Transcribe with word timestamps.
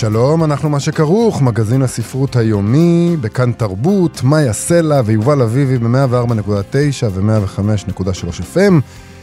שלום, 0.00 0.44
אנחנו 0.44 0.70
מה 0.70 0.80
שכרוך, 0.80 1.42
מגזין 1.42 1.82
הספרות 1.82 2.36
היומי, 2.36 3.16
בכאן 3.20 3.52
תרבות, 3.52 4.22
מאיה 4.22 4.52
סלע 4.52 5.00
ויובל 5.04 5.42
אביבי 5.42 5.78
ב-104.9 5.78 7.06
ו-105.3 7.10 8.56
FM. 8.56 8.72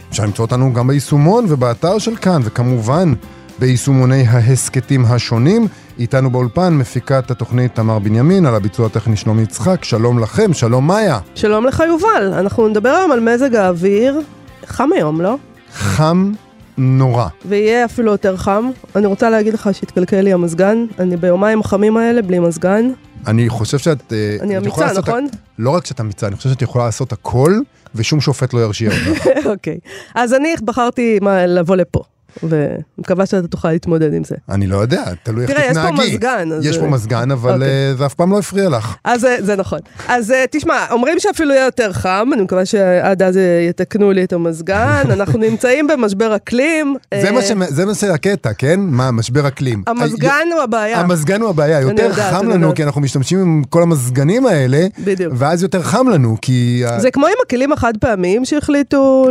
אפשר 0.09 0.23
למצוא 0.23 0.45
אותנו 0.45 0.73
גם 0.73 0.87
ביישומון 0.87 1.45
ובאתר 1.49 1.97
של 1.97 2.15
כאן, 2.15 2.41
וכמובן 2.43 3.13
ביישומוני 3.59 4.27
ההסכתים 4.27 5.05
השונים. 5.05 5.67
איתנו 5.99 6.29
באולפן 6.29 6.73
מפיקת 6.73 7.31
התוכנית 7.31 7.75
תמר 7.75 7.99
בנימין, 7.99 8.45
על 8.45 8.55
הביצוע 8.55 8.85
הטכני 8.85 9.15
שלומי 9.15 9.41
יצחק. 9.41 9.83
שלום 9.83 10.19
לכם, 10.19 10.53
שלום 10.53 10.87
מאיה. 10.87 11.19
שלום 11.35 11.65
לך 11.65 11.83
יובל, 11.87 12.33
אנחנו 12.33 12.67
נדבר 12.67 12.89
היום 12.89 13.11
על 13.11 13.19
מזג 13.19 13.55
האוויר. 13.55 14.21
חם 14.65 14.89
היום, 14.95 15.21
לא? 15.21 15.35
חם 15.73 16.31
נורא. 16.77 17.27
ויהיה 17.45 17.85
אפילו 17.85 18.11
יותר 18.11 18.37
חם. 18.37 18.69
אני 18.95 19.05
רוצה 19.05 19.29
להגיד 19.29 19.53
לך 19.53 19.69
שהתקלקל 19.73 20.21
לי 20.21 20.33
המזגן, 20.33 20.85
אני 20.99 21.17
ביומיים 21.17 21.59
החמים 21.59 21.97
האלה 21.97 22.21
בלי 22.21 22.39
מזגן. 22.39 22.91
אני 23.27 23.49
חושב 23.49 23.77
שאת... 23.77 24.13
אה, 24.13 24.37
אני 24.41 24.57
אמיצה, 24.57 24.93
נכון? 24.97 25.27
לא 25.59 25.69
רק 25.69 25.85
שאת 25.85 26.01
אמיצה, 26.01 26.27
אני 26.27 26.35
חושב 26.35 26.49
שאת 26.49 26.61
יכולה 26.61 26.85
לעשות 26.85 27.11
הכל, 27.11 27.59
ושום 27.95 28.21
שופט 28.21 28.53
לא 28.53 28.59
ירשיע 28.59 28.91
אותך. 28.91 29.27
אוקיי. 29.51 29.77
אז 30.15 30.33
אני 30.33 30.55
בחרתי 30.63 31.19
מה, 31.21 31.45
לבוא 31.45 31.75
לפה, 31.75 32.03
ומקווה 32.43 33.25
שאתה 33.25 33.47
תוכל 33.47 33.71
להתמודד 33.71 34.13
עם 34.13 34.23
זה. 34.23 34.35
אני 34.49 34.67
לא 34.67 34.77
יודע, 34.77 35.03
תלוי 35.23 35.43
איך 35.43 35.51
תראה, 35.51 35.63
יש 35.65 35.69
תתנהגי. 35.71 35.97
פה 35.97 36.03
מזגן, 36.03 36.51
אז- 36.51 36.65
יש 36.65 36.77
פה 36.77 36.87
מזגן, 36.87 37.31
אבל 37.31 37.53
אוקיי. 37.53 37.67
אה, 37.89 37.93
זה 37.97 38.05
אף 38.05 38.13
פעם 38.13 38.31
לא 38.31 38.39
הפריע 38.39 38.69
לך. 38.69 38.95
אז 39.03 39.25
אה, 39.25 39.35
זה 39.39 39.55
נכון. 39.55 39.79
אז 40.07 40.31
אה, 40.31 40.45
תשמע, 40.51 40.85
אומרים 40.91 41.19
שאפילו 41.19 41.51
יהיה 41.53 41.65
יותר 41.65 41.93
חם, 41.93 42.29
אני 42.33 42.41
מקווה 42.41 42.65
שעד 42.65 43.21
אז 43.21 43.39
יתקנו 43.69 44.11
לי 44.11 44.23
את 44.23 44.33
המזגן. 44.33 45.03
אנחנו 45.13 45.39
נמצאים 45.39 45.87
במשבר 45.87 46.35
אקלים. 46.35 46.95
זה 47.21 47.31
מה 47.31 47.41
ש- 47.41 47.51
זה 47.67 47.85
מה 47.85 47.93
שהקטע, 47.95 48.53
כן? 48.53 48.79
מה, 48.79 49.11
משבר 49.11 49.47
אקלים. 49.47 49.83
המזגן 49.87 50.47
הוא 50.53 50.61
הבעיה. 50.61 50.99
המזגן 50.99 51.41
הוא 51.41 51.49
הבעיה, 51.49 51.79
יותר 51.81 52.03
יודעת, 52.03 52.33
חם 52.33 52.49
לנו. 52.49 52.75
כי 52.75 52.83
אנחנו 52.83 53.01
משתמשים 53.01 53.39
עם 53.39 53.63
כל 53.69 53.83
המזגנים 53.83 54.45
האלה, 54.45 54.85
בדיוק. 55.03 55.33
ואז 55.37 55.63
יותר 55.63 55.81
חם 55.81 56.07
לנו, 56.09 56.37
כי... 56.41 56.83
זה 56.97 57.11
כמו 57.11 57.27
עם 57.27 57.33
הכלים 57.45 57.71
החד 57.71 57.93
פעמיים 57.99 58.45
שהחליטו 58.45 59.27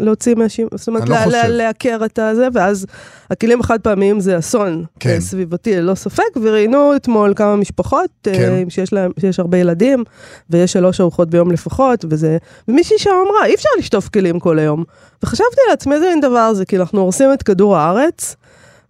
להוציא 0.00 0.34
מהשימוש, 0.34 0.70
זאת 0.76 0.88
אומרת, 0.88 1.08
לא 1.08 1.16
לעקר 1.46 2.00
את 2.04 2.18
הזה, 2.28 2.48
ואז 2.54 2.86
הכלים 3.30 3.60
החד 3.60 3.80
פעמיים 3.80 4.20
זה 4.20 4.38
אסון 4.38 4.84
כן. 5.00 5.10
אה, 5.10 5.20
סביבתי, 5.20 5.76
ללא 5.76 5.94
ספק, 5.94 6.36
וראיינו 6.42 6.96
אתמול 6.96 7.32
כמה 7.36 7.56
משפחות, 7.56 8.10
אה, 8.26 8.34
כן. 8.34 8.70
שיש 8.70 8.92
להם, 8.92 9.10
שיש 9.20 9.40
הרבה 9.40 9.58
ילדים, 9.58 10.04
ויש 10.50 10.72
שלוש 10.72 11.00
ארוחות 11.00 11.30
ביום 11.30 11.50
לפחות, 11.50 12.04
וזה, 12.08 12.36
ומישהי 12.68 12.98
שם 12.98 13.10
אמרה, 13.28 13.46
אי 13.46 13.54
אפשר 13.54 13.68
לשטוף 13.78 14.08
כלים 14.08 14.40
כל 14.40 14.58
היום. 14.58 14.84
וחשבתי 15.22 15.60
לעצמי, 15.70 15.94
איזה 15.94 16.06
מין 16.06 16.20
דבר 16.20 16.54
זה, 16.54 16.64
כי 16.64 16.76
אנחנו 16.76 17.00
הורסים 17.00 17.32
את 17.32 17.42
כדור 17.42 17.76
הארץ. 17.76 18.36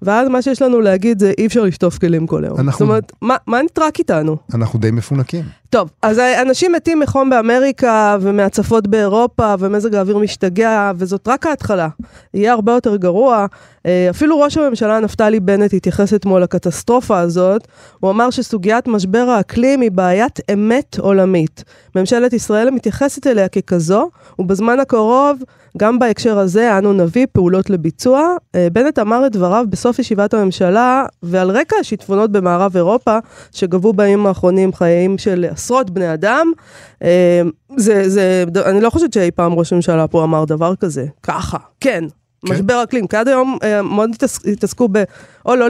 ואז 0.02 0.28
מה 0.28 0.42
שיש 0.42 0.62
לנו 0.62 0.80
להגיד 0.80 1.18
זה 1.20 1.32
אי 1.38 1.46
אפשר 1.46 1.62
לשטוף 1.64 1.98
כלים 1.98 2.26
כל 2.26 2.44
היום. 2.44 2.56
אנחנו- 2.60 2.72
זאת 2.72 2.80
אומרת, 2.80 3.12
מה, 3.22 3.36
מה 3.46 3.62
נטרק 3.62 3.98
איתנו? 3.98 4.36
אנחנו 4.54 4.78
די 4.78 4.90
מפונקים. 4.90 5.44
טוב, 5.70 5.90
אז 6.02 6.18
אנשים 6.18 6.72
מתים 6.72 7.00
מחום 7.00 7.30
באמריקה 7.30 8.16
ומהצפות 8.20 8.86
באירופה 8.86 9.54
ומזג 9.58 9.94
האוויר 9.94 10.18
משתגע, 10.18 10.92
וזאת 10.96 11.28
רק 11.28 11.46
ההתחלה. 11.46 11.88
יהיה 12.34 12.52
הרבה 12.52 12.72
יותר 12.72 12.96
גרוע. 12.96 13.46
אה, 13.86 14.06
אפילו 14.10 14.40
ראש 14.40 14.56
הממשלה 14.56 15.00
נפתלי 15.00 15.40
בנט 15.40 15.74
התייחס 15.74 16.14
אתמול 16.14 16.42
לקטסטרופה 16.42 17.18
הזאת. 17.18 17.68
הוא 18.00 18.10
אמר 18.10 18.30
שסוגיית 18.30 18.88
משבר 18.88 19.18
האקלים 19.30 19.80
היא 19.80 19.90
בעיית 19.90 20.40
אמת 20.52 20.98
עולמית. 20.98 21.64
ממשלת 21.96 22.32
ישראל 22.32 22.70
מתייחסת 22.70 23.26
אליה 23.26 23.48
ככזו, 23.48 24.10
ובזמן 24.38 24.80
הקרוב, 24.80 25.42
גם 25.78 25.98
בהקשר 25.98 26.38
הזה, 26.38 26.78
אנו 26.78 26.92
נביא 26.92 27.26
פעולות 27.32 27.70
לביצוע. 27.70 28.36
אה, 28.54 28.68
בנט 28.72 28.98
אמר 28.98 29.26
את 29.26 29.32
דבריו 29.32 29.64
בסוף 29.68 29.98
ישיבת 29.98 30.34
הממשלה, 30.34 31.04
ועל 31.22 31.50
רקע 31.50 31.76
השיטפונות 31.80 32.32
במערב 32.32 32.76
אירופה, 32.76 33.18
שגבו 33.52 33.92
בימים 33.92 34.26
האחרונים 34.26 34.72
חיים 34.72 35.18
של 35.18 35.46
עשרות 35.50 35.90
בני 35.90 36.14
אדם. 36.14 36.52
אה, 37.02 37.42
זה, 37.76 38.08
זה, 38.08 38.44
אני 38.64 38.80
לא 38.80 38.90
חושבת 38.90 39.12
שאי 39.12 39.30
פעם 39.30 39.52
ראש 39.52 39.72
הממשלה 39.72 40.08
פה 40.08 40.24
אמר 40.24 40.44
דבר 40.44 40.76
כזה. 40.76 41.06
ככה, 41.22 41.58
כן. 41.80 42.04
כן. 42.46 42.52
משבר 42.54 42.82
אקלים, 42.82 43.06
כי 43.06 43.16
עד 43.16 43.28
היום 43.28 43.58
אה, 43.62 43.82
מאוד 43.82 44.10
התעס- 44.14 44.48
התעסקו 44.52 44.88
ב... 44.92 45.02
או 45.46 45.56
לא, 45.56 45.66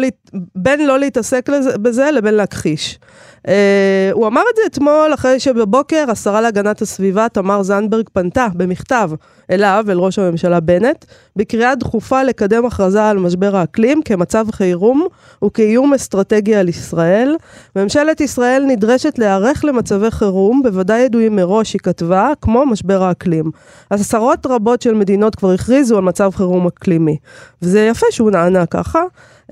בין 0.55 0.87
לא 0.87 0.99
להתעסק 0.99 1.49
בזה 1.83 2.11
לבין 2.11 2.35
להכחיש. 2.35 2.99
אה, 3.49 4.11
הוא 4.13 4.27
אמר 4.27 4.43
את 4.51 4.57
זה 4.57 4.63
אתמול 4.67 5.15
אחרי 5.15 5.41
שבבוקר 5.41 6.05
השרה 6.09 6.41
להגנת 6.41 6.83
הסביבה 6.83 7.29
תמר 7.29 7.63
זנדברג 7.63 8.09
פנתה 8.13 8.47
במכתב 8.55 9.11
אליו, 9.51 9.85
אל 9.89 9.99
ראש 9.99 10.19
הממשלה 10.19 10.61
בנט, 10.61 11.05
בקריאה 11.37 11.75
דחופה 11.75 12.23
לקדם 12.23 12.67
הכרזה 12.67 13.05
על 13.05 13.19
משבר 13.19 13.57
האקלים 13.57 14.03
כמצב 14.05 14.47
חירום 14.51 15.07
וכאיום 15.45 15.95
אסטרטגי 15.95 16.55
על 16.55 16.69
ישראל. 16.69 17.37
ממשלת 17.77 18.21
ישראל 18.21 18.65
נדרשת 18.67 19.19
להיערך 19.19 19.65
למצבי 19.65 20.11
חירום, 20.11 20.63
בוודאי 20.63 21.01
ידועים 21.01 21.37
מראש, 21.37 21.73
היא 21.73 21.81
כתבה, 21.81 22.33
כמו 22.41 22.67
משבר 22.67 23.03
האקלים. 23.03 23.51
עשרות 23.91 24.47
רבות 24.47 24.83
של 24.83 24.95
מדינות 24.95 25.35
כבר 25.35 25.51
הכריזו 25.53 25.97
על 25.97 26.03
מצב 26.03 26.31
חירום 26.35 26.67
אקלימי. 26.67 27.17
וזה 27.63 27.81
יפה 27.81 28.07
שהוא 28.11 28.31
נענה 28.31 28.67
ככה. 28.67 29.03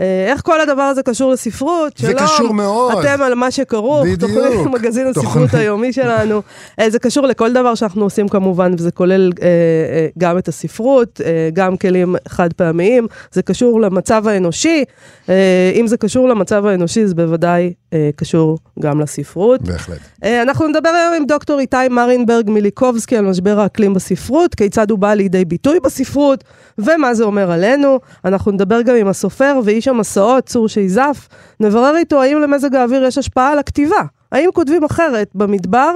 אה, 0.01 0.27
איך 0.33 0.43
כל 0.43 0.61
הדבר 0.61 0.83
הזה 0.83 1.03
קשור 1.03 1.33
לספרות? 1.33 1.93
זה 1.97 2.11
שלום, 2.11 2.25
קשור 2.25 2.55
מאוד. 2.55 2.99
אתם 2.99 3.23
על 3.23 3.35
מה 3.35 3.51
שכרוך, 3.51 4.03
בדיוק. 4.07 4.21
תוכנית 4.21 4.67
מגזין 4.75 5.07
הספרות. 5.07 5.55
היומי 5.55 5.93
שלנו. 5.93 6.43
אה, 6.81 6.91
זה 6.91 6.99
קשור 6.99 7.27
לכל 7.27 7.53
דבר 7.53 7.75
שאנחנו 7.75 8.03
עושים 8.05 8.29
כמובן, 8.29 8.75
וזה 8.79 8.91
כולל 8.91 9.33
אה, 9.43 9.47
אה, 9.47 10.07
גם 10.19 10.39
את 10.39 10.49
הספרות, 10.49 11.21
אה, 11.25 11.49
גם 11.53 11.77
כלים 11.77 12.17
חד 12.29 12.53
פעמיים, 12.53 13.07
זה 13.33 13.43
קשור 13.43 13.81
למצב 13.81 14.29
האנושי. 14.29 14.85
אה, 15.29 15.73
אם 15.75 15.87
זה 15.87 15.97
קשור 15.97 16.29
למצב 16.29 16.67
האנושי, 16.67 17.07
זה 17.07 17.15
בוודאי 17.15 17.73
אה, 17.93 18.11
קשור 18.17 18.59
גם 18.81 19.01
לספרות. 19.01 19.63
בהחלט. 19.63 19.99
אה, 20.25 20.43
אנחנו 20.43 20.69
נדבר 20.69 20.89
היום 20.89 21.15
עם 21.15 21.27
דוקטור 21.27 21.61
איתי 21.61 21.89
מרינברג 21.91 22.51
מיליקובסקי 22.51 23.17
על 23.17 23.25
משבר 23.25 23.61
האקלים 23.61 23.95
בספרות, 23.95 24.55
כיצד 24.55 24.91
הוא 24.91 24.99
בא 24.99 25.15
לידי 25.15 25.45
ביטוי 25.45 25.81
בספרות, 25.81 26.45
ומה 26.79 27.15
זה 27.15 27.25
אומר 27.25 27.51
עלינו. 27.51 28.01
אנחנו 28.25 28.53
נדבר 28.53 28.83
גם 28.83 28.97
עם 28.97 29.09
הסופר 29.09 29.61
ואיש 29.65 29.80
המסעות, 29.89 30.47
צור 30.47 30.69
שייזף. 30.69 31.29
נברר 31.61 31.97
איתו 31.97 32.23
האם 32.23 32.39
למזג 32.39 32.75
האוויר 32.75 33.05
יש 33.05 33.19
השפעה 33.19 33.53
על 33.53 33.59
הכתיבה. 33.59 34.03
האם 34.33 34.49
כותבים 34.55 34.85
אחרת 34.85 35.31
במדבר 35.35 35.95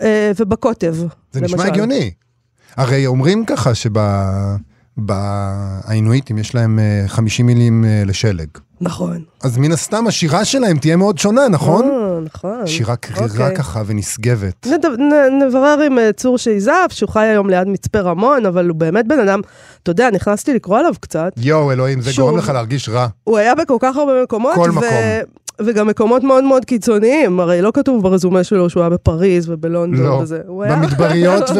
אה, 0.00 0.32
ובקוטב, 0.36 0.94
זה 1.32 1.40
נשמע 1.40 1.56
למשל. 1.56 1.72
הגיוני. 1.72 2.10
הרי 2.76 3.06
אומרים 3.06 3.44
ככה 3.44 3.70
שבאינואיטים 4.98 6.38
יש 6.38 6.54
להם 6.54 6.78
אה, 6.78 7.04
50 7.06 7.46
מילים 7.46 7.84
אה, 7.84 8.02
לשלג. 8.06 8.48
נכון. 8.82 9.22
אז 9.42 9.58
מן 9.58 9.72
הסתם 9.72 10.06
השירה 10.06 10.44
שלהם 10.44 10.78
תהיה 10.78 10.96
מאוד 10.96 11.18
שונה, 11.18 11.48
נכון? 11.48 11.84
אה, 11.84 12.20
נכון. 12.20 12.66
שירה 12.66 12.96
קרירה 12.96 13.26
אוקיי. 13.26 13.56
ככה 13.56 13.82
ונשגבת. 13.86 14.66
נברר 15.46 15.80
עם 15.86 15.98
אה, 15.98 16.10
צור 16.12 16.38
שייזף, 16.38 16.86
שהוא 16.90 17.10
חי 17.10 17.26
היום 17.26 17.50
ליד 17.50 17.68
מצפה 17.68 18.00
רמון, 18.00 18.46
אבל 18.46 18.68
הוא 18.68 18.76
באמת 18.76 19.06
בן 19.06 19.18
אדם, 19.18 19.40
אתה 19.82 19.90
יודע, 19.90 20.10
נכנסתי 20.10 20.54
לקרוא 20.54 20.78
עליו 20.78 20.94
קצת. 21.00 21.32
יואו, 21.36 21.72
אלוהים, 21.72 22.00
זה. 22.00 22.10
גורם 22.16 22.36
לך 22.36 22.48
להרגיש 22.48 22.88
רע. 22.88 23.06
הוא 23.24 23.38
היה 23.38 23.54
בכל 23.54 23.76
כך 23.80 23.96
הרבה 23.96 24.22
מקומות. 24.22 24.54
כל. 24.54 24.70
מקום. 24.70 24.88
וגם 25.60 25.86
מקומות 25.86 26.22
מאוד 26.22 26.44
מאוד 26.44 26.64
קיצוניים, 26.64 27.40
הרי 27.40 27.62
לא 27.62 27.70
כתוב 27.74 28.02
ברזומה 28.02 28.44
שלו 28.44 28.70
שהוא 28.70 28.80
היה 28.80 28.90
בפריז 28.90 29.48
ובלונדון 29.50 30.06
לא, 30.06 30.12
וזה. 30.22 30.40
היה- 30.62 30.76
במדבריות 30.76 31.42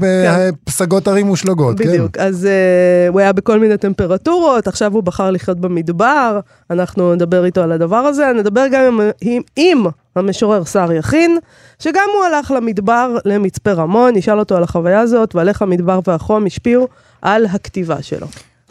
ובפסגות 0.00 1.08
ערים 1.08 1.26
מושלגות, 1.26 1.78
כן. 1.78 1.88
בדיוק, 1.88 2.18
אז 2.18 2.44
uh, 2.44 3.12
הוא 3.12 3.20
היה 3.20 3.32
בכל 3.32 3.58
מיני 3.58 3.76
טמפרטורות, 3.76 4.68
עכשיו 4.68 4.92
הוא 4.94 5.02
בחר 5.02 5.30
לחיות 5.30 5.60
במדבר, 5.60 6.40
אנחנו 6.70 7.14
נדבר 7.14 7.44
איתו 7.44 7.60
על 7.62 7.72
הדבר 7.72 7.96
הזה, 7.96 8.32
נדבר 8.36 8.64
גם 8.72 9.00
עם, 9.00 9.00
עם, 9.20 9.42
עם 9.56 9.84
המשורר 10.16 10.64
שר 10.64 10.92
יכין, 10.92 11.38
שגם 11.78 12.08
הוא 12.16 12.24
הלך 12.24 12.50
למדבר, 12.50 13.16
למצפה 13.24 13.72
רמון, 13.72 14.16
נשאל 14.16 14.38
אותו 14.38 14.56
על 14.56 14.62
החוויה 14.62 15.00
הזאת 15.00 15.34
ועל 15.34 15.48
איך 15.48 15.62
המדבר 15.62 16.00
והחום 16.06 16.46
השפיעו 16.46 16.88
על 17.22 17.46
הכתיבה 17.46 18.02
שלו. 18.02 18.26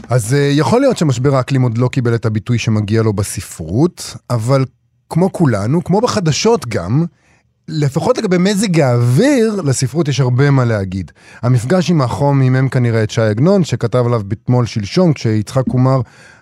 אז 0.10 0.34
אה, 0.34 0.40
יכול 0.40 0.82
להיות 0.82 0.98
שמשבר 0.98 1.36
האקלים 1.36 1.62
עוד 1.62 1.78
לא 1.78 1.88
קיבל 1.88 2.16
את 2.16 2.26
הביטוי 2.26 2.58
שמגיע 2.58 3.02
לו 3.02 3.14
בספרות, 3.14 4.16
אבל 4.30 4.66
כמו 5.10 5.32
כולנו, 5.32 5.84
כמו 5.84 6.02
בחדשות 6.02 6.68
גם, 6.68 7.06
לפחות 7.68 8.18
לגבי 8.18 8.38
מזג 8.38 8.80
האוויר, 8.80 9.62
לספרות 9.62 10.08
יש 10.08 10.20
הרבה 10.20 10.52
מה 10.52 10.66
להגיד. 10.66 11.12
המפגש 11.42 11.90
עם 11.90 12.02
החום 12.02 12.42
הימם 12.42 12.70
כנראה 12.70 13.04
את 13.04 13.10
ש"י 13.10 13.22
עגנון, 13.22 13.64
שכתב 13.64 14.04
עליו 14.06 14.22
בתמול 14.28 14.66
שלשום, 14.66 15.14
כשיצחק 15.14 15.64
קומר 15.70 16.02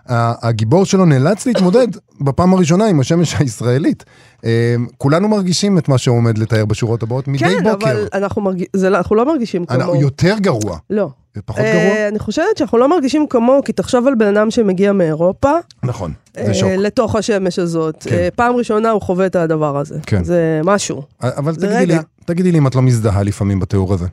הגיבור 0.10 0.86
שלו 0.86 1.06
נאלץ 1.06 1.46
להתמודד 1.46 1.88
בפעם 2.22 2.54
הראשונה 2.54 2.86
עם 2.86 3.00
השמש 3.00 3.36
הישראלית. 3.40 4.04
אה, 4.46 4.76
כולנו 4.98 5.28
מרגישים 5.28 5.78
את 5.78 5.90
מה 5.90 5.98
שהוא 5.98 6.18
עומד 6.18 6.38
לתאר 6.38 6.66
בשורות 6.66 7.04
הבאות 7.04 7.28
מדי 7.28 7.38
כן, 7.40 7.64
בוקר. 7.64 7.92
אבל 7.92 8.08
אנחנו, 8.14 8.42
מרג... 8.42 8.64
זה, 8.76 8.90
לא- 8.90 8.98
אנחנו 8.98 9.16
לא 9.16 9.26
מרגישים 9.26 9.66
אנחנו- 9.70 9.82
כמוהו. 9.84 10.02
יותר 10.02 10.36
גרוע. 10.40 10.78
לא. 10.90 11.10
פחות 11.46 11.60
אה, 11.62 11.74
גרוע? 11.74 12.08
אני 12.08 12.20
חושבת 12.20 12.58
שאנחנו 12.58 12.78
לא 12.78 12.90
מרגישים 12.90 13.26
כמוהו, 13.30 13.64
כי 13.64 13.74
תחשוב 13.74 14.08
על 14.08 14.16
בן 14.16 14.38
אדם 14.38 14.52
שמגיע 14.52 14.92
מאירופה, 14.94 15.52
נכון, 15.84 16.14
אה, 16.38 16.46
זה 16.46 16.54
שוק. 16.54 16.70
לתוך 16.78 17.16
השמש 17.16 17.60
הזאת. 17.60 18.04
כן. 18.10 18.28
פעם 18.36 18.56
ראשונה 18.56 18.90
הוא 18.92 19.02
חווה 19.02 19.26
את 19.26 19.36
הדבר 19.36 19.78
הזה. 19.78 19.96
כן. 20.06 20.24
זה 20.24 20.62
משהו. 20.64 21.02
אבל 21.22 21.54
זה 21.54 21.68
תגידי 21.68 21.86
לי. 21.86 21.96
תגידי 22.26 22.52
לי 22.52 22.58
אם 22.58 22.68
את 22.68 22.76
לא 22.76 22.82
מזדהה 22.82 23.24
לפעמים 23.24 23.60
בתיאור 23.60 23.94
הזה. 23.94 24.06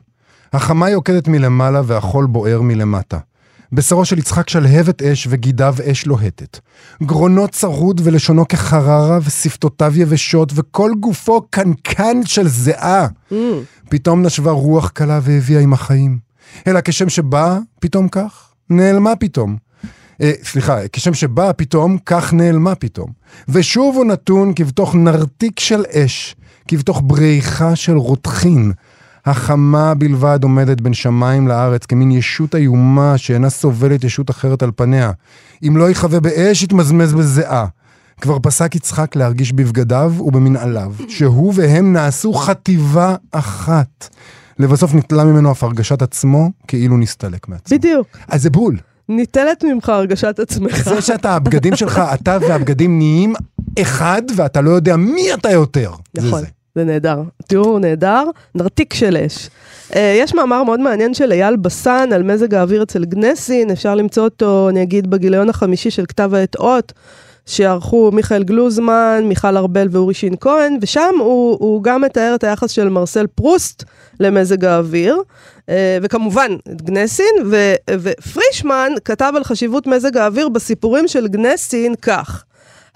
החמה 0.53 0.89
יוקדת 0.89 1.27
מלמעלה 1.27 1.81
והחול 1.85 2.25
בוער 2.25 2.61
מלמטה. 2.61 3.17
בשרו 3.71 4.05
של 4.05 4.17
יצחק 4.17 4.49
שלהבת 4.49 5.01
אש 5.01 5.27
וגידיו 5.29 5.75
אש 5.91 6.05
לוהטת. 6.05 6.59
גרונו 7.03 7.47
צרוד 7.47 8.01
ולשונו 8.03 8.47
כחררה 8.47 9.19
ושפתותיו 9.23 9.93
יבשות 9.95 10.51
וכל 10.55 10.91
גופו 10.99 11.41
קנקן 11.49 12.25
של 12.25 12.47
זיעה. 12.47 13.07
Mm. 13.31 13.35
פתאום 13.89 14.21
נשבה 14.21 14.51
רוח 14.51 14.89
קלה 14.89 15.19
והביאה 15.23 15.61
עם 15.61 15.73
החיים. 15.73 16.17
אלא 16.67 16.79
כשם 16.83 17.09
שבאה, 17.09 17.57
פתאום 17.79 18.07
כך, 18.07 18.53
נעלמה 18.69 19.15
פתאום. 19.15 19.57
אה, 20.21 20.31
סליחה, 20.43 20.87
כשם 20.93 21.13
שבאה 21.13 21.53
פתאום, 21.53 21.97
כך 22.05 22.33
נעלמה 22.33 22.75
פתאום. 22.75 23.11
ושוב 23.49 23.95
הוא 23.95 24.05
נתון 24.05 24.53
כבתוך 24.55 24.95
נרתיק 24.95 25.59
של 25.59 25.83
אש, 25.91 26.35
כבתוך 26.67 27.01
בריחה 27.05 27.75
של 27.75 27.97
רותחין. 27.97 28.71
החמה 29.27 29.93
בלבד 29.93 30.39
עומדת 30.43 30.81
בין 30.81 30.93
שמיים 30.93 31.47
לארץ 31.47 31.85
כמין 31.85 32.11
ישות 32.11 32.55
איומה 32.55 33.17
שאינה 33.17 33.49
סובלת 33.49 34.03
ישות 34.03 34.29
אחרת 34.29 34.63
על 34.63 34.71
פניה. 34.75 35.11
אם 35.67 35.77
לא 35.77 35.89
יכבה 35.89 36.19
באש, 36.19 36.63
יתמזמז 36.63 37.13
בזיעה. 37.13 37.65
כבר 38.21 38.37
פסק 38.39 38.75
יצחק 38.75 39.15
להרגיש 39.15 39.53
בבגדיו 39.53 40.13
ובמנעליו, 40.19 40.93
שהוא 41.07 41.53
והם 41.55 41.93
נעשו 41.93 42.33
חטיבה 42.33 43.15
אחת. 43.31 44.09
לבסוף 44.59 44.93
ניטלה 44.93 45.23
ממנו 45.23 45.51
אף 45.51 45.63
הרגשת 45.63 46.01
עצמו, 46.01 46.51
כאילו 46.67 46.97
נסתלק 46.97 47.47
מעצמו. 47.47 47.77
בדיוק. 47.77 48.07
אז 48.27 48.41
זה 48.43 48.49
בול. 48.49 48.77
ניטלת 49.09 49.63
ממך 49.63 49.89
הרגשת 49.89 50.39
עצמך. 50.39 50.89
זה 50.89 51.01
שאתה, 51.01 51.35
הבגדים 51.35 51.75
שלך, 51.75 52.01
אתה 52.13 52.37
והבגדים 52.41 52.97
נהיים 52.97 53.33
אחד, 53.81 54.21
ואתה 54.35 54.61
לא 54.61 54.69
יודע 54.69 54.95
מי 54.95 55.33
אתה 55.33 55.51
יותר. 55.51 55.91
נכון, 56.17 56.39
זה. 56.39 56.45
זה 56.45 56.56
נהדר. 56.83 57.21
תיאור 57.47 57.79
נהדר, 57.79 58.23
נרתיק 58.55 58.93
של 58.93 59.17
אש. 59.25 59.49
Uh, 59.89 59.95
יש 59.97 60.33
מאמר 60.33 60.63
מאוד 60.63 60.79
מעניין 60.79 61.13
של 61.13 61.31
אייל 61.31 61.55
בסן 61.55 62.09
על 62.13 62.23
מזג 62.23 62.53
האוויר 62.53 62.83
אצל 62.83 63.05
גנסין, 63.05 63.71
אפשר 63.71 63.95
למצוא 63.95 64.23
אותו, 64.23 64.69
אני 64.69 64.83
אגיד, 64.83 65.09
בגיליון 65.09 65.49
החמישי 65.49 65.91
של 65.91 66.05
כתב 66.05 66.33
העת 66.33 66.55
אות, 66.55 66.93
שערכו 67.45 68.11
מיכאל 68.13 68.43
גלוזמן, 68.43 69.21
מיכל 69.23 69.57
ארבל 69.57 69.87
ואורי 69.91 70.13
שין 70.13 70.35
כהן, 70.39 70.77
ושם 70.81 71.13
הוא, 71.19 71.57
הוא 71.59 71.83
גם 71.83 72.01
מתאר 72.01 72.35
את 72.35 72.43
היחס 72.43 72.71
של 72.71 72.89
מרסל 72.89 73.27
פרוסט 73.27 73.83
למזג 74.19 74.65
האוויר, 74.65 75.17
uh, 75.17 75.69
וכמובן 76.01 76.51
את 76.71 76.81
גנסין, 76.81 77.35
ו, 77.45 77.73
ופרישמן 77.91 78.91
כתב 79.05 79.33
על 79.35 79.43
חשיבות 79.43 79.87
מזג 79.87 80.17
האוויר 80.17 80.49
בסיפורים 80.49 81.07
של 81.07 81.27
גנסין 81.27 81.95
כך: 81.95 82.43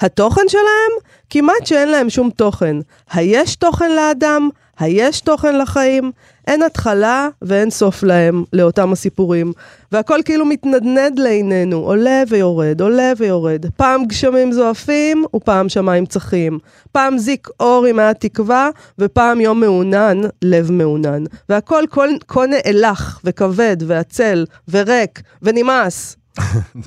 התוכן 0.01 0.41
שלהם? 0.47 0.91
כמעט 1.29 1.65
שאין 1.65 1.89
להם 1.89 2.09
שום 2.09 2.29
תוכן. 2.29 2.75
היש 3.13 3.55
תוכן 3.55 3.91
לאדם? 3.91 4.49
היש 4.79 5.21
תוכן 5.21 5.57
לחיים? 5.57 6.11
אין 6.47 6.63
התחלה 6.63 7.29
ואין 7.41 7.69
סוף 7.69 8.03
להם, 8.03 8.43
לאותם 8.53 8.91
הסיפורים. 8.91 9.53
והכל 9.91 10.19
כאילו 10.25 10.45
מתנדנד 10.45 11.19
לעינינו, 11.19 11.77
עולה 11.77 12.23
ויורד, 12.29 12.81
עולה 12.81 13.13
ויורד. 13.17 13.65
פעם 13.77 14.05
גשמים 14.05 14.51
זועפים 14.51 15.25
ופעם 15.35 15.69
שמיים 15.69 16.05
צחים. 16.05 16.59
פעם 16.91 17.17
זיק 17.17 17.47
אור 17.59 17.85
עם 17.85 18.13
תקווה, 18.13 18.69
ופעם 18.99 19.41
יום 19.41 19.59
מעונן, 19.59 20.21
לב 20.41 20.71
מעונן. 20.71 21.23
והכל 21.49 21.83
כה 22.27 22.41
נאלח 22.45 23.21
וכבד 23.23 23.77
ועצל 23.87 24.45
וריק 24.69 25.21
ונמאס. 25.41 26.20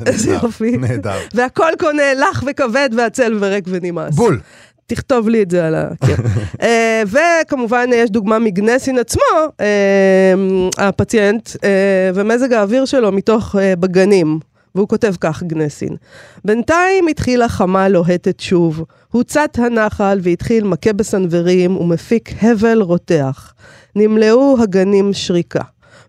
איזה 0.07 0.31
יופי. 0.31 0.77
נהדר. 0.77 1.19
והכל 1.35 1.71
כה 1.79 1.93
נאלח 1.93 2.45
וכבד 2.47 2.91
ועצל 2.97 3.39
וריק 3.41 3.65
ונמאס. 3.69 4.15
בול. 4.15 4.41
תכתוב 4.87 5.29
לי 5.29 5.43
את 5.43 5.51
זה 5.51 5.67
על 5.67 5.75
הקיר. 5.75 6.17
אה, 6.63 7.03
וכמובן 7.07 7.91
יש 7.95 8.11
דוגמה 8.11 8.39
מגנסין 8.39 8.99
עצמו, 8.99 9.23
אה, 9.61 10.35
הפציינט, 10.79 11.51
אה, 11.65 12.11
ומזג 12.15 12.53
האוויר 12.53 12.85
שלו 12.85 13.13
מתוך 13.13 13.55
בגנים. 13.81 14.39
והוא 14.75 14.89
כותב 14.89 15.15
כך, 15.21 15.43
גנסין. 15.43 15.97
בינתיים 16.45 17.09
התחילה 17.09 17.49
חמה 17.49 17.89
לוהטת 17.89 18.41
שוב. 18.41 18.85
הוצת 19.11 19.59
הנחל 19.59 20.19
והתחיל 20.23 20.65
מכה 20.65 20.93
בסנוורים 20.93 21.77
ומפיק 21.77 22.31
הבל 22.43 22.83
רותח. 22.83 23.55
נמלאו 23.97 24.57
הגנים 24.63 25.13
שריקה. 25.13 25.63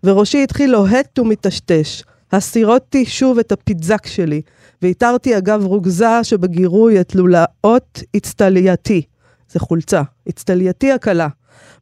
וראשי 0.04 0.42
התחיל 0.42 0.70
לוהט 0.70 1.18
ומטשטש. 1.18 2.02
הסירותי 2.32 3.04
שוב 3.04 3.38
את 3.38 3.52
הפיזק 3.52 4.06
שלי, 4.06 4.42
והתרתי 4.82 5.38
אגב 5.38 5.64
רוגזה 5.64 6.24
שבגירוי 6.24 7.00
את 7.00 7.14
לולאות 7.14 8.02
אצטלייתי. 8.16 9.02
זה 9.50 9.60
חולצה, 9.60 10.02
אצטלייתי 10.28 10.92
הקלה. 10.92 11.28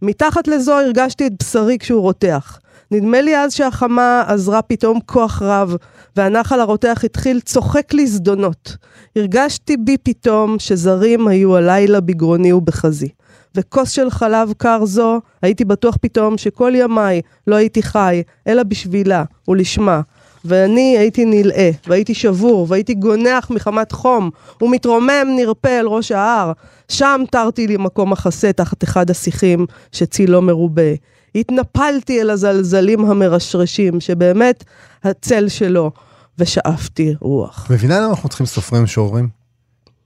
מתחת 0.03 0.49
לזו 0.49 0.73
הרגשתי 0.73 1.27
את 1.27 1.33
בשרי 1.43 1.79
כשהוא 1.79 2.01
רותח. 2.01 2.59
נדמה 2.91 3.21
לי 3.21 3.37
אז 3.37 3.53
שהחמה 3.53 4.25
עזרה 4.27 4.63
פתאום 4.63 5.01
כוח 5.07 5.43
רב, 5.43 5.77
והנחל 6.17 6.61
הרותח 6.61 7.01
התחיל 7.05 7.41
צוחק 7.41 7.95
לי 7.95 8.07
זדונות. 8.07 8.77
הרגשתי 9.17 9.77
בי 9.77 9.97
פתאום 10.03 10.59
שזרים 10.59 11.29
היו 11.29 11.57
הלילה 11.57 12.01
בגרוני 12.01 12.53
ובחזי. 12.53 13.09
וכוס 13.55 13.91
של 13.91 14.11
חלב 14.11 14.53
קר 14.57 14.85
זו, 14.85 15.21
הייתי 15.43 15.65
בטוח 15.65 15.97
פתאום 16.01 16.39
שכל 16.39 16.73
ימיי 16.77 17.21
לא 17.47 17.57
הייתי 17.57 17.83
חי, 17.83 18.23
אלא 18.47 18.63
בשבילה 18.63 19.25
ולשמה. 19.49 20.01
ואני 20.45 20.99
הייתי 20.99 21.25
נלאה, 21.25 21.71
והייתי 21.87 22.15
שבור, 22.15 22.67
והייתי 22.69 22.95
גונח 22.95 23.51
מחמת 23.51 23.93
חום, 23.93 24.31
ומתרומם 24.63 25.27
נרפה 25.37 25.69
אל 25.81 25.87
ראש 25.87 26.13
ההר. 26.13 26.53
שם 26.89 27.21
תרתי 27.31 27.67
לי 27.67 27.77
מקום 27.77 28.11
מחסה 28.11 28.53
תחת 28.53 28.85
אחד 28.85 29.11
השיחים, 29.11 29.67
שצילו 29.93 30.43
מרובה. 30.43 30.93
התנפלתי 31.35 32.21
אל 32.21 32.31
הזלזלים 32.31 33.05
המרשרשים, 33.05 34.01
שבאמת 34.01 34.65
הצל 35.05 35.49
שלו, 35.49 35.91
ושאפתי 36.39 37.15
רוח. 37.21 37.67
מבינה 37.71 38.01
למה 38.01 38.11
אנחנו 38.11 38.29
צריכים 38.29 38.47
סופרים 38.47 38.83
משוררים? 38.83 39.44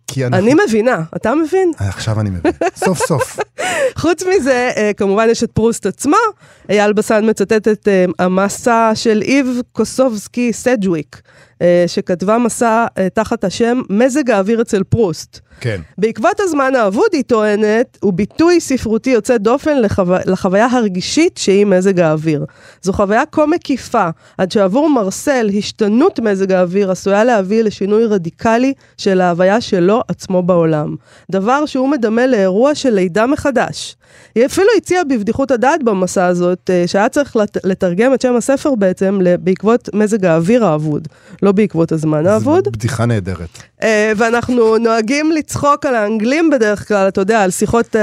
כי 0.08 0.26
אנחנו... 0.26 0.38
אני 0.38 0.54
מבינה, 0.66 1.02
אתה 1.16 1.34
מבין? 1.34 1.72
עכשיו 1.78 2.20
אני 2.20 2.30
מבין. 2.30 2.52
סוף 2.76 2.98
סוף. 2.98 3.38
חוץ 4.02 4.22
מזה, 4.22 4.70
אה, 4.76 4.90
כמובן 4.96 5.26
יש 5.30 5.44
את 5.44 5.52
פרוסט 5.52 5.86
עצמו. 5.86 6.16
אייל 6.68 6.92
בסן 6.92 7.30
מצטט 7.30 7.68
את 7.68 7.88
אה, 7.88 8.04
המסה 8.18 8.90
של 8.94 9.22
איב 9.22 9.60
קוסופסקי 9.72 10.52
סדג'וויק, 10.52 11.20
אה, 11.62 11.84
שכתבה 11.86 12.38
מסה 12.38 12.86
אה, 12.98 13.08
תחת 13.08 13.44
השם 13.44 13.80
מזג 13.90 14.30
האוויר 14.30 14.62
אצל 14.62 14.82
פרוסט. 14.82 15.40
כן. 15.60 15.80
בעקבות 15.98 16.40
הזמן 16.40 16.74
האבוד, 16.74 17.08
היא 17.12 17.22
טוענת, 17.22 17.98
הוא 18.00 18.12
ביטוי 18.12 18.60
ספרותי 18.60 19.10
יוצא 19.10 19.36
דופן 19.36 19.82
לחו... 19.82 20.02
לחוויה 20.26 20.66
הרגישית 20.70 21.36
שהיא 21.38 21.66
מזג 21.66 22.00
האוויר. 22.00 22.44
זו 22.82 22.92
חוויה 22.92 23.22
כה 23.32 23.46
מקיפה, 23.46 24.08
עד 24.38 24.52
שעבור 24.52 24.90
מרסל, 24.90 25.50
השתנות 25.58 26.20
מזג 26.20 26.52
האוויר 26.52 26.90
עשויה 26.90 27.24
להביא 27.24 27.62
לשינוי 27.62 28.04
רדיקלי 28.04 28.72
של 28.96 29.20
ההוויה 29.20 29.60
שלו 29.60 30.02
עצמו 30.08 30.42
בעולם. 30.42 30.96
דבר 31.30 31.66
שהוא 31.66 31.88
מדמה 31.88 32.26
לאירוע 32.26 32.74
של 32.74 32.90
לידה 32.90 33.26
מחדש. 33.26 33.96
היא 34.34 34.46
אפילו 34.46 34.68
הציעה 34.76 35.04
בבדיחות 35.04 35.50
הדעת 35.50 35.82
במסע 35.82 36.26
הזאת, 36.26 36.70
אה, 36.70 36.84
שהיה 36.86 37.08
צריך 37.08 37.36
לת... 37.36 37.56
לתרגם 37.64 38.14
את 38.14 38.20
שם 38.20 38.36
הספר 38.36 38.74
בעצם 38.74 39.18
בעקבות 39.40 39.88
מזג 39.94 40.24
האוויר 40.24 40.64
האבוד, 40.64 41.08
לא 41.42 41.52
בעקבות 41.52 41.92
הזמן 41.92 42.26
האבוד. 42.26 42.64
זו 42.64 42.70
בדיחה 42.70 43.06
נהדרת. 43.06 43.48
אה, 43.82 44.12
ואנחנו 44.16 44.78
נוהגים 44.78 45.32
לצחוק 45.32 45.86
על 45.86 45.94
האנגלים 45.94 46.50
בדרך 46.50 46.88
כלל, 46.88 47.08
אתה 47.08 47.20
יודע, 47.20 47.42
על 47.42 47.50
שיחות 47.50 47.96
אה, 47.96 48.00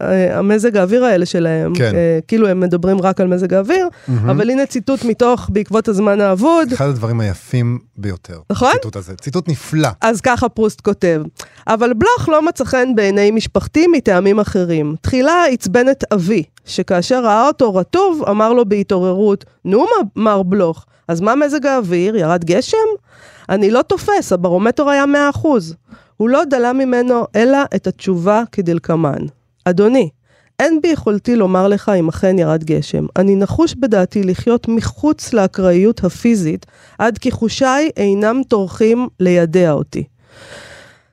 אה, 0.00 0.38
המזג 0.38 0.76
האוויר 0.76 1.04
האלה 1.04 1.26
שלהם. 1.26 1.74
כן. 1.74 1.94
אה, 1.94 2.18
כאילו 2.28 2.48
הם 2.48 2.60
מדברים 2.60 3.00
רק 3.00 3.20
על 3.20 3.26
מזג 3.26 3.54
האוויר, 3.54 3.88
אבל 4.30 4.50
הנה 4.50 4.66
ציטוט 4.66 5.04
מתוך 5.04 5.48
בעקבות 5.52 5.88
הזמן 5.88 6.20
האבוד. 6.20 6.72
אחד 6.72 6.88
הדברים 6.88 7.20
היפים 7.20 7.78
ביותר. 7.96 8.38
נכון? 8.50 8.70
הציטוט 8.70 8.96
הזה. 8.96 9.14
ציטוט 9.14 9.48
נפלא. 9.48 9.88
אז 10.00 10.20
ככה 10.20 10.48
פרוסט 10.48 10.80
כותב, 10.80 11.22
אבל 11.66 11.92
בלוך 11.92 12.28
לא 12.28 12.42
מצא 12.42 12.64
חן 12.64 12.94
בעיני 12.94 13.30
משפחתי 13.30 13.86
מטעמים 13.86 14.40
אחרים. 14.40 14.94
תחילה 15.00 15.44
עצבן 15.50 15.88
את 15.90 16.04
אבי, 16.12 16.42
שכאשר 16.64 17.24
ראה 17.24 17.46
אותו 17.46 17.74
רטוב, 17.74 18.22
אמר 18.30 18.52
לו 18.52 18.64
בהתעוררות, 18.64 19.44
נו 19.64 19.86
מר 20.16 20.42
בלוך, 20.42 20.86
אז 21.08 21.20
מה 21.20 21.34
מזג 21.34 21.66
האוויר? 21.66 22.16
ירד 22.16 22.44
גשם? 22.44 22.76
אני 23.48 23.70
לא 23.70 23.82
תופס, 23.82 24.32
הברומטר 24.32 24.88
היה 24.88 25.04
100%. 25.34 25.46
הוא 26.16 26.28
לא 26.28 26.44
דלה 26.44 26.72
ממנו 26.72 27.24
אלא 27.36 27.58
את 27.74 27.86
התשובה 27.86 28.42
כדלקמן. 28.52 29.18
אדוני, 29.64 30.08
אין 30.60 30.80
ביכולתי 30.82 31.36
לומר 31.36 31.68
לך 31.68 31.92
אם 31.98 32.08
אכן 32.08 32.38
ירד 32.38 32.64
גשם. 32.64 33.06
אני 33.16 33.36
נחוש 33.36 33.74
בדעתי 33.74 34.22
לחיות 34.22 34.68
מחוץ 34.68 35.32
לאקראיות 35.32 36.04
הפיזית, 36.04 36.66
עד 36.98 37.18
כי 37.18 37.30
חושיי 37.30 37.90
אינם 37.96 38.42
טורחים 38.48 39.08
לידע 39.20 39.72
אותי. 39.72 40.04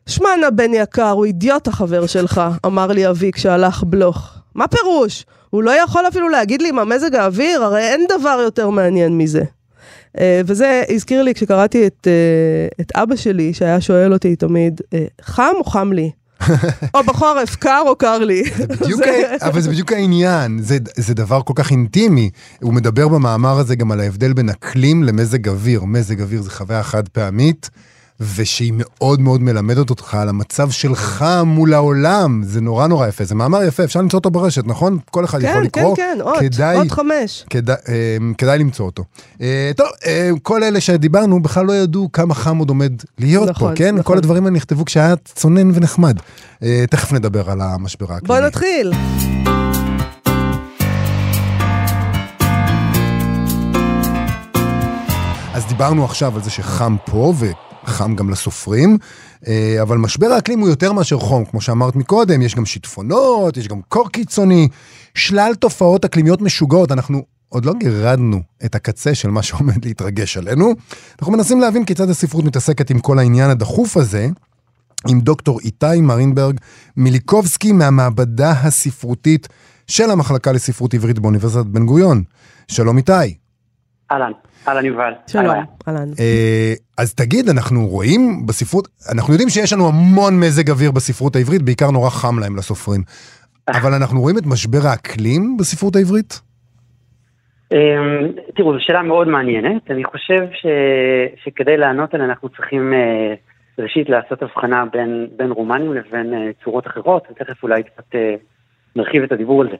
שמע 0.07 0.29
נא 0.41 0.49
בן 0.49 0.73
יקר, 0.73 1.09
הוא 1.09 1.25
אידיוט 1.25 1.67
החבר 1.67 2.07
שלך, 2.07 2.41
אמר 2.65 2.87
לי 2.87 3.09
אבי 3.09 3.31
כשהלך 3.31 3.83
בלוך. 3.83 4.33
מה 4.55 4.67
פירוש? 4.67 5.25
הוא 5.49 5.63
לא 5.63 5.71
יכול 5.71 6.07
אפילו 6.07 6.29
להגיד 6.29 6.61
לי 6.61 6.71
מה 6.71 6.85
מזג 6.85 7.15
האוויר? 7.15 7.63
הרי 7.63 7.81
אין 7.81 8.05
דבר 8.09 8.39
יותר 8.43 8.69
מעניין 8.69 9.17
מזה. 9.17 9.60
Uh, 10.17 10.21
וזה 10.45 10.83
הזכיר 10.89 11.23
לי 11.23 11.33
כשקראתי 11.33 11.87
את, 11.87 12.07
uh, 12.07 12.81
את 12.81 12.91
אבא 12.95 13.15
שלי, 13.15 13.53
שהיה 13.53 13.81
שואל 13.81 14.13
אותי 14.13 14.35
תמיד, 14.35 14.81
uh, 14.81 14.95
חם 15.21 15.53
או 15.59 15.63
חם 15.63 15.91
לי? 15.93 16.11
או 16.95 17.03
בחורף, 17.03 17.55
קר 17.55 17.83
או 17.87 17.95
קר 17.95 18.19
לי. 18.19 18.43
בדיוק, 18.67 19.01
אבל 19.47 19.61
זה 19.61 19.69
בדיוק 19.69 19.91
העניין, 19.91 20.59
זה, 20.61 20.77
זה 20.95 21.13
דבר 21.13 21.41
כל 21.41 21.53
כך 21.55 21.71
אינטימי. 21.71 22.29
הוא 22.61 22.73
מדבר 22.73 23.07
במאמר 23.07 23.57
הזה 23.57 23.75
גם 23.75 23.91
על 23.91 23.99
ההבדל 23.99 24.33
בין 24.33 24.49
אקלים 24.49 25.03
למזג 25.03 25.49
אוויר. 25.49 25.83
מזג 25.83 26.21
אוויר 26.21 26.41
זה 26.41 26.49
חוויה 26.49 26.83
חד 26.83 27.07
פעמית, 27.09 27.69
ושהיא 28.35 28.73
מאוד 28.75 29.21
מאוד 29.21 29.41
מלמדת 29.41 29.89
אותך 29.89 30.15
על 30.15 30.29
המצב 30.29 30.71
שלך 30.71 31.25
מול 31.45 31.73
העולם. 31.73 32.41
זה 32.45 32.61
נורא 32.61 32.87
נורא 32.87 33.07
יפה, 33.07 33.23
זה 33.23 33.35
מאמר 33.35 33.63
יפה, 33.63 33.83
אפשר 33.83 33.99
למצוא 33.99 34.19
אותו 34.19 34.31
ברשת, 34.31 34.67
נכון? 34.67 34.97
כל 35.11 35.25
אחד 35.25 35.41
כן, 35.41 35.47
יכול 35.47 35.61
כן, 35.61 35.65
לקרוא. 35.65 35.95
כן, 35.95 36.17
אות, 36.21 36.39
כדאי, 36.39 36.77
אות 36.77 36.91
חמש. 36.91 37.45
כדאי, 37.49 37.75
אה, 37.89 38.17
כדאי 38.37 38.59
למצוא 38.59 38.85
אותו. 38.85 39.03
אה, 39.41 39.71
טוב, 39.77 39.87
אה, 40.05 40.29
כל 40.43 40.63
אלה 40.63 40.81
שדיברנו 40.81 41.41
בכלל 41.41 41.65
לא 41.65 41.73
ידעו 41.73 42.09
כמה 42.13 42.35
חם 42.35 42.57
עוד 42.57 42.69
עומד 42.69 42.93
להיות 43.19 43.49
נכון, 43.49 43.69
פה, 43.69 43.75
כן? 43.75 43.95
נכון. 43.95 44.03
כל 44.03 44.17
הדברים 44.17 44.45
האלה 44.45 44.55
נכתבו 44.55 44.85
כשהיה 44.85 45.15
צונן 45.25 45.71
ונחמד. 45.73 46.17
אה, 46.63 46.85
תכף 46.89 47.13
נדבר 47.13 47.51
על 47.51 47.61
המשבר 47.61 48.13
האקלימי. 48.13 48.39
בוא 48.39 48.47
נתחיל. 48.47 48.91
דיברנו 55.81 56.05
עכשיו 56.05 56.35
על 56.35 56.43
זה 56.43 56.49
שחם 56.49 56.95
פה 57.05 57.33
וחם 57.83 58.15
גם 58.15 58.29
לסופרים, 58.29 58.97
אה, 59.47 59.77
אבל 59.81 59.97
משבר 59.97 60.27
האקלים 60.27 60.59
הוא 60.59 60.69
יותר 60.69 60.93
מאשר 60.93 61.19
חום, 61.19 61.45
כמו 61.45 61.61
שאמרת 61.61 61.95
מקודם, 61.95 62.41
יש 62.41 62.55
גם 62.55 62.65
שיטפונות, 62.65 63.57
יש 63.57 63.67
גם 63.67 63.81
קור 63.87 64.09
קיצוני, 64.09 64.67
שלל 65.15 65.53
תופעות 65.59 66.05
אקלימיות 66.05 66.41
משוגעות, 66.41 66.91
אנחנו 66.91 67.21
עוד 67.49 67.65
לא 67.65 67.73
גירדנו 67.73 68.41
את 68.65 68.75
הקצה 68.75 69.15
של 69.15 69.29
מה 69.29 69.43
שעומד 69.43 69.85
להתרגש 69.85 70.37
עלינו. 70.37 70.73
אנחנו 71.19 71.33
מנסים 71.33 71.59
להבין 71.59 71.85
כיצד 71.85 72.09
הספרות 72.09 72.45
מתעסקת 72.45 72.89
עם 72.89 72.99
כל 72.99 73.19
העניין 73.19 73.49
הדחוף 73.49 73.97
הזה, 73.97 74.27
עם 75.07 75.21
דוקטור 75.21 75.59
איתי 75.59 76.01
מרינברג 76.01 76.57
מיליקובסקי 76.97 77.71
מהמעבדה 77.71 78.51
הספרותית 78.51 79.47
של 79.87 80.11
המחלקה 80.11 80.51
לספרות 80.51 80.93
עברית 80.93 81.19
באוניברסיטת 81.19 81.65
בן 81.65 81.85
גוריון. 81.85 82.23
שלום 82.67 82.97
איתי. 82.97 83.41
אהלן, 84.11 84.31
אהלן 84.67 84.85
יובל. 84.85 85.13
שלום, 85.27 85.55
אהלן. 85.87 86.09
אה, 86.19 86.73
אז 86.97 87.15
תגיד, 87.15 87.49
אנחנו 87.49 87.87
רואים 87.87 88.45
בספרות, 88.47 88.87
אנחנו 89.15 89.33
יודעים 89.33 89.49
שיש 89.49 89.73
לנו 89.73 89.87
המון 89.87 90.39
מזג 90.39 90.69
אוויר 90.69 90.91
בספרות 90.91 91.35
העברית, 91.35 91.61
בעיקר 91.61 91.91
נורא 91.91 92.09
חם 92.09 92.39
להם 92.39 92.55
לסופרים. 92.57 93.01
אבל 93.69 93.93
אנחנו 93.93 94.21
רואים 94.21 94.37
את 94.37 94.45
משבר 94.45 94.87
האקלים 94.91 95.57
בספרות 95.57 95.95
העברית? 95.95 96.41
אמ, 97.71 97.77
תראו, 98.55 98.73
זו 98.73 98.79
שאלה 98.79 99.01
מאוד 99.01 99.27
מעניינת. 99.27 99.91
אני 99.91 100.03
חושב 100.03 100.47
ש... 100.51 100.65
שכדי 101.43 101.77
לענות 101.77 102.13
עליה 102.13 102.25
אנחנו 102.25 102.49
צריכים 102.49 102.93
אה, 102.93 103.33
ראשית 103.79 104.09
לעשות 104.09 104.41
הבחנה 104.41 104.85
בין, 104.91 105.27
בין 105.37 105.51
רומנים 105.51 105.93
לבין 105.93 106.33
אה, 106.33 106.49
צורות 106.63 106.87
אחרות, 106.87 107.27
ותכף 107.31 107.63
אולי 107.63 107.83
קצת 107.83 108.15
אה, 108.15 108.35
נרחיב 108.95 109.23
את 109.23 109.31
הדיבור 109.31 109.61
על 109.61 109.67
זה. 109.71 109.77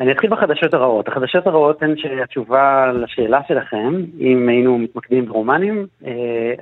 אני 0.00 0.12
אתחיל 0.12 0.30
בחדשות 0.30 0.74
הרעות. 0.74 1.08
החדשות 1.08 1.46
הרעות 1.46 1.82
הן 1.82 1.94
שהתשובה 1.96 2.92
לשאלה 2.92 3.40
שלכם, 3.48 3.94
אם 4.20 4.48
היינו 4.48 4.78
מתמקדים 4.78 5.26
ברומנים, 5.26 5.86
אה, 6.06 6.12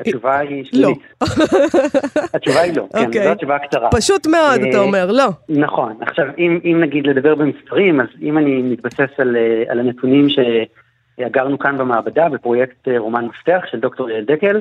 התשובה 0.00 0.38
היא 0.38 0.58
לא. 0.58 0.64
שלילית. 0.64 0.98
התשובה 2.34 2.60
היא 2.60 2.72
לא, 2.76 2.86
כן, 2.92 3.06
אוקיי. 3.06 3.22
זו 3.24 3.32
התשובה 3.32 3.56
הקצרה. 3.56 3.90
פשוט 3.90 4.26
מאוד, 4.26 4.60
אתה 4.68 4.78
אה, 4.78 4.82
אומר, 4.82 5.12
לא. 5.12 5.28
נכון. 5.48 5.96
עכשיו, 6.00 6.26
אם, 6.38 6.80
נגיד 6.80 7.06
לדבר 7.06 7.34
במספרים, 7.34 8.00
אז 8.00 8.06
אם 8.22 8.38
אני 8.38 8.62
מתבסס 8.62 9.10
על, 9.18 9.36
אה, 9.36 9.72
הנתונים 9.72 10.26
שאגרנו 10.28 11.58
כאן 11.58 11.78
במעבדה 11.78 12.28
בפרויקט 12.28 12.88
רומן 12.98 13.24
מפתח 13.24 13.60
של 13.70 13.80
דוקטור 13.80 14.10
יעל 14.10 14.24
דקל, 14.24 14.60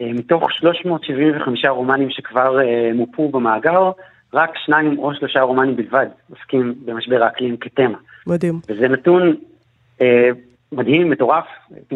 מתוך 0.00 0.52
375 0.52 1.64
רומנים 1.64 2.10
שכבר 2.10 2.58
מופו 2.94 3.28
במאגר, 3.28 3.90
רק 4.34 4.50
שניים 4.64 4.98
או 4.98 5.14
שלושה 5.14 5.40
רומנים 5.40 5.76
בלבד 5.76 6.06
עוסקים 6.30 6.74
במשבר 6.84 7.22
האקלים 7.22 7.56
כתמה. 7.56 7.98
מדהים. 8.26 8.60
וזה 8.68 8.88
נתון 8.88 9.36
אה, 10.00 10.30
מדהים, 10.72 11.10
מטורף. 11.10 11.44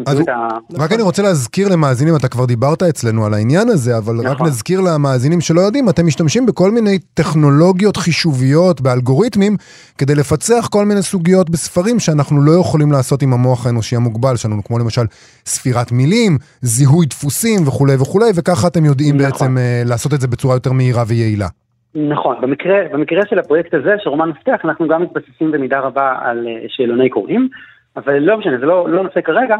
אז 0.05 0.19
את 0.19 0.29
ה... 0.29 0.47
רק 0.77 0.91
אני 0.91 1.01
רוצה 1.01 1.23
להזכיר 1.23 1.67
למאזינים, 1.69 2.15
אתה 2.15 2.27
כבר 2.27 2.45
דיברת 2.45 2.83
אצלנו 2.83 3.25
על 3.25 3.33
העניין 3.33 3.69
הזה, 3.69 3.97
אבל 3.97 4.19
רק 4.19 4.25
נכון. 4.25 4.47
נזכיר 4.47 4.81
למאזינים 4.81 5.41
שלא 5.41 5.61
יודעים, 5.61 5.89
אתם 5.89 6.05
משתמשים 6.05 6.45
בכל 6.45 6.71
מיני 6.71 6.99
טכנולוגיות 7.13 7.97
חישוביות, 7.97 8.81
באלגוריתמים, 8.81 9.57
כדי 9.97 10.15
לפצח 10.15 10.67
כל 10.71 10.85
מיני 10.85 11.01
סוגיות 11.01 11.49
בספרים 11.49 11.99
שאנחנו 11.99 12.41
לא 12.41 12.51
יכולים 12.51 12.91
לעשות 12.91 13.21
עם 13.21 13.33
המוח 13.33 13.65
האנושי 13.65 13.95
המוגבל 13.95 14.35
שלנו, 14.35 14.63
כמו 14.63 14.79
למשל 14.79 15.05
ספירת 15.45 15.91
מילים, 15.91 16.37
זיהוי 16.61 17.05
דפוסים 17.05 17.67
וכולי 17.67 17.95
וכולי, 17.95 18.29
וככה 18.35 18.67
אתם 18.67 18.85
יודעים 18.85 19.17
נכון. 19.17 19.31
בעצם 19.31 19.57
אה, 19.57 19.81
לעשות 19.85 20.13
את 20.13 20.21
זה 20.21 20.27
בצורה 20.27 20.55
יותר 20.55 20.71
מהירה 20.71 21.03
ויעילה. 21.07 21.47
נכון, 21.95 22.35
במקרה, 22.41 22.77
במקרה 22.93 23.21
של 23.29 23.39
הפרויקט 23.39 23.73
הזה, 23.73 23.95
של 23.99 24.09
רומן 24.09 24.29
מפתח, 24.29 24.59
אנחנו 24.65 24.87
גם 24.87 25.01
מתבססים 25.01 25.51
במידה 25.51 25.79
רבה 25.79 26.15
על 26.21 26.47
אה, 26.47 26.65
שאלוני 26.67 27.09
קוראים, 27.09 27.49
אבל 27.97 28.19
לא 28.19 28.37
משנה, 28.37 28.57
זה 28.59 28.65
לא, 28.65 28.89
לא 28.89 29.03
נושא 29.03 29.21
כרגע, 29.21 29.55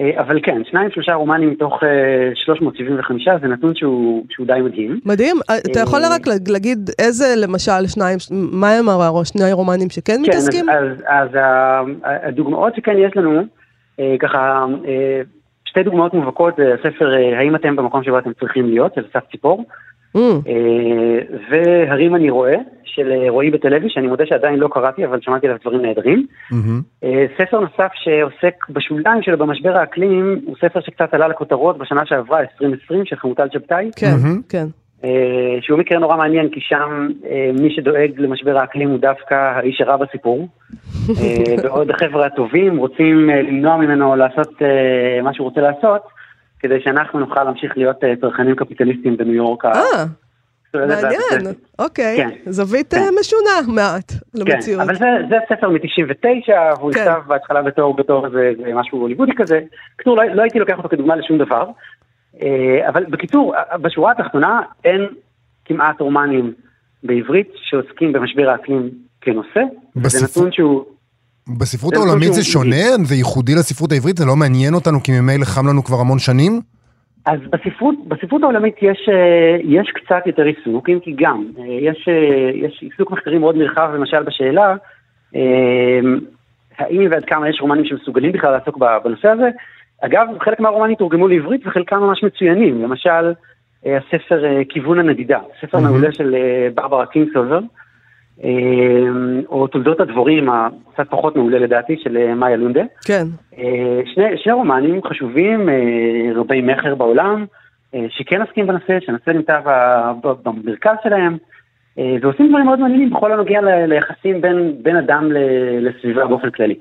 אה, 0.00 0.10
אבל 0.20 0.40
כן, 0.42 0.62
שניים 0.70 0.90
שלושה 0.90 1.14
רומנים 1.14 1.50
מתוך 1.50 1.82
אה, 1.82 2.30
375 2.34 3.28
זה 3.40 3.46
נתון 3.48 3.74
שהוא, 3.74 4.24
שהוא 4.30 4.46
די 4.46 4.60
מדהים. 4.64 5.00
מדהים. 5.06 5.36
אתה 5.72 5.80
יכול 5.80 5.98
אה, 6.04 6.14
רק 6.14 6.22
להגיד 6.48 6.90
איזה, 6.98 7.24
למשל, 7.36 7.86
שניים, 7.86 8.18
מה 8.30 8.70
הם 8.70 8.86
שני 9.24 9.50
הרומנים 9.50 9.90
שכן 9.90 10.12
כן, 10.12 10.20
מתעסקים? 10.22 10.70
אז, 10.70 10.84
אז, 11.06 11.28
אז 11.30 11.34
ה- 11.34 11.82
הדוגמאות 12.28 12.74
שכן 12.76 12.96
יש 12.98 13.16
לנו, 13.16 13.42
אה, 14.00 14.16
ככה, 14.20 14.64
אה, 14.86 15.20
שתי 15.64 15.82
דוגמאות 15.82 16.14
מובהקות, 16.14 16.54
הספר 16.78 17.14
אה, 17.14 17.38
"האם 17.38 17.54
אתם 17.56 17.76
במקום 17.76 18.02
שבו 18.04 18.18
אתם 18.18 18.32
צריכים 18.32 18.66
להיות" 18.68 18.94
של 18.94 19.04
אסף 19.10 19.30
ציפור, 19.30 19.64
Mm, 20.16 20.20
אה, 20.20 21.36
והרים 21.50 22.14
אני 22.14 22.30
רואה, 22.30 22.56
של 22.98 23.12
אה, 23.12 23.30
רועי 23.30 23.50
בתל-אביב, 23.50 23.88
שאני 23.88 24.06
מודה 24.06 24.26
שעדיין 24.26 24.58
לא 24.58 24.68
קראתי, 24.72 25.04
אבל 25.04 25.18
שמעתי 25.20 25.46
עליו 25.46 25.58
דברים 25.60 25.82
נהדרים. 25.82 26.26
אה, 27.04 27.26
ספר 27.38 27.60
נוסף 27.60 27.90
שעוסק 27.94 28.68
בשוליים 28.70 29.22
שלו 29.22 29.38
במשבר 29.38 29.76
האקלים, 29.76 30.40
הוא 30.46 30.56
ספר 30.56 30.80
שקצת 30.80 31.14
עלה 31.14 31.28
לכותרות 31.28 31.78
בשנה 31.78 32.06
שעברה, 32.06 32.40
2020, 32.40 33.04
של 33.04 33.16
חמוטל 33.16 33.48
שבתאי, 33.52 33.90
כן, 33.96 34.06
מהמם. 34.22 34.40
כן. 34.48 34.66
אה, 35.04 35.56
שהוא 35.60 35.78
מקרה 35.78 35.98
נורא 35.98 36.16
מעניין, 36.16 36.48
כי 36.48 36.60
שם 36.60 37.08
מי 37.60 37.74
שדואג 37.74 38.10
למשבר 38.16 38.58
האקלים 38.58 38.90
הוא 38.90 38.98
דווקא 38.98 39.34
האיש 39.34 39.80
הרע 39.80 39.96
בסיפור, 39.96 40.48
אה, 41.20 41.62
בעוד 41.62 41.90
החבר'ה 41.90 42.26
הטובים 42.26 42.76
רוצים 42.76 43.30
למנוע 43.30 43.76
ממנו 43.76 44.16
לעשות 44.16 44.62
מה 45.22 45.34
שהוא 45.34 45.48
רוצה 45.48 45.60
לעשות, 45.60 46.02
כדי 46.60 46.80
שאנחנו 46.84 47.20
נוכל 47.20 47.44
להמשיך 47.44 47.76
להיות 47.76 48.04
אה, 48.04 48.14
צרכנים 48.20 48.56
קפיטליסטים 48.56 49.16
בניו 49.16 49.34
יורק. 49.34 49.64
אה, 49.64 50.04
מעניין. 50.74 51.54
אוקיי. 51.78 52.16
כן. 52.16 52.50
זווית 52.50 52.94
כן. 52.94 53.00
אה, 53.00 53.08
משונה 53.20 53.74
מעט 53.74 54.12
למציאות. 54.34 54.80
כן, 54.82 54.88
אבל 54.88 54.94
זה, 54.94 55.06
זה 55.28 55.36
ספר 55.48 55.68
מ-99, 55.68 56.78
והוא 56.78 56.92
כן. 56.92 57.00
נכתב 57.00 57.20
בהתחלה 57.26 57.62
בתור, 57.62 57.96
בתור 57.96 58.26
איזה, 58.26 58.52
משהו 58.74 58.98
הוליוודי 58.98 59.32
כזה. 59.36 59.60
בקיצור, 59.94 60.16
לא, 60.16 60.24
לא 60.24 60.42
הייתי 60.42 60.58
לוקח 60.58 60.78
אותו 60.78 60.88
כדוגמה 60.88 61.16
לשום 61.16 61.38
דבר. 61.38 61.70
אה, 62.42 62.88
אבל 62.88 63.04
בקיצור, 63.04 63.54
בשורה 63.82 64.12
התחתונה 64.12 64.60
אין 64.84 65.06
כמעט 65.64 66.00
רומנים 66.00 66.52
בעברית 67.02 67.48
שעוסקים 67.54 68.12
במשבר 68.12 68.48
האקלים 68.48 68.90
כנושא. 69.20 69.60
זה 70.02 70.24
נתון 70.24 70.52
שהוא... 70.52 70.84
בספרות 71.48 71.94
העולמית 71.94 72.32
זה 72.32 72.44
שונה? 72.44 73.04
זה 73.04 73.14
ייחודי 73.14 73.54
לספרות 73.54 73.92
העברית? 73.92 74.16
זה 74.16 74.26
לא 74.26 74.36
מעניין 74.36 74.74
אותנו 74.74 75.02
כי 75.02 75.12
ממילא 75.20 75.44
חם 75.44 75.66
לנו 75.66 75.84
כבר 75.84 75.96
המון 76.00 76.18
שנים? 76.18 76.60
אז 77.26 77.40
בספרות, 77.50 77.94
בספרות 78.08 78.42
העולמית 78.42 78.74
יש, 78.82 79.08
אה, 79.08 79.56
יש 79.64 79.90
קצת 79.94 80.26
יותר 80.26 80.42
עיסוק, 80.42 80.88
אם 80.88 80.98
כי 81.00 81.14
גם. 81.18 81.44
אה, 81.58 81.64
יש, 81.64 82.08
אה, 82.08 82.50
יש 82.54 82.78
עיסוק 82.82 83.10
מחקרי 83.10 83.38
מאוד 83.38 83.56
נרחב, 83.56 83.90
למשל 83.94 84.22
בשאלה, 84.22 84.74
האם 86.78 87.08
ועד 87.10 87.24
כמה 87.24 87.48
יש 87.48 87.58
רומנים 87.60 87.84
שמסוגלים 87.84 88.32
בכלל 88.32 88.50
לעסוק 88.50 88.78
בנושא 89.04 89.28
הזה. 89.28 89.48
אגב, 90.02 90.26
חלק 90.40 90.60
מהרומנים 90.60 90.94
תורגמו 90.94 91.28
לעברית 91.28 91.66
וחלקם 91.66 91.96
ממש 91.96 92.24
מצוינים. 92.24 92.82
למשל, 92.82 93.32
הספר 93.86 94.44
כיוון 94.68 94.98
הנדידה, 94.98 95.38
ספר 95.60 95.78
מהמם. 95.78 95.90
מעולה 95.90 96.12
של 96.12 96.34
ברברה 96.74 97.06
קינגסובר, 97.06 97.56
אה, 97.58 97.66
או 99.48 99.66
תולדות 99.66 100.00
הדבורים, 100.00 100.48
הקצת 100.48 101.10
פחות 101.10 101.36
מעולה 101.36 101.58
לדעתי, 101.58 101.96
של 102.02 102.16
אה, 102.16 102.34
מאיה 102.34 102.56
לונדה. 102.56 102.82
כן. 103.04 103.26
אה, 103.58 104.00
שני, 104.14 104.24
שני 104.36 104.52
רומנים 104.52 105.00
חשובים, 105.08 105.68
אה, 105.68 105.74
רבי 106.34 106.60
מכר 106.60 106.94
בעולם, 106.94 107.46
שכן 108.08 108.40
עוסקים 108.40 108.66
בנושא, 108.66 108.98
שהנושא 109.00 109.30
נמצא 109.30 109.60
במרכז 110.22 110.94
שלהם, 111.02 111.36
ועושים 112.22 112.48
דברים 112.48 112.66
מאוד 112.66 112.78
מעניינים 112.80 113.10
בכל 113.10 113.32
הנוגע 113.32 113.60
ליחסים 113.86 114.40
בין, 114.40 114.72
בין 114.82 114.96
אדם 114.96 115.32
ל- 115.32 115.88
לסביבה 115.88 116.26
באופן 116.26 116.50
כללי. 116.50 116.74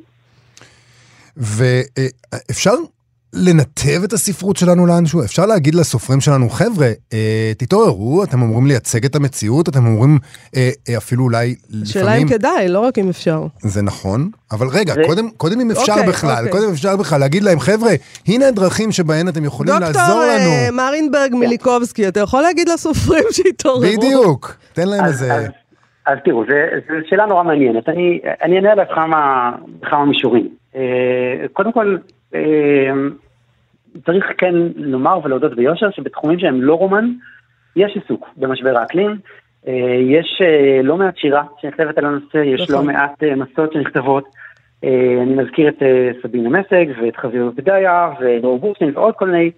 ואפשר 1.37 2.71
לנתב 3.33 4.03
את 4.03 4.13
הספרות 4.13 4.57
שלנו 4.57 4.85
לאנשהו? 4.85 5.23
אפשר 5.23 5.45
להגיד 5.45 5.75
לסופרים 5.75 6.21
שלנו, 6.21 6.49
חבר'ה, 6.49 6.87
אה, 7.13 7.51
תתעוררו, 7.57 8.23
אתם 8.23 8.41
אמורים 8.41 8.67
לייצג 8.67 9.05
את 9.05 9.15
המציאות, 9.15 9.69
אתם 9.69 9.85
אמורים 9.85 10.19
אה, 10.55 10.69
אה, 10.89 10.97
אפילו 10.97 11.23
אולי 11.23 11.55
השאלה 11.83 12.05
לפעמים... 12.05 12.21
אם 12.21 12.27
כדאי, 12.33 12.67
לא 12.67 12.79
רק 12.79 12.97
אם 12.99 13.09
אפשר. 13.09 13.45
זה 13.59 13.81
נכון, 13.81 14.29
אבל 14.51 14.67
רגע, 14.67 14.93
זה- 14.93 15.01
קודם, 15.07 15.29
קודם 15.37 15.59
אם 15.59 15.71
אפשר 15.71 15.91
אוקיי, 15.93 16.07
בכלל, 16.07 16.45
אוקיי. 16.45 16.51
קודם 16.51 16.71
אפשר 16.71 16.95
בכלל 16.97 17.19
להגיד 17.19 17.43
להם, 17.43 17.59
חבר'ה, 17.59 17.91
הנה 18.27 18.47
הדרכים 18.47 18.91
שבהן 18.91 19.27
אתם 19.27 19.45
יכולים 19.45 19.73
לעזור 19.79 20.01
דוקטור 20.03 20.23
אה, 20.23 20.67
לנו. 20.67 20.77
מרינברג 20.77 21.35
מיליקובסקי, 21.35 22.07
אתה 22.07 22.19
יכול 22.19 22.41
להגיד 22.41 22.69
לסופרים 22.69 23.23
שהתעוררו? 23.35 23.81
בדיוק, 23.97 24.57
תן 24.73 24.87
להם 24.87 25.03
אז, 25.05 25.11
איזה... 25.11 25.33
אז, 25.33 25.43
אז 26.05 26.17
תראו, 26.25 26.43
זו 26.45 26.93
שאלה 27.09 27.25
נורא 27.25 27.43
מעניינת. 27.43 27.89
אני, 27.89 28.19
אני 28.43 28.55
אענה 28.55 28.71
עליה 28.71 28.85
בכמה, 28.85 30.05
מישורים. 30.07 30.49
אה, 30.75 30.81
קודם 31.53 31.71
כל, 31.71 31.97
צריך 34.05 34.25
כן 34.37 34.53
לומר 34.75 35.19
ולהודות 35.23 35.55
ביושר 35.55 35.91
שבתחומים 35.91 36.39
שהם 36.39 36.61
לא 36.61 36.73
רומן, 36.73 37.05
יש 37.75 37.95
עיסוק 37.95 38.27
במשבר 38.37 38.77
האקלים. 38.77 39.17
אה, 39.67 39.73
יש 39.99 40.41
אה, 40.41 40.81
לא 40.83 40.97
מעט 40.97 41.17
שירה 41.17 41.43
שנכתבת 41.61 41.97
על 41.97 42.05
הנושא, 42.05 42.37
יש 42.37 42.61
נכון. 42.61 42.75
לא 42.75 42.83
מעט 42.83 43.23
אה, 43.23 43.35
מסות 43.35 43.73
שנכתבות. 43.73 44.47
אני 45.23 45.35
מזכיר 45.35 45.69
את 45.69 45.83
סבינה 46.21 46.49
מסג 46.49 46.85
ואת 47.01 47.15
חביב 47.15 47.41
פדיה 47.55 48.09
ודרור 48.19 48.59
בורשטיין 48.59 48.91
ועוד 48.93 49.15
כל 49.15 49.27
מיני 49.29 49.51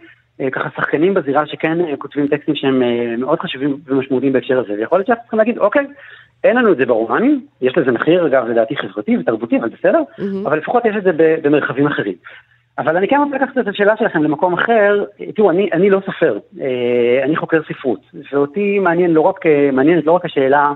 ככה 0.52 0.70
שחקנים 0.76 1.14
בזירה 1.14 1.48
שכן 1.48 1.78
כותבים 1.98 2.28
טקסטים 2.28 2.56
שהם 2.56 2.84
מאוד 3.18 3.40
חשובים 3.40 3.78
ומשמעותיים 3.88 4.34
בהקשר 4.34 4.60
הזה. 4.60 4.74
ויכול 4.74 4.98
להיות 4.98 5.08
שאנחנו 5.08 5.22
צריכים 5.22 5.40
להגיד, 5.40 5.58
אוקיי, 5.58 5.86
אין 6.44 6.58
לנו 6.58 6.72
את 6.72 6.78
זה 6.78 6.86
ברומנים, 6.86 7.46
יש 7.62 7.78
לזה 7.78 7.92
מחיר 7.92 8.28
אגב 8.28 8.48
לדעתי 8.48 8.78
חברתי 8.78 9.18
ותרבותי, 9.18 9.58
אבל 9.60 9.70
בסדר. 9.70 10.02
אבל 10.46 10.58
לפחות 10.58 10.86
יש 10.86 10.96
את 10.98 11.04
זה 11.04 11.12
במרחבים 11.44 11.88
אחרים. 11.88 12.16
אבל 12.80 12.98
אני 12.98 13.08
כן 13.08 13.18
רוצה 13.26 13.36
לקחת 13.36 13.58
את 13.58 13.68
השאלה 13.68 13.94
שלכם 13.98 14.24
למקום 14.24 14.54
אחר, 14.54 15.04
תראו, 15.36 15.52
אני, 15.52 15.70
אני 15.74 15.90
לא 15.90 16.02
סופר, 16.06 16.40
אה, 16.62 17.24
אני 17.24 17.36
חוקר 17.36 17.62
ספרות, 17.68 18.00
ואותי 18.32 18.80
מעניין 18.80 19.12
לא 19.12 19.22
רק, 19.22 19.46
אה, 19.46 19.70
מעניינת 19.74 20.06
לא 20.06 20.12
רק 20.12 20.26
השאלה 20.26 20.72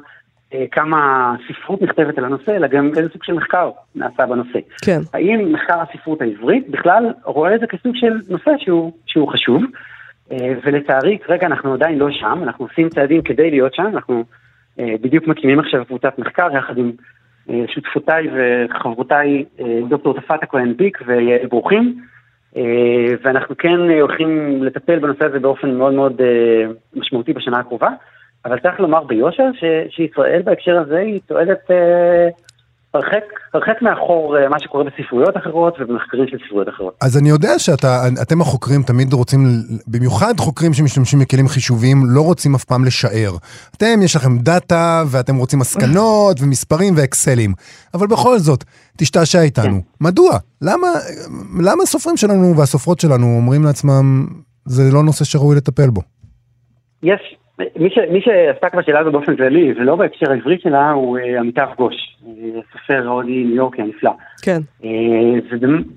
אה, 0.53 0.65
כמה 0.71 1.33
ספרות 1.47 1.81
נכתבת 1.81 2.17
על 2.17 2.25
הנושא, 2.25 2.51
אלא 2.51 2.67
גם 2.67 2.91
איזה 2.97 3.09
סוג 3.09 3.23
של 3.23 3.33
מחקר 3.33 3.71
נעשה 3.95 4.25
בנושא. 4.25 4.59
כן. 4.85 4.99
האם 5.13 5.53
מחקר 5.53 5.79
הספרות 5.81 6.21
העברית 6.21 6.69
בכלל 6.69 7.13
רואה 7.25 7.55
את 7.55 7.59
זה 7.59 7.67
כסוג 7.67 7.95
של 7.95 8.13
נושא 8.29 8.51
שהוא, 8.57 8.91
שהוא 9.05 9.27
חשוב, 9.27 9.63
ולצערי 10.63 11.17
כרגע 11.25 11.47
אנחנו 11.47 11.73
עדיין 11.73 11.99
לא 11.99 12.07
שם, 12.11 12.39
אנחנו 12.43 12.65
עושים 12.65 12.89
צעדים 12.89 13.21
כדי 13.21 13.51
להיות 13.51 13.73
שם, 13.73 13.85
אנחנו 13.93 14.23
בדיוק 14.77 15.27
מקימים 15.27 15.59
עכשיו 15.59 15.85
קבוצת 15.85 16.19
מחקר 16.19 16.47
יחד 16.57 16.77
עם 16.77 16.91
שותפותיי 17.67 18.27
וחברותיי 18.33 19.45
אה, 19.59 19.79
דוקטור 19.89 20.13
תפת 20.19 20.43
הכהן 20.43 20.77
ביק 20.77 20.97
ויעל 21.05 21.47
ברוכים, 21.47 22.01
אה, 22.57 22.61
ואנחנו 23.23 23.57
כן 23.57 23.89
אה, 23.89 24.01
הולכים 24.01 24.63
לטפל 24.63 24.99
בנושא 24.99 25.25
הזה 25.25 25.39
באופן 25.39 25.71
מאוד 25.71 25.93
מאוד 25.93 26.21
משמעותי 26.95 27.33
בשנה 27.33 27.59
הקרובה, 27.59 27.89
אבל 28.45 28.59
צריך 28.59 28.79
לומר 28.79 29.03
ביושר 29.03 29.49
ש- 29.53 29.95
שישראל 29.95 30.41
בהקשר 30.41 30.79
הזה 30.79 30.97
היא 30.97 31.21
אה, 31.71 32.29
הרחק, 32.93 33.23
הרחק 33.53 33.81
מאחור 33.81 34.37
אה, 34.37 34.49
מה 34.49 34.59
שקורה 34.59 34.83
בספרויות 34.83 35.37
אחרות 35.37 35.77
ובמחקרים 35.79 36.27
של 36.27 36.37
ספרויות 36.45 36.69
אחרות. 36.69 36.93
אז 37.01 37.17
אני 37.17 37.29
יודע 37.29 37.59
שאתם 37.59 38.41
החוקרים 38.41 38.81
תמיד 38.83 39.13
רוצים, 39.13 39.39
במיוחד 39.87 40.33
חוקרים 40.39 40.73
שמשתמשים 40.73 41.19
בכלים 41.19 41.47
חישוביים, 41.47 41.97
לא 42.15 42.21
רוצים 42.21 42.55
אף 42.55 42.63
פעם 42.63 42.85
לשער. 42.85 43.31
אתם, 43.77 44.01
יש 44.03 44.15
לכם 44.15 44.37
דאטה, 44.37 45.03
ואתם 45.11 45.35
רוצים 45.35 45.59
מסקנות, 45.59 46.37
ומספרים 46.41 46.93
ואקסלים. 46.97 47.51
אבל 47.93 48.07
בכל 48.07 48.37
זאת, 48.37 48.63
תשתעשע 48.97 49.41
איתנו. 49.41 49.81
מדוע? 50.01 50.31
למה, 50.61 50.87
למה 51.63 51.83
הסופרים 51.83 52.17
שלנו 52.17 52.57
והסופרות 52.57 52.99
שלנו 52.99 53.25
אומרים 53.37 53.63
לעצמם, 53.63 54.25
זה 54.65 54.83
לא 54.93 55.03
נושא 55.03 55.25
שראוי 55.25 55.55
לטפל 55.55 55.89
בו? 55.89 56.01
יש, 57.03 57.35
מי, 57.59 57.89
ש, 57.89 57.97
מי 58.11 58.21
שעסק 58.21 58.75
בשאלה 58.75 58.99
הזו 58.99 59.11
באופן 59.11 59.35
כללי, 59.35 59.73
ולא 59.77 59.95
בהקשר 59.95 60.31
העברי 60.31 60.57
שלה, 60.59 60.91
הוא 60.91 61.17
אה, 61.17 61.39
עמיתב 61.39 61.67
גוש, 61.77 61.95
אה, 62.43 62.61
סופר 62.73 63.07
הודי 63.07 63.43
ניו 63.43 63.55
יורקי 63.55 63.81
הנפלא. 63.81 64.11
כן. 64.41 64.59
אה, 64.83 64.89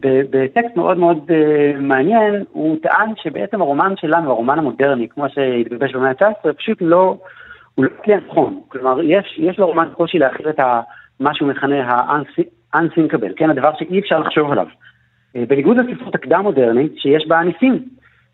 ובטקסט 0.03 0.77
מאוד 0.77 0.99
מאוד 0.99 1.31
אה, 1.31 1.81
מעניין, 1.81 2.45
הוא 2.53 2.77
טען 2.83 3.11
שבעצם 3.23 3.63
הרומן 3.63 3.95
שלנו, 3.97 4.31
הרומן 4.31 4.59
המודרני, 4.59 5.09
כמו 5.09 5.27
שהתגבש 5.29 5.93
במאה 5.95 6.11
ה-19, 6.11 6.53
פשוט 6.53 6.79
לא, 6.81 7.19
הוא 7.75 7.85
לא 7.85 7.91
כלי 8.05 8.15
הנכון. 8.15 8.61
כלומר, 8.69 9.03
יש, 9.03 9.39
יש 9.39 9.59
לרומן 9.59 9.89
קושי 9.95 10.19
להכיל 10.19 10.49
את 10.49 10.61
ה, 10.61 10.81
מה 11.21 11.35
שהוא 11.35 11.49
מכנה 11.49 11.91
ה-unthinkable, 11.91 13.33
כן, 13.37 13.51
הדבר 13.51 13.71
שאי 13.79 13.99
אפשר 13.99 14.19
לחשוב 14.19 14.53
עליו. 14.53 14.67
אה, 15.37 15.45
בניגוד 15.49 15.77
לספרות 15.77 16.15
הקדם-מודרנית, 16.15 16.93
שיש 16.99 17.27
בה 17.29 17.43
ניסים, 17.43 17.85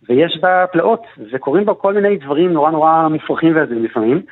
ויש 0.09 0.39
בה 0.43 0.65
פלאות, 0.73 1.03
וקורים 1.33 1.65
בה 1.65 1.75
כל 1.75 1.95
מיני 1.95 2.17
דברים 2.17 2.53
נורא 2.53 2.71
נורא 2.71 3.09
מופרכים 3.09 3.57
והזויים 3.57 3.85
לפעמים. 3.85 4.23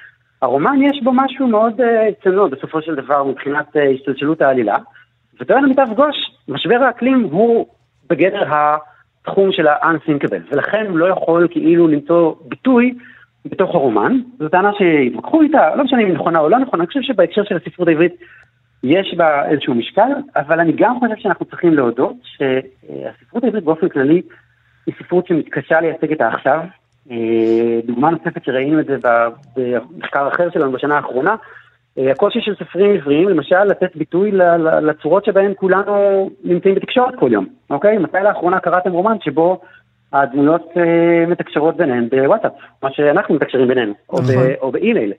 הרומן 0.43 0.83
יש 0.83 1.03
בו 1.03 1.13
משהו 1.13 1.47
מאוד 1.47 1.81
אה, 1.81 2.09
צנוע 2.25 2.49
בסופו 2.49 2.83
של 2.83 2.95
דבר 2.95 3.25
מבחינת 3.25 3.77
אה, 3.77 3.91
השתלשלות 3.91 4.43
העלילה. 4.43 4.77
וטוען 5.41 5.65
עמיתב 5.65 5.87
גוש, 5.97 6.17
משבר 6.49 6.83
האקלים 6.83 7.29
הוא 7.31 7.67
בגדר 8.11 8.43
התחום 8.51 9.53
של 9.53 9.67
ה-unthinkable, 9.67 10.53
ולכן 10.53 10.87
הוא 10.89 10.99
לא 10.99 11.09
יכול 11.09 11.49
כאילו 11.51 11.89
למצוא 11.89 12.35
ביטוי 12.49 12.95
בתוך 13.45 13.75
הרומן. 13.75 14.19
זו 14.39 14.49
טענה 14.49 14.71
שהתווכחו 14.79 15.43
איתה, 15.43 15.75
לא 15.77 15.85
משנה 15.85 16.01
אם 16.01 16.07
היא 16.07 16.15
נכונה 16.15 16.39
או 16.39 16.49
לא 16.49 16.59
נכונה, 16.59 16.83
אני 16.83 16.87
חושב 16.87 17.03
שבהקשר 17.03 17.45
של 17.45 17.57
הספרות 17.57 17.89
העברית 17.89 18.15
יש 18.83 19.15
בה 19.17 19.49
איזשהו 19.49 19.75
משקל, 19.75 20.11
אבל 20.37 20.61
אני 20.61 20.73
גם 20.77 20.99
חושב 21.01 21.15
שאנחנו 21.17 21.47
צריכים 21.47 21.75
להודות 21.75 22.17
שהספרות 22.23 23.45
העברית 23.45 23.65
באופן 23.65 23.89
כללי 23.89 24.23
היא 24.87 24.95
ספרות 24.99 25.27
שמתקשה 25.27 25.81
לייצג 25.81 26.13
את 26.13 26.21
העכשיו. 26.21 26.61
אה, 27.11 27.81
דוגמה 27.85 28.11
נוספת 28.11 28.45
שראינו 28.45 28.81
את 28.81 28.87
זה 28.87 28.97
במחקר 29.57 30.29
אחר 30.29 30.51
שלנו 30.51 30.73
בשנה 30.73 30.97
האחרונה, 30.97 31.37
אה, 31.99 32.11
הקושי 32.11 32.41
של 32.41 32.55
סופרים 32.55 32.91
עבריים, 32.91 33.29
למשל, 33.29 33.65
לתת 33.65 33.97
ביטוי 33.97 34.33
לצורות 34.83 35.25
שבהן 35.25 35.53
כולנו 35.57 36.31
נמצאים 36.45 36.75
בתקשורת 36.75 37.15
כל 37.19 37.33
יום, 37.33 37.47
אוקיי? 37.71 37.99
מתי 37.99 38.19
לאחרונה 38.25 38.61
קראתם 38.61 38.93
רומן 38.93 39.17
שבו 39.21 39.61
הדמויות 40.13 40.69
אה, 40.77 41.27
מתקשרות 41.27 41.77
ביניהן 41.77 42.09
בוואטסאפ, 42.09 42.53
מה 42.83 42.91
שאנחנו 42.93 43.35
מתקשרים 43.35 43.69
בינינו, 43.69 43.93
או, 44.09 44.17
ב- 44.17 44.21
נכון. 44.23 44.47
או 44.61 44.73
באימייל. 44.73 45.13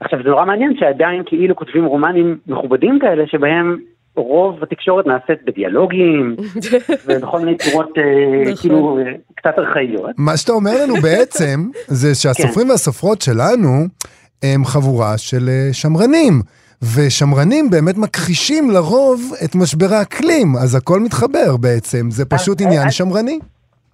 עכשיו, 0.00 0.22
זה 0.22 0.28
נורא 0.28 0.44
מעניין 0.44 0.76
שעדיין 0.78 1.22
כאילו 1.26 1.56
כותבים 1.56 1.84
רומנים 1.84 2.38
מכובדים 2.46 2.98
כאלה, 2.98 3.26
שבהם 3.26 3.78
רוב 4.16 4.62
התקשורת 4.62 5.06
נעשית 5.06 5.44
בדיאלוגים, 5.46 6.36
ובכל 7.06 7.38
מיני 7.38 7.56
צורות 7.56 7.98
אה, 7.98 8.02
נכון. 8.42 8.56
כאילו 8.60 8.98
אה, 8.98 9.12
קצת 9.34 9.58
ארכאיות. 9.58 10.10
מה 10.18 10.36
שאתה 10.36 10.52
אומר 10.52 10.72
לנו 10.82 10.94
בעצם, 11.06 11.60
זה 11.86 12.14
שהסופרים 12.14 12.68
והסופרות 12.70 13.22
שלנו 13.22 13.68
הם 14.42 14.64
חבורה 14.64 15.18
של 15.18 15.48
אה, 15.48 15.68
שמרנים. 15.72 16.32
ושמרנים 16.96 17.70
באמת 17.70 17.98
מכחישים 17.98 18.70
לרוב 18.70 19.20
את 19.44 19.54
משבר 19.54 19.94
האקלים, 19.94 20.56
אז 20.62 20.74
הכל 20.74 21.00
מתחבר 21.00 21.56
בעצם, 21.60 22.10
זה 22.10 22.24
פשוט 22.24 22.60
אז- 22.60 22.66
עניין 22.66 22.86
אז- 22.86 22.94
שמרני. 22.94 23.38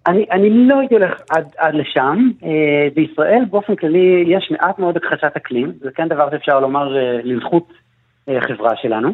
אני, 0.07 0.27
אני 0.33 0.51
לא 0.69 0.79
הייתי 0.81 0.95
הולך 0.95 1.11
עד, 1.31 1.45
עד 1.59 1.75
לשם. 1.75 2.29
אה, 2.45 2.49
בישראל 2.95 3.43
באופן 3.51 3.77
כללי 3.77 4.25
יש 4.27 4.49
מעט 4.51 4.79
מאוד 4.79 4.97
הכחשת 4.97 5.37
אקלים, 5.37 5.73
זה 5.81 5.89
כן 5.95 6.09
דבר 6.09 6.31
שאפשר 6.31 6.61
לומר 6.61 6.97
אה, 6.97 7.21
לזכות 7.25 7.69
החברה 8.29 8.71
שלנו. 8.83 9.11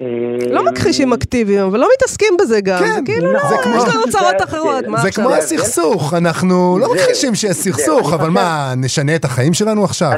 אה, 0.00 0.06
לא 0.50 0.64
מכחישים 0.64 1.12
אקטיביים, 1.12 1.66
אבל 1.66 1.78
לא 1.78 1.88
מתעסקים 1.96 2.34
בזה 2.40 2.60
גם. 2.60 2.78
כן, 2.78 2.86
זה 2.86 3.00
כאילו, 3.04 3.32
לא, 3.32 3.38
יש 3.76 3.94
לנו 3.94 4.02
צרות 4.08 4.42
אחרות, 4.44 4.86
מה 4.86 4.98
זה? 4.98 5.10
כמו 5.12 5.30
הסכסוך, 5.30 6.14
אנחנו 6.14 6.78
לא 6.80 6.94
מכחישים 6.94 7.34
שיש 7.34 7.50
סכסוך, 7.50 8.12
אבל 8.14 8.30
מה, 8.30 8.72
נשנה 8.76 9.16
את 9.16 9.24
החיים 9.24 9.52
שלנו 9.52 9.84
עכשיו? 9.84 10.10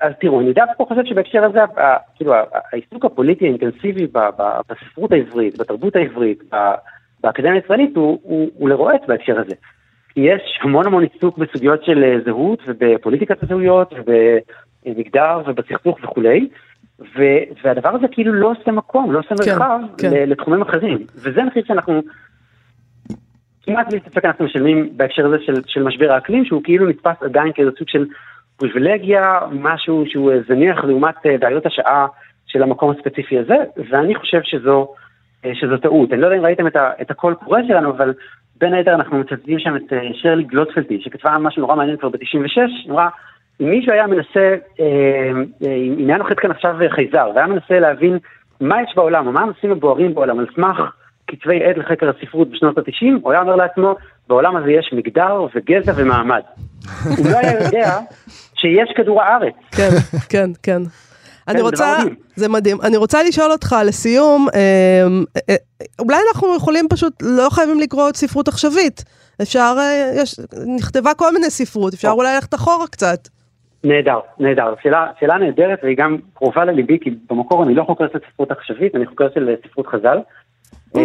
אז, 0.00 0.12
תראו, 0.20 0.40
אני 0.40 0.52
דווקא 0.52 0.84
חושב 0.84 1.00
שבהקשר 1.04 1.44
הזה, 1.44 1.58
כאילו, 2.16 2.34
העיסוק 2.72 3.04
הפוליטי 3.04 3.44
האינטנסיבי 3.44 4.06
ב- 4.06 4.18
ב- 4.38 4.60
בספרות 4.70 5.12
העברית, 5.12 5.58
בתרבות 5.58 5.96
העברית, 5.96 6.38
ב- 6.52 6.74
באקדמיה 7.20 7.52
הישראלית, 7.62 7.96
הוא, 7.96 8.68
לרועץ 8.68 9.00
בהקשר 9.08 9.40
הזה. 9.40 9.54
כי 10.14 10.20
יש 10.20 10.58
המון 10.62 10.86
המון 10.86 11.04
עיסוק 11.12 11.38
בסוגיות 11.38 11.84
של 11.84 12.04
אה, 12.04 12.16
זהות 12.24 12.62
ובפוליטיקת 12.66 13.42
הזהויות 13.42 13.94
ובמגדר 14.86 15.40
ובסכסוך 15.46 15.98
וכולי, 16.04 16.48
ו, 17.00 17.22
והדבר 17.64 17.88
הזה 17.88 18.06
כאילו 18.10 18.32
לא 18.32 18.50
עושה 18.50 18.72
מקום, 18.72 19.12
לא 19.12 19.18
עושה 19.18 19.44
כן, 19.44 19.52
מרחב 19.52 19.80
כן. 19.98 20.10
לתחומים 20.12 20.62
אחרים. 20.62 20.98
וזה 21.14 21.42
מחיר 21.42 21.64
שאנחנו 21.66 22.02
כמעט 23.62 23.90
בלי 23.90 24.00
ספק 24.00 24.24
אנחנו 24.24 24.44
משלמים 24.44 24.90
בהקשר 24.96 25.26
הזה 25.26 25.36
של, 25.46 25.54
של 25.66 25.82
משבר 25.82 26.12
האקלים, 26.12 26.44
שהוא 26.44 26.60
כאילו 26.64 26.88
נתפס 26.88 27.22
עדיין 27.22 27.52
כאיזה 27.52 27.70
סוג 27.78 27.88
של 27.88 28.06
פריבילגיה, 28.56 29.40
משהו 29.52 30.04
שהוא 30.06 30.32
אה, 30.32 30.38
זניח 30.48 30.84
לעומת 30.84 31.26
אה, 31.26 31.38
בעיות 31.38 31.66
השעה 31.66 32.06
של 32.46 32.62
המקום 32.62 32.90
הספציפי 32.90 33.38
הזה, 33.38 33.56
ואני 33.90 34.14
חושב 34.14 34.40
שזו, 34.42 34.94
אה, 35.44 35.52
שזו 35.54 35.76
טעות. 35.76 36.12
אני 36.12 36.20
לא 36.20 36.26
יודע 36.26 36.38
אם 36.38 36.44
ראיתם 36.44 36.66
את, 36.66 36.76
ה, 36.76 36.90
את 37.02 37.10
הקול 37.10 37.34
קורא 37.34 37.60
שלנו, 37.68 37.90
אבל 37.90 38.14
בין 38.56 38.74
היתר 38.74 38.94
אנחנו 38.94 39.18
מצטטים 39.18 39.58
שם 39.58 39.76
את 39.76 39.92
שרלי 40.12 40.44
גלוטפלטי, 40.44 41.00
שכתבה 41.00 41.38
משהו 41.38 41.60
נורא 41.62 41.76
מעניין 41.76 41.96
כבר 41.96 42.08
ב-96, 42.08 42.88
נורא 42.88 43.08
אם 43.60 43.70
מישהו 43.70 43.92
היה 43.92 44.06
מנסה, 44.06 44.54
אה, 44.80 45.30
אם 45.98 46.08
היה 46.08 46.18
נוחת 46.18 46.38
כאן 46.38 46.50
עכשיו 46.50 46.74
חייזר, 46.94 47.30
והיה 47.34 47.46
מנסה 47.46 47.80
להבין 47.80 48.18
מה 48.60 48.82
יש 48.82 48.92
בעולם, 48.96 49.26
או 49.26 49.32
מה 49.32 49.40
הנושאים 49.40 49.72
הבוערים 49.72 50.14
בעולם, 50.14 50.38
על 50.38 50.46
סמך 50.54 50.76
כתבי 51.26 51.64
עת 51.64 51.76
לחקר 51.76 52.10
הספרות 52.10 52.50
בשנות 52.50 52.78
ה-90, 52.78 53.06
הוא 53.22 53.32
היה 53.32 53.40
אומר 53.40 53.56
לעצמו, 53.56 53.94
בעולם 54.28 54.56
הזה 54.56 54.70
יש 54.70 54.90
מגדר 54.92 55.46
וגזע 55.54 55.92
ומעמד. 55.96 56.42
הוא 57.18 57.26
לא 57.32 57.38
היה 57.38 57.64
יודע 57.64 57.98
שיש 58.54 58.92
כדור 58.96 59.22
הארץ. 59.22 59.54
כן, 59.76 59.90
כן, 60.28 60.50
כן. 60.62 60.82
אני 61.48 61.60
רוצה, 61.60 61.96
זה 62.36 62.48
מדהים, 62.48 62.76
אני 62.82 62.96
רוצה 62.96 63.22
לשאול 63.22 63.52
אותך 63.52 63.76
לסיום, 63.86 64.46
אולי 65.98 66.16
אנחנו 66.28 66.56
יכולים 66.56 66.86
פשוט, 66.90 67.12
לא 67.22 67.48
חייבים 67.50 67.80
לקרוא 67.80 68.10
ספרות 68.14 68.48
עכשווית. 68.48 69.04
אפשר, 69.42 69.76
יש, 70.16 70.40
נכתבה 70.76 71.14
כל 71.14 71.32
מיני 71.32 71.50
ספרות, 71.50 71.94
אפשר 71.94 72.10
אולי 72.10 72.34
ללכת 72.34 72.54
אחורה 72.54 72.86
קצת. 72.86 73.28
נהדר, 73.84 74.18
נהדר. 74.38 74.74
שאלה, 74.82 75.06
שאלה 75.20 75.38
נהדרת 75.38 75.78
והיא 75.82 75.96
גם 75.96 76.16
קרובה 76.34 76.64
לליבי, 76.64 76.98
כי 77.00 77.10
במקור 77.30 77.62
אני 77.62 77.74
לא 77.74 77.82
חוקר 77.82 78.06
של 78.12 78.18
ספרות 78.30 78.50
עכשווית, 78.50 78.94
אני 78.94 79.06
חוקר 79.06 79.28
של 79.34 79.54
ספרות 79.66 79.86
חז"ל. 79.86 80.18
Mm. 80.96 80.98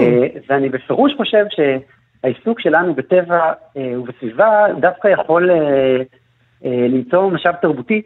ואני 0.49 0.69
בפירוש 0.69 1.13
חושב 1.17 1.45
שהעיסוק 1.49 2.59
שלנו 2.59 2.93
בטבע 2.93 3.53
ובסביבה 3.75 4.65
דווקא 4.79 5.07
יכול 5.07 5.49
למצוא 6.65 7.31
משאב 7.31 7.55
תרבותי 7.55 8.01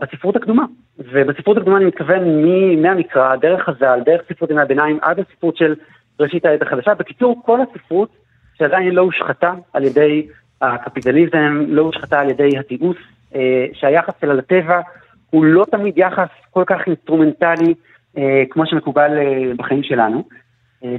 בספרות 0.00 0.36
הקדומה. 0.36 0.64
ובספרות 0.98 1.56
הקדומה 1.56 1.76
אני 1.76 1.84
מתכוון 1.84 2.22
מהמקרא, 2.82 3.36
דרך 3.36 3.62
חז"ל, 3.62 4.00
דרך 4.04 4.20
ספרות 4.28 4.50
ימי 4.50 4.60
הביניים, 4.60 4.98
עד 5.02 5.18
הספרות 5.18 5.56
של 5.56 5.74
ראשית 6.20 6.44
העת 6.44 6.62
החדשה. 6.62 6.94
בקיצור, 6.94 7.42
כל 7.44 7.58
הספרות 7.60 8.08
שעדיין 8.58 8.94
לא 8.94 9.02
הושחתה 9.02 9.52
על 9.72 9.84
ידי 9.84 10.26
הקפיטליזם, 10.60 11.64
לא 11.68 11.82
הושחתה 11.82 12.20
על 12.20 12.30
ידי 12.30 12.58
התיעוש, 12.58 12.96
אה, 12.96 13.12
שהיחס 13.72 14.14
שלה 14.20 14.34
לטבע 14.34 14.80
הוא 15.30 15.44
לא 15.44 15.64
תמיד 15.70 15.98
יחס 15.98 16.28
כל 16.50 16.64
כך 16.66 16.80
אינסטרומנטלי 16.86 17.74
אה, 18.18 18.42
כמו 18.50 18.66
שמקובל 18.66 19.18
אה, 19.18 19.52
בחיים 19.56 19.82
שלנו. 19.82 20.24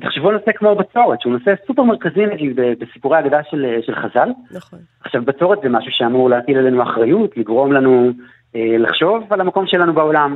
תחשבו 0.01 0.29
על 0.29 0.35
נושא 0.35 0.51
כמו 0.51 0.75
בצורת, 0.75 1.21
שהוא 1.21 1.33
נושא 1.33 1.53
סופר 1.67 1.83
מרכזי 1.83 2.25
נגיד 2.25 2.55
בסיפורי 2.55 3.17
האגדה 3.17 3.43
של, 3.43 3.77
של 3.81 3.95
חז"ל. 3.95 4.29
נכון. 4.51 4.79
עכשיו 5.01 5.21
בצורת 5.25 5.59
זה 5.63 5.69
משהו 5.69 5.91
שאמור 5.91 6.29
להטיל 6.29 6.57
עלינו 6.57 6.83
אחריות, 6.83 7.37
לגרום 7.37 7.73
לנו 7.73 8.11
אה, 8.55 8.77
לחשוב 8.79 9.33
על 9.33 9.41
המקום 9.41 9.67
שלנו 9.67 9.93
בעולם. 9.93 10.35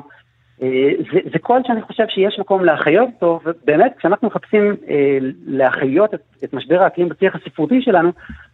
אה, 0.61 0.91
זה, 1.13 1.19
זה 1.33 1.39
קול 1.39 1.61
שאני 1.67 1.81
חושב 1.81 2.03
שיש 2.07 2.39
מקום 2.39 2.65
להחיות 2.65 3.09
אותו, 3.13 3.39
ובאמת 3.45 3.93
כשאנחנו 3.97 4.27
מחפשים 4.27 4.75
אה, 4.89 5.17
להחיות 5.47 6.13
את, 6.13 6.21
את 6.43 6.53
משבר 6.53 6.81
האקלים 6.81 7.09
בשיח 7.09 7.35
הספרותי 7.35 7.81
שלנו, 7.81 8.11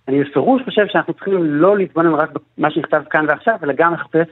אני 0.08 0.24
בפירוש 0.24 0.62
חושב 0.66 0.88
שאנחנו 0.88 1.14
צריכים 1.14 1.44
לא 1.44 1.78
להתבונן 1.78 2.14
רק 2.14 2.30
במה 2.58 2.72
שנכתב 2.72 3.04
כאן 3.10 3.26
ועכשיו, 3.28 3.56
אלא 3.64 3.74
גם 3.78 3.94
לחפש 3.94 4.28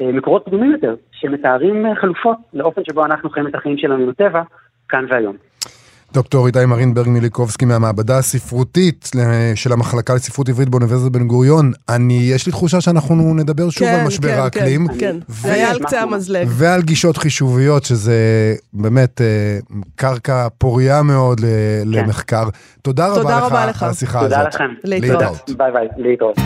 אה, 0.00 0.12
מקורות 0.12 0.44
קדומים 0.44 0.72
יותר, 0.72 0.94
שמתארים 1.12 1.86
אה, 1.86 1.94
חלופות 1.94 2.36
לאופן 2.52 2.82
שבו 2.84 3.04
אנחנו 3.04 3.30
חיים 3.30 3.46
את 3.46 3.54
החיים 3.54 3.78
שלנו 3.78 4.06
בטבע, 4.06 4.42
כאן 4.88 5.06
והיום. 5.08 5.36
דוקטור 6.12 6.46
איתי 6.46 6.66
מרינברג 6.66 7.08
מיליקובסקי 7.08 7.64
מהמעבדה 7.64 8.18
הספרותית 8.18 9.10
של 9.54 9.72
המחלקה 9.72 10.14
לספרות 10.14 10.48
עברית 10.48 10.68
באוניברסיטת 10.68 11.12
בן 11.12 11.26
גוריון. 11.26 11.72
אני, 11.88 12.14
יש 12.14 12.46
לי 12.46 12.52
תחושה 12.52 12.80
שאנחנו 12.80 13.34
נדבר 13.34 13.70
שוב 13.70 13.88
כן, 13.88 13.94
על 13.94 14.06
משבר 14.06 14.28
כן, 14.28 14.38
האקלים. 14.38 14.88
כן, 14.88 14.94
כן. 14.98 15.16
ו... 15.28 15.52
היה 15.52 15.70
על 15.70 15.78
קצה 15.78 16.02
המזלג. 16.02 16.46
ועל 16.50 16.82
גישות 16.82 17.16
חישוביות, 17.16 17.84
שזה 17.84 18.14
באמת 18.72 19.20
אה, 19.20 19.58
קרקע 19.96 20.48
פוריה 20.58 21.02
מאוד 21.02 21.40
כן. 21.40 21.46
למחקר. 21.84 22.48
תודה, 22.82 23.08
תודה 23.14 23.38
רבה, 23.38 23.46
רבה 23.46 23.66
לך 23.66 23.82
על 23.82 23.90
השיחה 23.90 24.20
תודה 24.20 24.40
הזאת. 24.40 24.54
לכם. 24.54 24.68
להתראות. 24.84 25.50
ביי 25.56 25.72
ביי, 25.72 25.88
להתראות. 25.96 26.36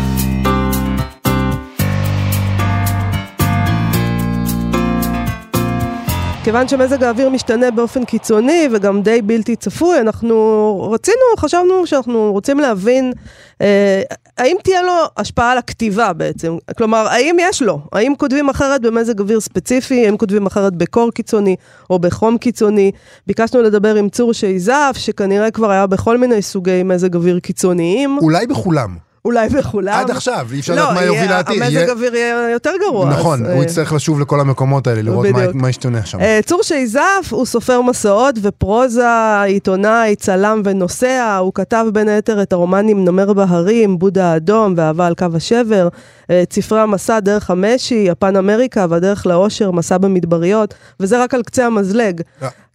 כיוון 6.46 6.68
שמזג 6.68 7.02
האוויר 7.02 7.28
משתנה 7.28 7.70
באופן 7.70 8.04
קיצוני 8.04 8.68
וגם 8.72 9.02
די 9.02 9.22
בלתי 9.22 9.56
צפוי, 9.56 10.00
אנחנו 10.00 10.88
רצינו, 10.92 11.16
חשבנו 11.38 11.86
שאנחנו 11.86 12.32
רוצים 12.32 12.60
להבין 12.60 13.12
אה, 13.60 14.02
האם 14.38 14.56
תהיה 14.62 14.82
לו 14.82 14.92
השפעה 15.16 15.52
על 15.52 15.58
הכתיבה 15.58 16.12
בעצם. 16.12 16.56
כלומר, 16.78 17.06
האם 17.08 17.36
יש 17.40 17.62
לו? 17.62 17.80
האם 17.92 18.12
כותבים 18.18 18.48
אחרת 18.48 18.82
במזג 18.82 19.20
אוויר 19.20 19.40
ספציפי? 19.40 20.06
האם 20.06 20.16
כותבים 20.16 20.46
אחרת 20.46 20.74
בקור 20.74 21.10
קיצוני 21.10 21.56
או 21.90 21.98
בחום 21.98 22.38
קיצוני? 22.38 22.90
ביקשנו 23.26 23.62
לדבר 23.62 23.94
עם 23.94 24.08
צור 24.08 24.32
שייזף, 24.32 24.96
שכנראה 24.98 25.50
כבר 25.50 25.70
היה 25.70 25.86
בכל 25.86 26.18
מיני 26.18 26.42
סוגי 26.42 26.82
מזג 26.82 27.16
אוויר 27.16 27.38
קיצוניים. 27.38 28.18
אולי 28.22 28.46
בכולם. 28.46 29.05
אולי 29.26 29.48
בכולם. 29.48 29.94
עד 29.94 30.10
עכשיו, 30.10 30.46
אי 30.52 30.60
אפשר 30.60 30.74
לא, 30.74 30.82
לדעת 30.82 30.94
מה 30.94 31.02
יוביל 31.04 31.30
לעתיד. 31.30 31.62
המזג 31.62 31.90
אוויר 31.90 32.14
יהיה 32.14 32.50
יותר 32.50 32.70
גרוע. 32.80 33.10
נכון, 33.10 33.44
הוא 33.46 33.58
אה, 33.58 33.62
יצטרך 33.62 33.92
לשוב 33.92 34.20
לכל 34.20 34.40
המקומות 34.40 34.86
האלה, 34.86 35.02
לראות 35.02 35.26
מה- 35.54 35.68
ישתנה 35.70 36.06
שם. 36.06 36.20
אה, 36.20 36.40
צור 36.46 36.62
שייזף 36.62 37.28
הוא 37.30 37.46
סופר 37.46 37.80
מסעות 37.82 38.34
ופרוזה, 38.42 39.40
עיתונאי, 39.42 40.16
צלם 40.16 40.62
ונוסע, 40.64 41.36
הוא 41.36 41.52
כתב 41.54 41.86
בין 41.92 42.08
היתר 42.08 42.42
את 42.42 42.52
הרומנים 42.52 43.04
נומר 43.04 43.32
בהרים, 43.32 43.98
בודה 43.98 44.32
האדום 44.32 44.74
ואהבה 44.76 45.06
על 45.06 45.14
קו 45.14 45.26
השבר, 45.34 45.88
אה, 46.30 46.42
את 46.42 46.52
ספרי 46.52 46.80
המסע 46.80 47.20
דרך 47.20 47.50
המשי, 47.50 48.04
יפן 48.08 48.36
אמריקה 48.36 48.86
והדרך 48.90 49.26
לאושר, 49.26 49.70
מסע 49.70 49.98
במדבריות, 49.98 50.74
וזה 51.00 51.22
רק 51.22 51.34
על 51.34 51.42
קצה 51.42 51.66
המזלג. 51.66 52.20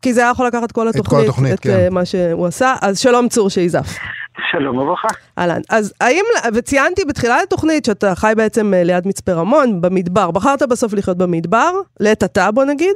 כי 0.02 0.14
זה 0.14 0.22
היה 0.22 0.30
יכול 0.32 0.48
לקחת 0.48 0.72
כל 0.72 0.82
כל 0.82 0.88
התוכנית, 0.88 1.24
התוכנית, 1.24 1.54
את 1.54 1.60
כן. 1.60 1.88
מה 1.92 2.06
שהוא 2.06 2.48
עשה, 2.48 2.76
אז 2.82 3.00
שלום 3.00 3.30
צור 3.30 3.50
שייזף. 3.50 3.88
שלום 4.52 4.78
וברכה. 4.78 5.08
אהלן. 5.38 5.62
אז 5.70 5.94
האם, 6.02 6.24
וציינתי 6.56 7.02
בתחילת 7.10 7.44
התוכנית 7.44 7.86
שאתה 7.86 8.16
חי 8.16 8.34
בעצם 8.38 8.74
אה, 8.74 8.84
ליד 8.84 9.08
מצפה 9.08 9.32
רמון, 9.32 9.82
במדבר. 9.82 10.32
בחרת 10.32 10.62
בסוף 10.70 10.94
לחיות 10.94 11.18
במדבר, 11.18 11.72
לעת 12.00 12.24
עתה 12.24 12.52
בוא 12.52 12.66
נגיד. 12.66 12.96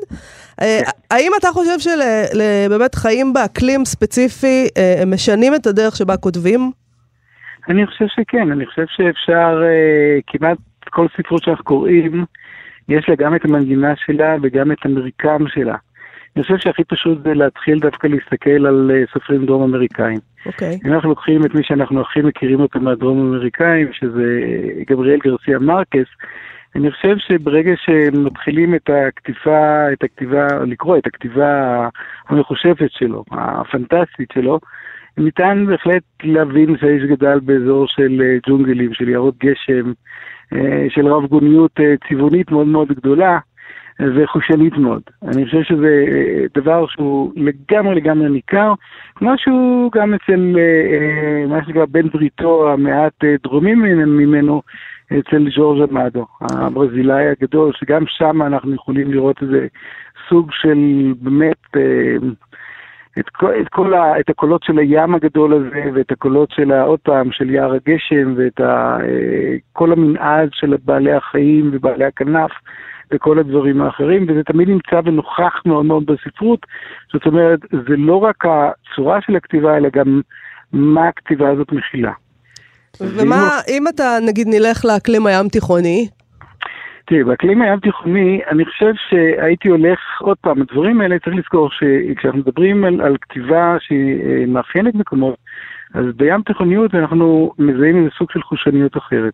אה, 0.62 0.80
האם 1.12 1.32
אתה 1.40 1.48
חושב 1.48 1.80
שבאמת 1.80 2.96
חיים 2.96 3.34
באקלים 3.34 3.86
ספציפי, 3.86 4.68
אה, 4.78 5.04
משנים 5.08 5.56
את 5.56 5.68
הדרך 5.68 5.96
שבה 5.96 6.18
כותבים? 6.18 6.72
אני 7.70 7.86
חושב 7.88 8.06
שכן, 8.08 8.52
אני 8.52 8.66
חושב 8.66 8.86
שאפשר, 8.88 9.64
אה, 9.64 10.20
כמעט 10.28 10.58
כל 10.90 11.08
ספרות 11.18 11.44
שאנחנו 11.44 11.64
קוראים, 11.64 12.26
יש 12.90 13.06
לה 13.10 13.16
גם 13.16 13.36
את 13.36 13.46
המנגינה 13.46 13.94
שלה 13.96 14.36
וגם 14.42 14.72
את 14.72 14.78
המרקם 14.86 15.48
שלה. 15.48 15.76
אני 16.36 16.44
חושב 16.44 16.58
שהכי 16.58 16.84
פשוט 16.84 17.24
זה 17.24 17.34
להתחיל 17.34 17.80
דווקא 17.80 18.08
להסתכל 18.08 18.66
על 18.66 18.92
אה, 18.94 19.04
סופרים 19.14 19.46
דרום 19.46 19.64
אמריקאים. 19.64 20.20
אוקיי. 20.46 20.80
אם 20.86 20.94
אנחנו 20.94 21.10
לוקחים 21.10 21.46
את 21.46 21.56
מי 21.56 21.64
שאנחנו 21.64 22.02
הכי 22.02 22.22
מכירים 22.22 22.60
אותו 22.60 22.80
מהדרום 22.80 23.20
אמריקאים, 23.20 23.88
שזה 23.94 24.40
אה, 24.44 24.84
גבריאל 24.90 25.20
גרסיה 25.20 25.60
מרקס, 25.60 26.08
אני 26.76 26.92
חושב 26.92 27.18
שברגע 27.18 27.72
שמתחילים 27.76 28.76
את 28.76 28.90
הכתיבה, 28.90 29.94
את 29.94 30.04
הכתיבה, 30.04 30.48
לקרוא 30.68 30.98
את 30.98 31.08
הכתיבה 31.08 31.88
המחושבת 32.30 32.92
שלו, 32.92 33.24
הפנטסטית 33.32 34.32
שלו, 34.34 34.60
ניתן 35.18 35.66
בהחלט 35.68 36.04
להבין 36.24 36.78
שהאיש 36.78 37.04
גדל 37.04 37.40
באזור 37.40 37.88
של 37.88 38.22
אה, 38.22 38.38
ג'ונגלים, 38.48 38.94
של 38.94 39.10
יערות 39.10 39.36
גשם, 39.38 39.94
של 40.90 41.08
רב 41.08 41.26
גוניות 41.26 41.80
צבעונית 42.10 42.52
מאוד 42.52 42.68
מאוד 42.68 42.88
גדולה 42.88 43.40
אה, 44.02 44.06
וחושנית 44.16 44.78
מאוד. 44.78 45.02
אני 45.24 45.46
חושב 45.46 45.64
שזה 45.64 46.06
אה, 46.08 46.46
דבר 46.56 46.88
שהוא 46.88 47.32
לגמרי 47.36 47.96
לגמרי 47.96 48.30
ניכר, 48.30 48.74
משהו 49.22 49.90
גם 49.96 50.14
אצל 50.14 50.56
אה, 50.58 50.62
אה, 50.62 51.46
מה 51.48 51.66
שנקרא 51.66 51.86
בן 51.86 52.10
בריתו 52.10 52.72
המעט 52.72 53.24
דרומי 53.44 53.76
ממנו, 54.06 54.62
אצל 55.20 55.48
ז'ורג' 55.56 55.90
אמדו, 55.92 56.26
הברזילאי 56.42 57.28
הגדול, 57.28 57.72
שגם 57.76 58.04
שם 58.08 58.42
אנחנו 58.42 58.74
יכולים 58.74 59.12
לראות 59.12 59.42
איזה 59.42 59.68
סוג 60.30 60.50
של 60.52 61.14
באמת... 61.22 61.78
את 63.20 63.30
כל, 63.30 63.52
את, 63.62 63.68
כל 63.70 63.94
ה, 63.94 64.20
את 64.20 64.30
הקולות 64.30 64.64
של 64.64 64.78
הים 64.80 65.16
הגדול 65.16 65.54
הזה, 65.54 65.92
ואת 65.94 66.12
הקולות 66.12 66.52
של, 66.52 66.72
עוד 66.72 67.00
פעם, 67.00 67.32
של 67.32 67.50
יער 67.50 67.74
הגשם, 67.74 68.34
ואת 68.38 68.60
ה, 68.60 68.98
כל 69.74 69.92
המנעד 69.92 70.50
של 70.54 70.76
בעלי 70.86 71.14
החיים 71.14 71.70
ובעלי 71.74 72.06
הכנף, 72.06 72.52
וכל 73.14 73.40
הדברים 73.40 73.82
האחרים, 73.82 74.26
וזה 74.30 74.44
תמיד 74.44 74.70
נמצא 74.70 75.02
ונוכח 75.06 75.62
מאוד 75.66 75.86
מאוד 75.86 76.06
בספרות. 76.06 76.66
זאת 77.14 77.26
אומרת, 77.26 77.60
זה 77.72 77.96
לא 77.98 78.16
רק 78.16 78.44
הצורה 78.46 79.20
של 79.22 79.36
הכתיבה, 79.36 79.78
אלא 79.78 79.90
גם 79.94 80.22
מה 80.74 81.08
הכתיבה 81.08 81.50
הזאת 81.50 81.72
מכילה. 81.72 82.12
ומה, 83.02 83.50
אם 83.68 83.88
אתה 83.88 84.18
נגיד 84.28 84.48
נלך 84.48 84.86
לאקלים 84.86 85.28
הים 85.28 85.48
תיכוני, 85.50 86.08
תראי, 87.08 87.24
באקלים 87.24 87.62
הים 87.62 87.80
תיכוני, 87.80 88.42
אני 88.52 88.66
חושב 88.66 88.94
שהייתי 89.10 89.70
הולך, 89.70 90.00
עוד 90.22 90.38
פעם, 90.42 90.62
הדברים 90.62 91.02
האלה, 91.02 91.20
צריך 91.20 91.36
לזכור 91.36 91.70
שכשאנחנו 91.72 92.40
מדברים 92.40 92.86
על, 92.86 93.02
על 93.02 93.18
כתיבה 93.22 93.76
שהיא 93.80 94.20
אה, 94.26 94.46
מאפיינת 94.48 94.96
מקומות, 94.96 95.36
אז 95.94 96.06
בים 96.16 96.42
תיכוניות 96.42 96.96
אנחנו 96.96 97.52
מזהים 97.60 97.98
איזה 97.98 98.10
סוג 98.18 98.32
של 98.32 98.42
חושניות 98.42 98.98
אחרת. 98.98 99.34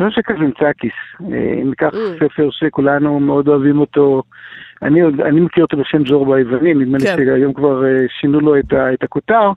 אני 0.00 0.08
חושב 0.10 0.20
שקזנצקיס, 0.22 0.92
אה, 1.32 1.54
אם 1.62 1.68
ניקח. 1.68 1.90
ספר 2.20 2.48
שכולנו 2.50 3.20
מאוד 3.20 3.48
אוהבים 3.48 3.78
אותו, 3.80 4.22
אני, 4.82 5.00
עוד- 5.00 5.20
אני 5.20 5.40
מכיר 5.40 5.64
אותו 5.64 5.76
בשם 5.76 6.02
ג'ורבו 6.04 6.34
היווני, 6.34 6.74
נדמה 6.74 6.98
לי 6.98 7.04
כן. 7.06 7.16
שהיום 7.16 7.52
כבר 7.52 7.84
אה, 7.86 7.96
שינו 8.20 8.40
לו 8.40 8.58
את, 8.58 8.72
ה, 8.72 8.92
את 8.92 9.02
הכותר, 9.02 9.50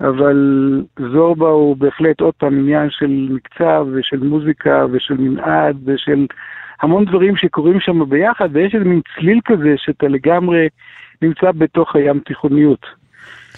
אבל 0.00 0.36
זורבה 1.12 1.48
הוא 1.48 1.76
בהחלט 1.76 2.20
עוד 2.20 2.34
פעם 2.34 2.58
עניין 2.58 2.90
של 2.90 3.28
מקצב 3.30 3.86
ושל 3.92 4.18
מוזיקה 4.18 4.86
ושל 4.92 5.14
מנעד 5.18 5.76
ושל 5.84 6.26
המון 6.82 7.04
דברים 7.04 7.36
שקורים 7.36 7.80
שם 7.80 8.08
ביחד, 8.08 8.48
ויש 8.52 8.74
איזה 8.74 8.84
מין 8.84 9.00
צליל 9.14 9.40
כזה 9.44 9.74
שאתה 9.76 10.08
לגמרי 10.08 10.68
נמצא 11.22 11.52
בתוך 11.52 11.96
הים 11.96 12.18
תיכוניות. 12.18 12.99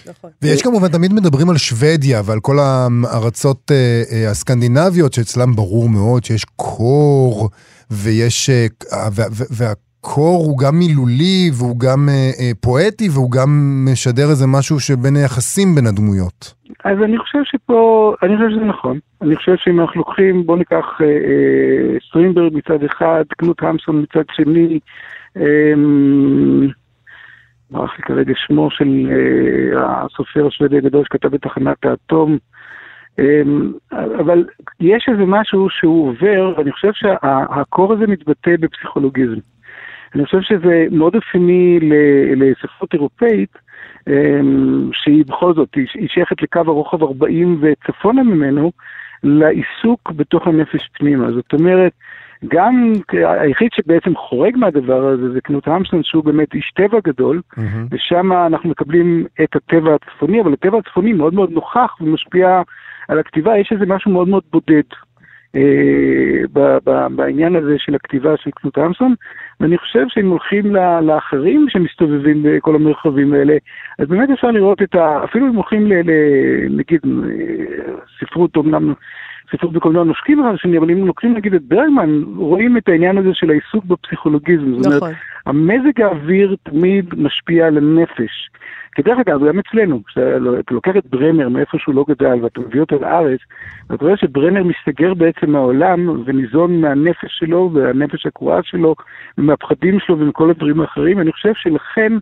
נכון. 0.09 0.29
ויש 0.41 0.61
כמובן, 0.61 0.87
תמיד 0.87 1.13
מדברים 1.13 1.49
על 1.49 1.57
שוודיה 1.57 2.21
ועל 2.25 2.39
כל 2.39 2.55
הארצות 2.59 3.71
אה, 3.71 4.03
אה, 4.11 4.29
הסקנדינביות, 4.31 5.13
שאצלם 5.13 5.55
ברור 5.55 5.89
מאוד 5.89 6.23
שיש 6.23 6.45
קור, 6.55 7.49
ויש... 7.91 8.49
אה, 8.49 9.07
והקור 9.51 10.45
הוא 10.45 10.57
גם 10.57 10.79
מילולי, 10.79 11.51
והוא 11.53 11.79
גם 11.79 12.09
פואטי, 12.61 13.09
והוא 13.09 13.31
גם 13.31 13.49
משדר 13.91 14.29
איזה 14.29 14.47
משהו 14.47 14.79
שבין 14.79 15.15
היחסים 15.15 15.75
בין 15.75 15.87
הדמויות. 15.87 16.53
אז 16.83 16.97
אני 17.03 17.17
חושב 17.17 17.39
שפה, 17.43 18.13
אני 18.23 18.37
חושב 18.37 18.49
שזה 18.49 18.65
נכון. 18.65 18.99
אני 19.21 19.35
חושב 19.35 19.55
שאם 19.57 19.79
אנחנו 19.79 19.99
לוקחים, 19.99 20.45
בואו 20.45 20.57
ניקח 20.57 20.85
אה, 21.01 21.05
אה, 21.05 21.99
סטרינברג 22.09 22.53
מצד 22.53 22.83
אחד, 22.83 23.23
קנוט 23.37 23.63
המסון 23.63 24.01
מצד 24.01 24.23
שני, 24.31 24.79
אה, 25.37 25.73
ברח 27.71 27.97
לי 27.97 28.03
כרגע 28.03 28.33
שמו 28.35 28.71
של 28.71 29.09
אה, 29.11 30.03
הסופר 30.03 30.47
השוודי 30.47 30.77
הגדול 30.77 31.03
שכתב 31.05 31.33
את 31.33 31.41
תחנת 31.41 31.85
האטום. 31.85 32.37
אה, 33.19 33.41
אבל 34.19 34.45
יש 34.79 35.05
איזה 35.11 35.23
משהו 35.25 35.69
שהוא 35.69 36.09
עובר, 36.09 36.53
ואני 36.57 36.71
חושב 36.71 36.91
שהקור 36.93 37.93
הזה 37.93 38.07
מתבטא 38.07 38.55
בפסיכולוגיזם. 38.59 39.37
אני 40.15 40.25
חושב 40.25 40.41
שזה 40.41 40.85
מאוד 40.91 41.15
אופייני 41.15 41.79
לספרות 42.35 42.93
אירופאית, 42.93 43.57
אה, 44.07 44.39
שהיא 44.93 45.25
בכל 45.25 45.53
זאת, 45.53 45.75
היא 45.75 46.07
שייכת 46.07 46.41
לקו 46.41 46.59
הרוחב 46.59 47.03
40 47.03 47.61
וצפונה 47.61 48.23
ממנו, 48.23 48.71
לעיסוק 49.23 50.11
בתוך 50.11 50.47
הנפש 50.47 50.89
פנימה. 50.93 51.31
זאת 51.31 51.53
אומרת, 51.53 51.91
גם 52.47 52.93
היחיד 53.11 53.69
שבעצם 53.73 54.15
חורג 54.15 54.57
מהדבר 54.57 55.05
הזה 55.05 55.31
זה 55.33 55.41
קנוט 55.41 55.67
המסון, 55.67 56.03
שהוא 56.03 56.23
באמת 56.23 56.53
איש 56.53 56.71
טבע 56.75 56.99
גדול, 57.03 57.41
mm-hmm. 57.53 57.61
ושם 57.91 58.33
אנחנו 58.33 58.69
מקבלים 58.69 59.25
את 59.43 59.55
הטבע 59.55 59.95
הצפוני, 59.95 60.41
אבל 60.41 60.53
הטבע 60.53 60.77
הצפוני 60.77 61.13
מאוד 61.13 61.33
מאוד 61.33 61.51
נוכח 61.51 61.95
ומשפיע 62.01 62.61
על 63.07 63.19
הכתיבה, 63.19 63.57
יש 63.57 63.71
איזה 63.71 63.85
משהו 63.85 64.11
מאוד 64.11 64.27
מאוד 64.27 64.43
בודד. 64.51 64.83
אה, 65.55 67.09
בעניין 67.15 67.55
הזה 67.55 67.75
של 67.77 67.95
הכתיבה 67.95 68.37
של 68.37 68.51
קנוט 68.51 68.77
המסון, 68.77 69.13
ואני 69.59 69.77
חושב 69.77 70.05
שאם 70.09 70.29
הולכים 70.29 70.75
לאחרים 71.01 71.65
שמסתובבים 71.69 72.43
בכל 72.43 72.75
המרחבים 72.75 73.33
האלה, 73.33 73.57
אז 73.99 74.07
באמת 74.07 74.29
אפשר 74.29 74.51
לראות 74.51 74.81
את 74.81 74.95
ה... 74.95 75.23
אפילו 75.23 75.47
אם 75.47 75.55
הולכים 75.55 75.87
ל... 75.87 75.93
נגיד 76.69 77.01
אה, 77.05 77.93
ספרות 78.19 78.55
אומנם 78.55 78.93
ספרות 79.55 79.73
בקולנוע 79.73 80.03
נושקים 80.03 80.39
אחד 80.39 80.53
לשני, 80.53 80.77
אבל 80.77 80.91
אם 80.91 81.07
לוקחים 81.07 81.33
נגיד 81.33 81.53
את 81.53 81.61
ברגמן, 81.61 82.21
רואים 82.35 82.77
את 82.77 82.89
העניין 82.89 83.17
הזה 83.17 83.29
של 83.33 83.49
העיסוק 83.49 83.85
בפסיכולוגיזם. 83.85 84.69
נכון. 84.69 84.83
זאת 84.83 85.01
אומרת, 85.01 85.15
המזג 85.45 86.01
האוויר 86.01 86.55
תמיד 86.63 87.05
משפיע 87.17 87.67
על 87.67 87.77
הנפש. 87.77 88.49
כי 88.95 89.01
דרך 89.01 89.19
אגב, 89.19 89.47
גם 89.47 89.59
אצלנו, 89.59 90.03
כשאתה 90.03 90.37
לוקח 90.71 90.91
את 90.97 91.05
ברנר 91.05 91.49
מאיפה 91.49 91.77
שהוא 91.77 91.95
לא 91.95 92.05
גדל 92.09 92.43
ואתה 92.43 92.59
מביא 92.59 92.81
אותו 92.81 92.99
לארץ, 92.99 93.39
אתה 93.85 94.05
רואה 94.05 94.17
שברנר 94.17 94.63
מסתגר 94.63 95.13
בעצם 95.13 95.51
מהעולם 95.51 96.23
וניזון 96.25 96.81
מהנפש 96.81 97.37
שלו 97.39 97.71
והנפש 97.73 98.25
הקרואה 98.25 98.59
שלו 98.63 98.95
ומהפחדים 99.37 99.99
שלו 99.99 100.19
ומכל 100.19 100.49
הדברים 100.49 100.81
האחרים. 100.81 101.19
אני 101.19 101.31
חושב 101.31 101.53
שלכן, 101.55 102.13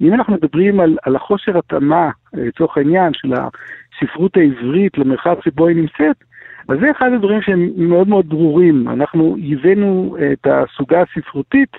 אם 0.00 0.14
אנחנו 0.14 0.32
מדברים 0.32 0.80
על, 0.80 0.96
על 1.02 1.16
החוסר 1.16 1.58
התאמה, 1.58 2.10
לצורך 2.34 2.76
העניין, 2.76 3.12
של 3.14 3.32
הספרות 3.32 4.36
העברית 4.36 4.98
למרחב 4.98 5.36
שבו 5.44 5.66
היא 5.66 5.76
נמצאת, 5.76 6.16
אז 6.68 6.76
זה 6.80 6.90
אחד 6.90 7.06
הדברים 7.14 7.42
שהם 7.42 7.70
מאוד 7.76 8.08
מאוד 8.08 8.28
ברורים. 8.28 8.88
אנחנו 8.88 9.36
הבאנו 9.52 10.16
את 10.32 10.46
הסוגה 10.46 11.02
הספרותית, 11.02 11.70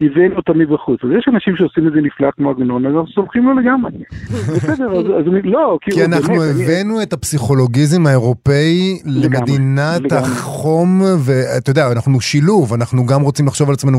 הבאנו 0.00 0.36
אותה 0.36 0.52
מבחוץ. 0.52 1.00
אז 1.04 1.10
יש 1.18 1.28
אנשים 1.28 1.56
שעושים 1.56 1.88
את 1.88 1.92
זה 1.92 2.00
נפלא 2.00 2.30
כמו 2.36 2.50
עגנון, 2.50 2.86
אז 2.86 2.92
אנחנו 2.92 3.08
סומכים 3.12 3.44
לו 3.44 3.54
לגמרי. 3.54 3.92
בסדר, 4.54 4.92
אז, 4.92 5.06
אז 5.06 5.32
לא, 5.44 5.78
כי 5.80 6.04
אנחנו 6.04 6.34
באמת, 6.34 6.54
הבאנו 6.54 6.94
אני... 6.96 7.02
את 7.02 7.12
הפסיכולוגיזם 7.12 8.06
האירופאי 8.06 8.98
למדינת 9.06 10.00
לגמרי. 10.00 10.18
החום, 10.18 11.00
ואתה 11.26 11.70
יודע, 11.70 11.92
אנחנו 11.92 12.20
שילוב, 12.20 12.72
אנחנו 12.72 13.06
גם 13.06 13.20
רוצים 13.22 13.46
לחשוב 13.46 13.68
על 13.68 13.74
עצמנו 13.74 13.98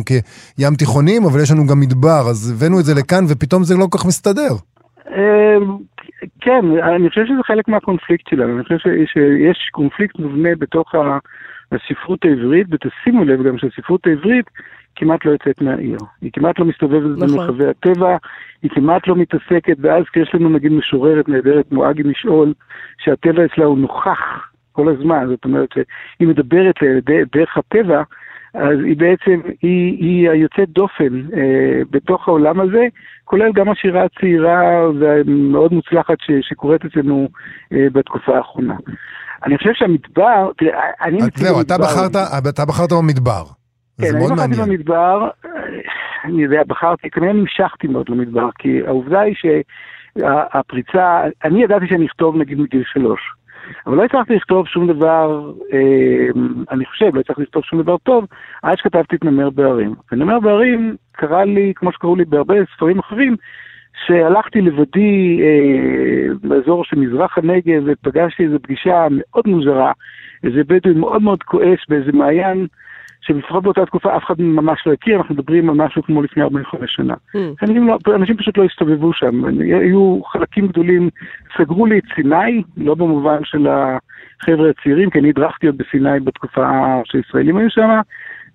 כים 0.59 0.75
תיכונים, 0.75 1.23
אבל 1.23 1.39
יש 1.41 1.51
לנו 1.51 1.67
גם 1.67 1.79
מדבר, 1.79 2.29
אז 2.29 2.51
הבאנו 2.55 2.79
את 2.79 2.85
זה 2.85 2.93
לכאן, 2.93 3.23
ופתאום 3.29 3.63
זה 3.63 3.75
לא 3.77 3.87
כל 3.89 3.97
כך 3.97 4.05
מסתדר. 4.05 4.53
כן, 6.41 6.65
אני 6.83 7.09
חושב 7.09 7.25
שזה 7.25 7.43
חלק 7.45 7.67
מהקונפליקט 7.67 8.27
שלנו, 8.27 8.55
אני 8.55 8.63
חושב 8.63 8.77
שיש 9.05 9.69
קונפליקט 9.71 10.19
מובנה 10.19 10.49
בתוך 10.59 10.95
הספרות 11.71 12.25
העברית, 12.25 12.67
ותשימו 12.71 13.25
לב 13.25 13.43
גם 13.43 13.57
שהספרות 13.57 14.07
העברית 14.07 14.45
כמעט 14.95 15.25
לא 15.25 15.31
יוצאת 15.31 15.61
מהעיר. 15.61 15.97
היא 16.21 16.31
כמעט 16.33 16.59
לא 16.59 16.65
מסתובבת 16.65 17.17
נכון. 17.17 17.27
במרחבי 17.27 17.67
הטבע, 17.67 18.17
היא 18.63 18.71
כמעט 18.71 19.07
לא 19.07 19.15
מתעסקת, 19.15 19.77
ואז 19.79 20.03
כשיש 20.11 20.35
לנו 20.35 20.49
נגיד 20.49 20.71
משוררת 20.71 21.29
נהדרת 21.29 21.69
כמו 21.69 21.89
אגי 21.89 22.03
משעול, 22.03 22.53
שהטבע 22.97 23.45
אצלה 23.45 23.65
הוא 23.65 23.77
נוכח 23.77 24.49
כל 24.71 24.89
הזמן, 24.89 25.27
זאת 25.27 25.45
אומרת 25.45 25.69
שהיא 25.73 26.27
מדברת 26.27 26.75
דרך 27.35 27.57
הטבע, 27.57 28.03
אז 28.57 28.77
היא 28.85 28.97
בעצם, 28.97 29.39
היא, 29.61 29.97
היא 29.99 30.29
היוצאת 30.29 30.69
דופן 30.69 31.21
אה, 31.37 31.81
בתוך 31.89 32.27
העולם 32.27 32.59
הזה, 32.59 32.87
כולל 33.25 33.51
גם 33.55 33.69
השירה 33.69 34.03
הצעירה 34.03 34.89
והמאוד 34.99 35.73
מוצלחת 35.73 36.17
ש, 36.19 36.31
שקורית 36.41 36.85
אצלנו 36.85 37.29
אה, 37.73 37.87
בתקופה 37.93 38.37
האחרונה. 38.37 38.75
אני 39.45 39.57
חושב 39.57 39.69
שהמדבר, 39.73 40.51
תראה, 40.57 40.81
אני... 41.01 41.19
זהו, 41.35 41.61
אתה 41.61 41.77
בחרת, 41.77 42.15
אתה 42.49 42.65
בחרת 42.65 42.89
במדבר. 42.91 43.43
כן, 44.01 44.07
אני 44.15 44.25
בחרתי 44.25 44.61
במדבר, 44.61 45.29
אני 46.25 46.43
יודע, 46.43 46.61
בחרתי, 46.67 47.09
כנראה 47.09 47.33
נמשכתי 47.33 47.87
מאוד 47.87 48.09
למדבר, 48.09 48.49
כי 48.59 48.81
העובדה 48.87 49.19
היא 49.19 49.35
שהפריצה, 49.35 51.21
אני 51.43 51.63
ידעתי 51.63 51.85
שאני 51.89 52.05
אכתוב 52.05 52.35
נגיד 52.35 52.59
מגיל 52.59 52.83
שלוש. 52.85 53.19
אבל 53.87 53.97
לא 53.97 54.03
הצלחתי 54.03 54.35
לכתוב 54.35 54.67
שום 54.67 54.87
דבר, 54.87 55.51
אה, 55.73 56.27
אני 56.71 56.85
חושב, 56.85 57.15
לא 57.15 57.19
הצלחתי 57.19 57.41
לכתוב 57.41 57.63
שום 57.63 57.81
דבר 57.81 57.97
טוב, 57.97 58.25
עד 58.63 58.77
שכתבתי 58.77 59.15
את 59.15 59.25
נמר 59.25 59.49
בהרים. 59.49 59.93
ונמר 60.11 60.39
בהרים 60.39 60.95
קרה 61.11 61.45
לי, 61.45 61.73
כמו 61.75 61.91
שקראו 61.91 62.15
לי 62.15 62.25
בהרבה 62.25 62.55
ספרים 62.75 62.99
אחרים, 62.99 63.35
שהלכתי 64.05 64.61
לבדי 64.61 65.39
אה, 65.41 66.33
באזור 66.43 66.83
של 66.83 66.99
מזרח 66.99 67.37
הנגב 67.37 67.83
ופגשתי 67.85 68.43
איזו 68.43 68.57
פגישה 68.61 69.07
מאוד 69.11 69.47
מוזרה, 69.47 69.91
איזה 70.43 70.63
בדואי 70.63 70.95
מאוד 70.95 71.21
מאוד 71.21 71.43
כועס 71.43 71.79
באיזה 71.89 72.11
מעיין. 72.11 72.67
שלפחות 73.27 73.63
באותה 73.63 73.85
תקופה 73.85 74.17
אף 74.17 74.23
אחד 74.23 74.41
ממש 74.41 74.83
לא 74.85 74.93
הכיר, 74.93 75.17
אנחנו 75.17 75.35
מדברים 75.35 75.69
על 75.69 75.75
משהו 75.75 76.03
כמו 76.03 76.21
לפני 76.21 76.43
45 76.43 76.95
שנה. 76.95 77.13
Mm. 77.13 77.39
אנשים, 77.61 77.87
לא, 77.87 77.97
אנשים 78.15 78.37
פשוט 78.37 78.57
לא 78.57 78.63
הסתובבו 78.63 79.13
שם, 79.13 79.43
היו 79.61 80.21
חלקים 80.23 80.67
גדולים, 80.67 81.09
סגרו 81.57 81.85
לי 81.85 81.97
את 81.97 82.03
סיני, 82.15 82.63
לא 82.77 82.95
במובן 82.95 83.39
של 83.43 83.67
החבר'ה 83.67 84.69
הצעירים, 84.69 85.09
כי 85.09 85.19
אני 85.19 85.29
הדרכתי 85.29 85.67
עוד 85.67 85.77
בסיני 85.77 86.19
בתקופה 86.19 87.01
שישראלים 87.05 87.57
היו 87.57 87.69
שם, 87.69 87.89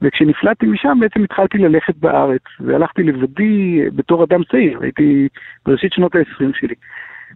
וכשנפלטתי 0.03 0.67
משם 0.67 0.99
בעצם 1.01 1.25
התחלתי 1.25 1.59
ללכת 1.59 1.97
בארץ, 1.97 2.43
והלכתי 2.61 3.03
לבדי 3.03 3.83
בתור 3.95 4.25
אדם 4.25 4.45
צעיר, 4.51 4.79
הייתי 4.83 5.29
בראשית 5.67 5.93
שנות 5.93 6.15
ה-20 6.15 6.61
שלי. 6.61 6.75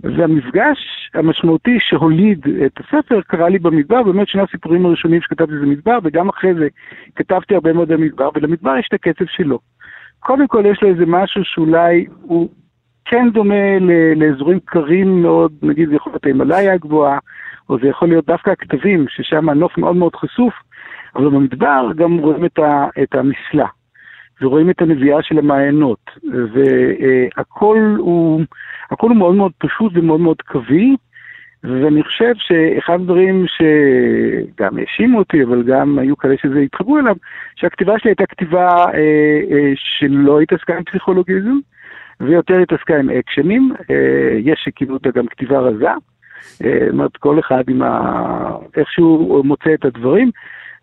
והמפגש 0.03 1.11
המשמעותי 1.15 1.77
שהוליד 1.81 2.47
את 2.67 2.81
הספר 2.81 3.21
קרה 3.21 3.49
לי 3.49 3.59
במדבר, 3.59 4.03
באמת 4.03 4.29
שני 4.29 4.43
הסיפורים 4.43 4.87
הראשונים 4.87 5.21
שכתבתי 5.23 5.59
זה 5.61 5.67
מדבר, 5.67 5.99
וגם 6.05 6.29
אחרי 6.29 6.55
זה 6.55 6.69
כתבתי 7.17 7.55
הרבה 7.55 7.73
מאוד 7.73 7.93
על 7.93 7.99
מדבר, 7.99 8.29
ולמדבר 8.35 8.77
יש 8.77 8.89
את 8.89 8.95
הקצב 8.95 9.25
שלו. 9.29 9.59
קודם 10.21 10.47
כל 10.47 10.63
יש 10.67 10.83
לו 10.83 10.89
איזה 10.89 11.05
משהו 11.07 11.45
שאולי 11.45 12.07
הוא 12.23 12.49
כן 13.05 13.31
דומה 13.33 13.79
לאזורים 14.17 14.61
קרים 14.65 15.23
מאוד, 15.23 15.53
נגיד 15.63 15.89
זה 15.89 15.95
יכול 15.95 16.13
להיות 16.13 16.25
ההימאליה 16.25 16.73
הגבוהה, 16.73 17.19
או 17.69 17.79
זה 17.79 17.89
יכול 17.89 18.09
להיות 18.09 18.27
דווקא 18.27 18.51
הכתבים, 18.51 19.07
ששם 19.09 19.49
הנוף 19.49 19.79
מאוד 19.79 19.97
מאוד 19.97 20.17
חשוף, 20.17 20.55
אבל 21.17 21.29
במדבר 21.29 21.89
גם 21.97 22.19
רואים 22.19 22.45
את, 22.45 22.59
ה, 22.59 22.89
את 23.03 23.15
המסלע, 23.15 23.67
ורואים 24.41 24.71
את 24.71 24.83
הנביאה 24.83 25.23
של 25.23 25.39
המעיינות, 25.39 26.11
והכל 26.53 27.95
הוא... 27.99 28.43
הכל 28.91 29.09
הוא 29.09 29.17
מאוד 29.17 29.35
מאוד 29.35 29.53
פשוט 29.59 29.93
ומאוד 29.95 30.21
מאוד 30.21 30.43
קווי, 30.43 30.97
ואני 31.65 32.03
חושב 32.03 32.33
שאחד 32.39 32.95
הדברים 32.95 33.45
שגם 33.47 34.79
האשימו 34.79 35.19
אותי, 35.19 35.43
אבל 35.43 35.63
גם 35.63 35.99
היו 35.99 36.17
כאלה 36.17 36.35
שזה 36.43 36.59
התחברו 36.59 36.99
אליו, 36.99 37.17
שהכתיבה 37.57 37.99
שלי 37.99 38.11
הייתה 38.11 38.27
כתיבה 38.27 38.69
אה, 38.69 39.41
אה, 39.51 39.73
שלא 39.75 40.41
התעסקה 40.41 40.77
עם 40.77 40.85
פסיכולוגיזם, 40.85 41.59
ויותר 42.21 42.59
התעסקה 42.59 42.99
עם 42.99 43.11
אקשנים, 43.11 43.73
אה, 43.91 44.39
יש 44.39 44.61
שכינו 44.65 44.95
אותה 44.95 45.11
גם 45.11 45.27
כתיבה 45.27 45.59
רזה, 45.59 45.91
זאת 46.57 46.63
אומרת, 46.93 47.17
כל 47.17 47.39
אחד 47.39 47.63
עם 47.69 47.83
ה... 47.83 48.57
איך 48.77 48.91
שהוא 48.91 49.45
מוצא 49.45 49.75
את 49.75 49.85
הדברים, 49.85 50.31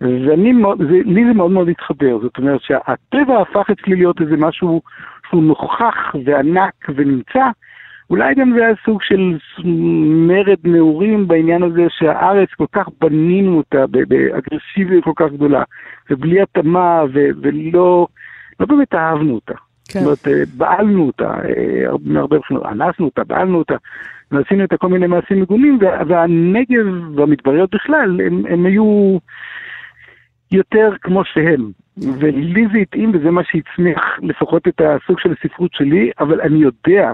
ואני, 0.01 0.53
זה, 0.77 0.99
לי 1.05 1.25
זה 1.27 1.33
מאוד 1.33 1.51
מאוד 1.51 1.69
התחבר, 1.69 2.19
זאת 2.21 2.37
אומרת 2.37 2.61
שהטבע 2.61 3.41
הפך 3.41 3.69
אצלי 3.69 3.95
להיות 3.95 4.21
איזה 4.21 4.37
משהו 4.37 4.81
שהוא 5.29 5.43
נוכח 5.43 6.15
וענק 6.25 6.73
ונמצא, 6.95 7.45
אולי 8.09 8.35
גם 8.35 8.53
זה 8.57 8.65
היה 8.65 8.73
סוג 8.85 9.01
של 9.01 9.37
מרד 10.27 10.57
נעורים 10.63 11.27
בעניין 11.27 11.63
הזה 11.63 11.85
שהארץ 11.89 12.49
כל 12.57 12.65
כך 12.71 12.87
בנינו 13.01 13.57
אותה 13.57 13.85
באגרסיביות 13.87 15.03
כל 15.03 15.11
כך 15.15 15.31
גדולה, 15.31 15.63
ובלי 16.09 16.41
התאמה, 16.41 17.03
ו- 17.13 17.29
ולא 17.41 18.07
לא 18.59 18.65
באמת 18.65 18.95
אהבנו 18.95 19.35
אותה. 19.35 19.53
כן. 19.89 19.99
זאת 19.99 20.05
אומרת, 20.05 20.27
אה, 20.27 20.43
בעלנו 20.57 21.07
אותה, 21.07 21.29
אה, 21.29 21.91
מהרבה 22.03 22.39
בחינות, 22.39 22.65
אנסנו 22.65 23.05
אותה, 23.05 23.23
בעלנו 23.23 23.57
אותה, 23.57 23.75
ועשינו 24.31 24.63
את 24.63 24.73
כל 24.73 24.87
מיני 24.87 25.07
מעשים 25.07 25.41
מגונים, 25.41 25.79
והנגב 26.07 26.85
והמדבריות 27.15 27.75
בכלל, 27.75 28.21
הם, 28.21 28.43
הם 28.49 28.65
היו 28.65 29.17
יותר 30.53 30.89
כמו 31.01 31.25
שהם. 31.25 31.71
ולי 31.97 32.67
זה 32.73 32.77
התאים 32.77 33.11
וזה 33.13 33.31
מה 33.31 33.41
שהצמיח 33.43 34.19
לפחות 34.21 34.67
את 34.67 34.81
הסוג 34.81 35.19
של 35.19 35.31
הספרות 35.31 35.73
שלי, 35.73 36.11
אבל 36.19 36.41
אני 36.41 36.59
יודע 36.59 37.11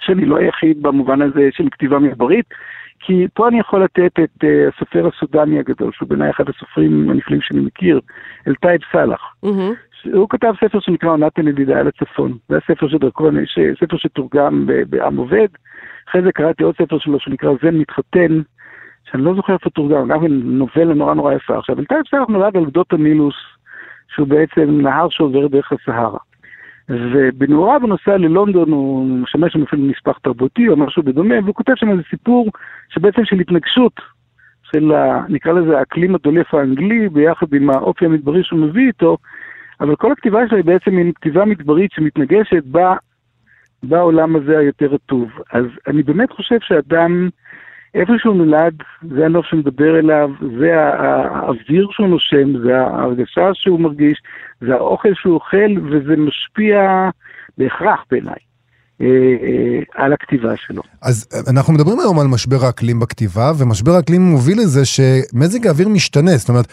שאני 0.00 0.24
לא 0.24 0.36
היחיד 0.36 0.82
במובן 0.82 1.22
הזה 1.22 1.48
של 1.52 1.68
כתיבה 1.70 1.98
מדברית, 1.98 2.46
כי 3.00 3.26
פה 3.34 3.48
אני 3.48 3.60
יכול 3.60 3.84
לתת 3.84 4.12
את 4.24 4.44
uh, 4.44 4.46
הסופר 4.74 5.08
הסודני 5.08 5.58
הגדול, 5.58 5.92
שהוא 5.92 6.08
בעיניי 6.08 6.30
אחד 6.30 6.44
הסופרים 6.48 7.10
הנפלאים 7.10 7.40
שאני 7.42 7.60
מכיר, 7.60 8.00
אלטייב 8.48 8.80
סאלח. 8.92 9.34
Mm-hmm. 9.44 10.10
הוא 10.12 10.28
כתב 10.28 10.52
ספר 10.64 10.80
שנקרא 10.80 11.10
עונת 11.10 11.38
הנדידה 11.38 11.78
על 11.78 11.88
הצפון. 11.88 12.32
זה 12.48 12.56
הספר 12.56 12.88
שדרכו, 12.88 13.28
ספר 13.80 13.96
שתורגם 13.96 14.66
בעם 14.88 15.16
עובד. 15.16 15.48
אחרי 16.08 16.22
זה 16.22 16.32
קראתי 16.32 16.64
עוד 16.64 16.74
ספר 16.74 16.98
שלו 16.98 17.20
שנקרא 17.20 17.50
זן 17.62 17.74
מתחתן, 17.74 18.40
שאני 19.10 19.24
לא 19.24 19.34
זוכר 19.34 19.52
איפה 19.52 19.70
תורגם, 19.70 20.08
גם 20.08 20.20
כן 20.20 20.32
נובלה 20.32 20.94
נורא 20.94 21.14
נורא 21.14 21.34
יפה. 21.34 21.58
עכשיו, 21.58 21.78
אלטייב 21.78 22.00
סאלח 22.10 22.28
נולד 22.28 22.56
על 22.56 22.64
גדות 22.64 22.92
הנילוס, 22.92 23.34
שהוא 24.14 24.28
בעצם 24.28 24.80
נהר 24.80 25.08
שעובר 25.10 25.46
דרך 25.46 25.72
הסהרה. 25.72 26.18
ובנעוריו 26.88 27.80
הוא 27.80 27.88
נוסע 27.88 28.16
ללונדון, 28.16 28.70
הוא 28.70 29.06
משמש 29.06 29.52
שם 29.52 29.62
אפילו 29.62 29.86
נספח 29.86 30.18
תרבותי 30.18 30.68
או 30.68 30.76
משהו 30.76 31.02
בדומה, 31.02 31.34
והוא 31.44 31.54
כותב 31.54 31.72
שם 31.76 31.90
איזה 31.90 32.02
סיפור 32.10 32.50
שבעצם 32.88 33.24
של 33.24 33.40
התנגשות 33.40 34.00
של, 34.72 34.92
ה, 34.92 35.22
נקרא 35.28 35.52
לזה, 35.52 35.78
האקלים 35.78 36.14
הדולף 36.14 36.54
האנגלי, 36.54 37.08
ביחד 37.08 37.54
עם 37.54 37.70
האופי 37.70 38.04
המדברי 38.04 38.44
שהוא 38.44 38.60
מביא 38.60 38.86
איתו, 38.86 39.16
אבל 39.80 39.96
כל 39.96 40.12
הכתיבה 40.12 40.48
שלו 40.48 40.56
היא 40.56 40.64
בעצם 40.64 40.90
מין 40.90 41.12
כתיבה 41.12 41.44
מדברית 41.44 41.92
שמתנגשת 41.92 42.64
בעולם 43.82 44.36
הזה 44.36 44.58
היותר 44.58 44.86
רטוב. 44.86 45.30
אז 45.52 45.64
אני 45.86 46.02
באמת 46.02 46.30
חושב 46.30 46.56
שאדם... 46.60 47.28
איפה 47.96 48.12
שהוא 48.18 48.36
נולד, 48.36 48.74
זה 49.16 49.24
הנוף 49.24 49.46
שמדבר 49.46 49.98
אליו, 49.98 50.30
זה 50.60 50.74
האוויר 50.76 51.88
שהוא 51.90 52.08
נושם, 52.08 52.58
זה 52.64 52.76
ההרגשה 52.76 53.50
שהוא 53.54 53.80
מרגיש, 53.80 54.22
זה 54.60 54.74
האוכל 54.74 55.14
שהוא 55.14 55.34
אוכל, 55.34 55.72
וזה 55.90 56.16
משפיע 56.16 57.08
בהכרח 57.58 58.04
בעיניי. 58.10 58.46
אה, 59.00 59.06
אה, 59.06 60.04
על 60.04 60.12
הכתיבה 60.12 60.56
שלו. 60.56 60.82
אז 61.02 61.28
אנחנו 61.50 61.72
מדברים 61.72 62.00
היום 62.00 62.20
על 62.20 62.26
משבר 62.26 62.64
האקלים 62.64 63.00
בכתיבה, 63.00 63.52
ומשבר 63.58 63.92
האקלים 63.92 64.22
מוביל 64.22 64.58
לזה 64.60 64.84
שמזג 64.84 65.66
האוויר 65.66 65.88
משתנה. 65.88 66.36
זאת 66.36 66.48
אומרת, 66.48 66.66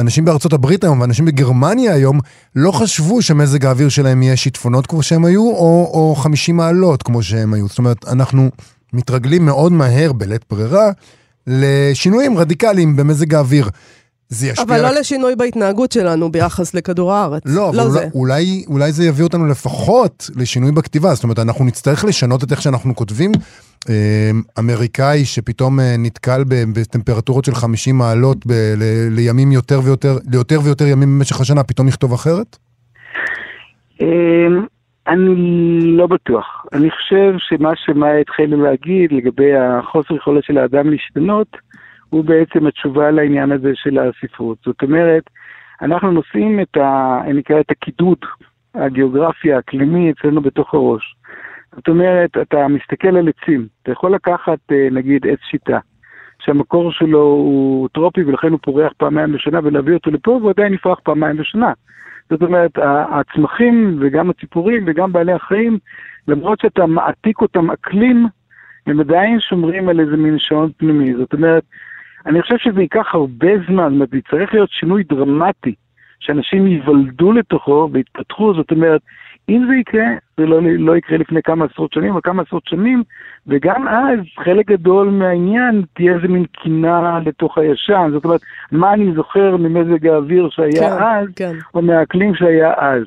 אנשים 0.00 0.24
בארצות 0.24 0.52
הברית 0.52 0.84
היום 0.84 1.00
ואנשים 1.00 1.24
בגרמניה 1.24 1.94
היום 1.94 2.18
לא 2.56 2.70
חשבו 2.70 3.22
שמזג 3.22 3.66
האוויר 3.66 3.88
שלהם 3.88 4.22
יהיה 4.22 4.36
שיטפונות 4.36 4.86
כמו 4.86 5.02
שהם 5.02 5.24
היו, 5.24 5.42
או, 5.42 5.90
או 5.94 6.14
50 6.14 6.56
מעלות 6.56 7.02
כמו 7.02 7.22
שהם 7.22 7.54
היו. 7.54 7.66
זאת 7.66 7.78
אומרת, 7.78 8.04
אנחנו 8.12 8.50
מתרגלים 8.94 9.46
מאוד 9.46 9.72
מהר, 9.72 10.12
בלית 10.12 10.42
ברירה, 10.50 10.90
לשינויים 11.46 12.38
רדיקליים 12.38 12.96
במזג 12.96 13.34
האוויר. 13.34 13.68
זה 14.28 14.46
ישפיע... 14.46 14.64
אבל 14.64 14.82
לא 14.82 15.00
לשינוי 15.00 15.36
בהתנהגות 15.36 15.92
שלנו 15.92 16.32
ביחס 16.32 16.74
לכדור 16.74 17.12
הארץ. 17.12 17.42
לא, 17.46 17.68
אבל 17.68 17.76
לא 17.76 17.84
אולי, 17.84 18.08
אולי, 18.14 18.64
אולי 18.68 18.92
זה 18.92 19.04
יביא 19.04 19.24
אותנו 19.24 19.46
לפחות 19.46 20.30
לשינוי 20.36 20.72
בכתיבה. 20.72 21.14
זאת 21.14 21.24
אומרת, 21.24 21.38
אנחנו 21.38 21.64
נצטרך 21.64 22.04
לשנות 22.04 22.44
את 22.44 22.52
איך 22.52 22.62
שאנחנו 22.62 22.94
כותבים. 22.94 23.32
אה, 23.88 24.30
אמריקאי 24.58 25.24
שפתאום 25.24 25.80
אה, 25.80 25.96
נתקל 25.98 26.44
בטמפרטורות 26.48 27.44
של 27.44 27.54
50 27.54 27.98
מעלות 27.98 28.46
ב, 28.46 28.52
ל, 28.52 29.08
לימים 29.10 29.52
יותר 29.52 29.80
ויותר, 29.84 30.18
ליותר 30.32 30.60
ויותר 30.64 30.86
ימים 30.86 31.18
במשך 31.18 31.40
השנה, 31.40 31.62
פתאום 31.62 31.88
יכתוב 31.88 32.12
אחרת? 32.12 32.58
אני 35.06 35.80
לא 35.82 36.06
בטוח. 36.06 36.66
אני 36.72 36.90
חושב 36.90 37.34
שמה 37.38 37.70
שמאיה 37.76 38.18
התחילה 38.18 38.56
להגיד 38.56 39.12
לגבי 39.12 39.56
החוסר 39.56 40.14
יכולת 40.14 40.44
של 40.44 40.58
האדם 40.58 40.90
להשתנות, 40.90 41.56
הוא 42.10 42.24
בעצם 42.24 42.66
התשובה 42.66 43.10
לעניין 43.10 43.52
הזה 43.52 43.70
של 43.74 43.98
הספרות. 43.98 44.58
זאת 44.64 44.82
אומרת, 44.82 45.22
אנחנו 45.82 46.12
נושאים 46.12 46.60
את 46.60 46.76
ה... 46.76 47.20
אני 47.26 47.40
אקרא 47.40 47.60
את 47.60 47.70
הקידוד 47.70 48.18
הגיאוגרפי 48.74 49.52
האקלימי 49.52 50.10
אצלנו 50.10 50.40
בתוך 50.40 50.74
הראש. 50.74 51.16
זאת 51.76 51.88
אומרת, 51.88 52.30
אתה 52.42 52.68
מסתכל 52.68 53.16
על 53.16 53.28
עצים, 53.28 53.66
אתה 53.82 53.92
יכול 53.92 54.14
לקחת 54.14 54.58
אה, 54.72 54.88
נגיד 54.90 55.26
עץ 55.26 55.38
שיטה, 55.50 55.78
שהמקור 56.38 56.92
שלו 56.92 57.22
הוא 57.22 57.88
טרופי 57.88 58.22
ולכן 58.24 58.50
הוא 58.50 58.58
פורח 58.62 58.92
פעמיים 58.96 59.32
בשנה 59.32 59.60
ולהביא 59.62 59.94
אותו 59.94 60.10
לפה 60.10 60.30
והוא 60.30 60.50
עדיין 60.50 60.74
יפרח 60.74 60.98
פעמיים 61.02 61.36
בשנה. 61.36 61.72
זאת 62.30 62.42
אומרת, 62.42 62.70
הצמחים 63.10 63.98
וגם 64.00 64.30
הציפורים 64.30 64.84
וגם 64.86 65.12
בעלי 65.12 65.32
החיים, 65.32 65.78
למרות 66.28 66.60
שאתה 66.60 66.86
מעתיק 66.86 67.40
אותם 67.40 67.70
אקלים, 67.70 68.26
הם 68.86 69.00
עדיין 69.00 69.40
שומרים 69.40 69.88
על 69.88 70.00
איזה 70.00 70.16
מין 70.16 70.38
שעון 70.38 70.70
פנימי. 70.76 71.14
זאת 71.14 71.32
אומרת, 71.32 71.62
אני 72.26 72.42
חושב 72.42 72.58
שזה 72.58 72.80
ייקח 72.80 73.14
הרבה 73.14 73.48
זמן, 73.68 73.84
זאת 73.84 74.12
אומרת, 74.12 74.28
צריך 74.30 74.54
להיות 74.54 74.70
שינוי 74.70 75.02
דרמטי, 75.02 75.74
שאנשים 76.24 76.66
ייוולדו 76.66 77.32
לתוכו 77.32 77.88
ויתפתחו, 77.92 78.54
זאת 78.54 78.70
אומרת, 78.70 79.00
אם 79.48 79.64
זה 79.68 79.74
יקרה, 79.74 80.06
זה 80.36 80.46
לא, 80.46 80.60
לא 80.62 80.96
יקרה 80.96 81.18
לפני 81.18 81.42
כמה 81.42 81.64
עשרות 81.64 81.92
שנים, 81.92 82.12
אבל 82.12 82.20
כמה 82.24 82.42
עשרות 82.42 82.66
שנים, 82.66 83.02
וגם 83.46 83.88
אז 83.88 84.18
חלק 84.44 84.66
גדול 84.66 85.10
מהעניין 85.10 85.82
תהיה 85.94 86.14
איזה 86.14 86.28
מין 86.28 86.44
קינה 86.44 87.20
לתוך 87.26 87.58
הישן. 87.58 88.10
זאת 88.12 88.24
אומרת, 88.24 88.40
מה 88.72 88.92
אני 88.92 89.12
זוכר 89.14 89.56
ממזג 89.56 90.06
האוויר 90.06 90.48
שהיה 90.50 90.96
כן, 90.98 91.04
אז, 91.04 91.28
כן. 91.36 91.52
או 91.74 91.82
מהאקלים 91.82 92.34
שהיה 92.34 92.72
אז. 92.76 93.04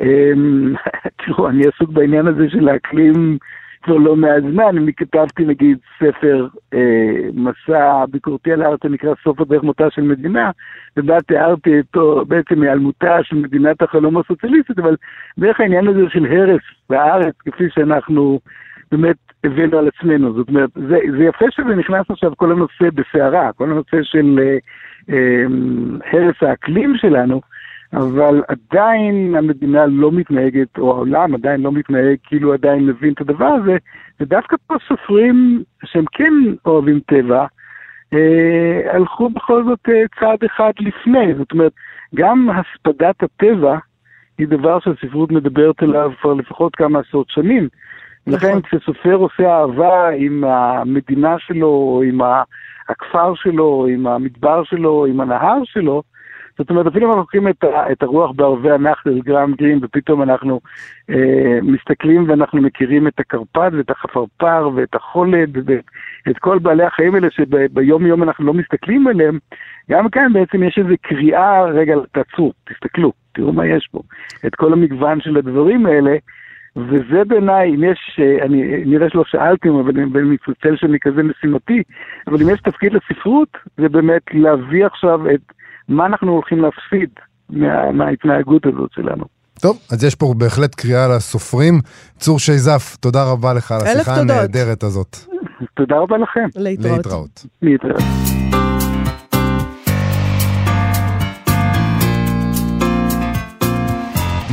אמ, 0.00 0.74
תראו, 1.24 1.48
אני 1.48 1.62
עסוק 1.66 1.90
בעניין 1.90 2.26
הזה 2.26 2.50
של 2.50 2.68
האקלים 2.68 3.38
כבר 3.82 3.96
לא 3.96 4.16
מעט 4.16 4.42
זמן, 4.52 4.78
אני 4.78 4.92
כתבתי 4.94 5.44
נגיד 5.44 5.78
ספר 5.98 6.46
אה, 6.74 7.28
מסע 7.34 8.04
ביקורתי 8.10 8.52
על 8.52 8.62
הארץ 8.62 8.80
שנקרא 8.82 9.14
סוף 9.24 9.40
הדרך 9.40 9.62
מותה 9.62 9.90
של 9.90 10.02
מדינה, 10.02 10.50
ובה 10.96 11.20
תיארתי 11.20 11.80
אותו 11.80 12.24
בעצם 12.28 12.58
מהיעלמותה 12.58 13.18
של 13.22 13.36
מדינת 13.36 13.82
החלום 13.82 14.18
הסוציאליסטית, 14.18 14.78
אבל 14.78 14.96
דרך 15.38 15.60
העניין 15.60 15.88
הזה 15.88 16.00
של 16.08 16.26
הרס 16.26 16.62
בארץ, 16.90 17.34
כפי 17.38 17.64
שאנחנו 17.70 18.40
באמת 18.92 19.16
הבאנו 19.44 19.78
על 19.78 19.88
עצמנו. 19.88 20.32
זאת 20.32 20.48
אומרת, 20.48 20.70
זה, 20.74 20.98
זה 21.18 21.24
יפה 21.24 21.46
שזה 21.50 21.74
נכנס 21.74 22.06
עכשיו 22.10 22.36
כל 22.36 22.52
הנושא 22.52 22.90
בסערה, 22.94 23.52
כל 23.52 23.70
הנושא 23.70 24.02
של 24.02 24.38
אה, 24.42 24.56
אה, 25.14 25.44
הרס 26.12 26.36
האקלים 26.40 26.96
שלנו, 26.96 27.40
אבל 27.92 28.42
עדיין 28.48 29.34
המדינה 29.34 29.86
לא 29.86 30.12
מתנהגת, 30.12 30.78
או 30.78 30.90
העולם 30.90 31.34
עדיין 31.34 31.60
לא 31.60 31.72
מתנהג 31.72 32.16
כאילו 32.24 32.52
עדיין 32.52 32.86
מבין 32.86 33.12
את 33.12 33.20
הדבר 33.20 33.46
הזה, 33.62 33.76
ודווקא 34.20 34.56
פה 34.66 34.74
סופרים 34.88 35.62
שהם 35.84 36.04
כן 36.12 36.32
אוהבים 36.66 37.00
טבע, 37.00 37.46
אה, 38.12 38.94
הלכו 38.94 39.30
בכל 39.30 39.64
זאת 39.64 39.88
אה, 39.88 40.02
צעד 40.20 40.44
אחד 40.44 40.72
לפני, 40.80 41.34
זאת 41.34 41.52
אומרת, 41.52 41.72
גם 42.14 42.50
הספדת 42.50 43.22
הטבע 43.22 43.78
היא 44.38 44.48
דבר 44.48 44.78
שהספרות 44.80 45.32
מדברת 45.32 45.82
עליו 45.82 46.10
כבר 46.20 46.34
לפחות 46.34 46.76
כמה 46.76 46.98
עשרות 46.98 47.30
שנים. 47.30 47.68
לכן 48.26 48.48
נכון. 48.48 48.62
כשסופר 48.62 49.14
עושה 49.14 49.58
אהבה 49.58 50.08
עם 50.08 50.44
המדינה 50.44 51.36
שלו, 51.38 52.02
עם 52.04 52.20
הכפר 52.88 53.34
שלו, 53.34 53.86
עם 53.90 54.06
המדבר 54.06 54.64
שלו, 54.64 55.06
עם 55.06 55.20
הנהר 55.20 55.60
שלו, 55.64 56.02
זאת 56.58 56.70
אומרת, 56.70 56.86
אפילו 56.86 57.06
אם 57.06 57.10
אנחנו 57.10 57.20
לוקחים 57.20 57.48
את, 57.48 57.64
את 57.92 58.02
הרוח 58.02 58.30
בערבי 58.36 58.70
הנחל, 58.70 59.20
גרם 59.20 59.54
גרין, 59.58 59.78
ופתאום 59.82 60.22
אנחנו 60.22 60.60
אה, 61.10 61.58
מסתכלים 61.62 62.28
ואנחנו 62.28 62.62
מכירים 62.62 63.08
את 63.08 63.20
הקרפד 63.20 63.70
ואת 63.74 63.90
החפרפר 63.90 64.70
ואת 64.74 64.94
החולד 64.94 65.56
ואת 65.66 66.38
כל 66.38 66.58
בעלי 66.58 66.84
החיים 66.84 67.14
האלה 67.14 67.28
שביום 67.30 68.06
יום 68.06 68.22
אנחנו 68.22 68.44
לא 68.44 68.54
מסתכלים 68.54 69.06
עליהם, 69.06 69.38
גם 69.90 70.08
כאן 70.08 70.32
בעצם 70.32 70.62
יש 70.62 70.78
איזו 70.78 70.94
קריאה, 71.02 71.64
רגע, 71.64 71.94
תעצרו, 72.12 72.52
תסתכלו, 72.68 73.12
תראו 73.32 73.52
מה 73.52 73.66
יש 73.66 73.88
פה. 73.92 74.00
את 74.46 74.54
כל 74.54 74.72
המגוון 74.72 75.20
של 75.20 75.36
הדברים 75.36 75.86
האלה. 75.86 76.16
וזה 76.76 77.24
בעיניי, 77.24 77.74
אם 77.74 77.84
יש, 77.84 78.20
אה, 78.22 78.44
אני 78.44 78.84
נראה 78.86 79.10
שלא 79.10 79.24
שאלתם, 79.26 79.74
אבל 79.74 79.92
אני 80.00 80.04
מתנצל 80.22 80.76
שאני 80.76 80.98
כזה 81.00 81.22
משימתי, 81.22 81.82
אבל 82.26 82.42
אם 82.42 82.48
יש 82.50 82.60
תפקיד 82.60 82.92
לספרות, 82.92 83.48
זה 83.76 83.88
באמת 83.88 84.22
להביא 84.32 84.86
עכשיו 84.86 85.30
את 85.30 85.40
מה 85.88 86.06
אנחנו 86.06 86.32
הולכים 86.32 86.58
להפסיד 86.62 87.10
מה, 87.50 87.92
מההתנהגות 87.92 88.66
הזאת 88.66 88.90
שלנו. 88.92 89.24
טוב, 89.60 89.78
אז 89.92 90.04
יש 90.04 90.14
פה 90.14 90.34
בהחלט 90.36 90.74
קריאה 90.74 91.08
לסופרים. 91.08 91.80
צור 92.18 92.38
שייזף, 92.38 92.96
תודה 93.00 93.24
רבה 93.32 93.54
לך 93.54 93.72
על 93.72 93.80
השיחה 93.80 94.20
הנהדרת 94.20 94.82
הזאת. 94.82 95.16
תודה 95.74 95.96
רבה 95.96 96.16
לכם. 96.18 96.48
להתראות. 96.56 96.96
להתראות. 96.96 97.46
להתראות. 97.62 98.47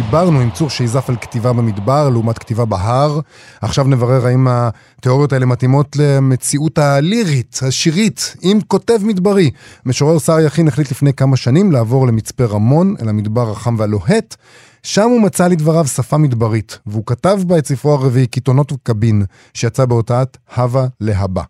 דיברנו 0.06 0.39
עם 0.39 0.51
צור 0.51 0.70
שיזף 0.70 1.10
על 1.10 1.16
כתיבה 1.16 1.53
במדבר 1.53 2.10
לעומת 2.10 2.38
כתיבה 2.38 2.66
בהר. 2.66 3.20
עכשיו 3.62 3.86
נברר 3.86 4.26
האם 4.28 4.47
התיאוריות 4.49 5.34
האלה 5.34 5.45
מתאימות 5.45 5.95
למציאות 5.95 6.78
הלירית, 6.78 7.60
השירית, 7.68 8.36
עם 8.41 8.62
כותב 8.62 8.97
מדברי. 9.03 9.51
משורר 9.86 10.20
שר 10.20 10.39
יכין 10.39 10.68
החליט 10.68 10.91
לפני 10.91 11.14
כמה 11.14 11.38
שנים 11.38 11.72
לעבור 11.72 12.08
למצפה 12.08 12.45
רמון, 12.45 12.95
אל 13.01 13.10
המדבר 13.10 13.51
החם 13.51 13.76
והלוהט. 13.78 14.36
שם 14.84 15.10
הוא 15.10 15.22
מצא 15.22 15.47
לדבריו 15.47 15.88
שפה 15.88 16.18
מדברית, 16.18 16.80
והוא 16.88 17.03
כתב 17.06 17.39
בה 17.47 17.58
את 17.58 17.68
ספרו 17.68 17.93
הרביעי, 17.93 18.28
קיתונות 18.28 18.72
וקבין, 18.72 19.26
שיצא 19.53 19.86
בהוצאת 19.86 20.38
הווה 20.56 20.88
להבא. 21.01 21.43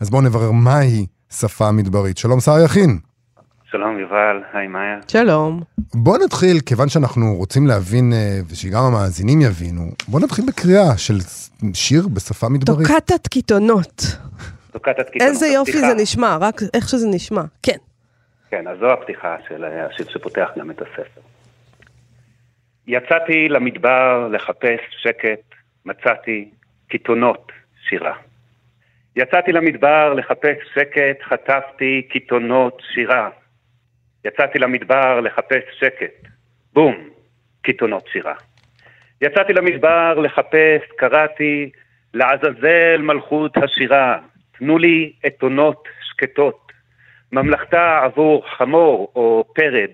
אז 0.00 0.10
בואו 0.10 0.22
נברר 0.22 0.50
מהי 0.50 1.06
שפה 1.32 1.70
מדברית. 1.72 2.18
שלום 2.18 2.40
שר 2.40 2.58
יכין. 2.64 3.07
שלום 3.70 3.98
יובל, 3.98 4.42
היי 4.52 4.66
מאיה. 4.66 4.98
שלום. 5.08 5.62
בוא 5.94 6.18
נתחיל, 6.24 6.56
כיוון 6.66 6.88
שאנחנו 6.88 7.34
רוצים 7.34 7.66
להבין, 7.66 8.12
אה, 8.12 8.38
ושגם 8.50 8.82
המאזינים 8.84 9.40
יבינו, 9.40 9.82
בוא 10.08 10.20
נתחיל 10.20 10.44
בקריאה 10.48 10.96
של 10.96 11.14
שיר 11.74 12.02
בשפה 12.14 12.48
מדברית. 12.48 12.88
טוקטת 12.88 13.28
קיתונות. 13.28 14.02
טוקטת 14.72 15.10
קיתונות. 15.10 15.32
איזה 15.32 15.46
יופי 15.46 15.70
הפתיחה. 15.70 15.88
זה 15.88 16.02
נשמע, 16.02 16.36
רק 16.40 16.60
איך 16.74 16.88
שזה 16.88 17.08
נשמע. 17.08 17.42
כן. 17.62 17.78
כן, 18.50 18.68
אז 18.68 18.78
זו 18.78 18.92
הפתיחה 18.92 19.36
של 19.48 19.64
השיר 19.64 20.06
שפותח 20.08 20.48
גם 20.58 20.70
את 20.70 20.82
הספר. 20.82 21.20
יצאתי 22.86 23.48
למדבר 23.48 24.28
לחפש 24.32 24.80
שקט, 25.02 25.54
מצאתי 25.86 26.50
קיתונות 26.88 27.52
שירה. 27.88 28.14
יצאתי 29.16 29.52
למדבר 29.52 30.14
לחפש 30.14 30.56
שקט, 30.74 31.22
חטפתי 31.28 32.02
קיתונות 32.10 32.82
שירה. 32.94 33.28
יצאתי 34.24 34.58
למדבר 34.58 35.20
לחפש 35.20 35.62
שקט, 35.78 36.28
בום, 36.72 37.08
קיתונות 37.62 38.06
שירה. 38.12 38.34
יצאתי 39.20 39.52
למדבר 39.52 40.14
לחפש, 40.14 40.82
קראתי, 40.96 41.70
לעזאזל 42.14 42.96
מלכות 42.98 43.56
השירה, 43.56 44.18
תנו 44.58 44.78
לי 44.78 45.12
אתונות 45.26 45.88
שקטות, 46.02 46.72
ממלכתה 47.32 48.00
עבור 48.04 48.44
חמור 48.56 49.12
או 49.14 49.44
פרד, 49.54 49.90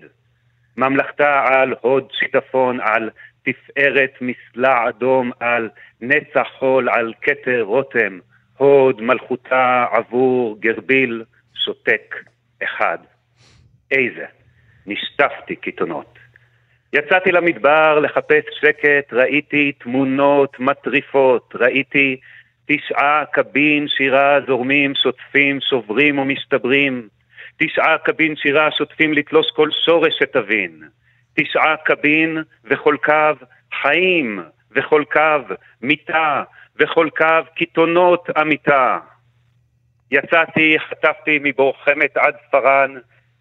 ממלכתה 0.77 1.45
על 1.47 1.73
הוד 1.81 2.07
שיטפון, 2.11 2.79
על 2.81 3.09
תפארת 3.43 4.13
מסלע 4.21 4.89
אדום, 4.89 5.31
על 5.39 5.69
נצח 6.01 6.47
חול, 6.59 6.89
על 6.89 7.13
כתר 7.21 7.61
רותם, 7.61 8.19
הוד 8.57 9.01
מלכותה 9.01 9.85
עבור 9.91 10.57
גרביל 10.59 11.23
שותק 11.53 12.15
אחד. 12.63 12.97
איזה, 13.91 14.25
נשטפתי 14.85 15.55
קיתונות. 15.55 16.19
יצאתי 16.93 17.31
למדבר 17.31 17.99
לחפש 17.99 18.43
שקט, 18.61 19.13
ראיתי 19.13 19.71
תמונות 19.71 20.59
מטריפות, 20.59 21.53
ראיתי 21.55 22.17
תשעה 22.65 23.23
קבין 23.31 23.87
שירה 23.87 24.39
זורמים, 24.47 24.95
שוטפים, 24.95 25.59
שוברים 25.61 26.19
ומסתברים. 26.19 27.07
תשעה 27.57 27.97
קבין 27.97 28.35
שירה 28.35 28.71
שוטפים 28.71 29.13
לתלוש 29.13 29.51
כל 29.55 29.69
שורש 29.85 30.13
שתבין. 30.19 30.83
תשעה 31.39 31.75
קבין 31.77 32.37
וכל 32.63 32.95
קו 33.03 33.45
חיים, 33.81 34.39
וכל 34.71 35.03
קו 35.11 35.55
מיטה, 35.81 36.43
וכל 36.79 37.09
קו 37.17 37.51
קיתונות 37.55 38.29
אמיתה. 38.41 38.99
יצאתי, 40.11 40.77
חטפתי 40.79 41.39
מבור 41.43 41.73
חמת 41.83 42.17
עד 42.17 42.35
פארן, 42.51 42.95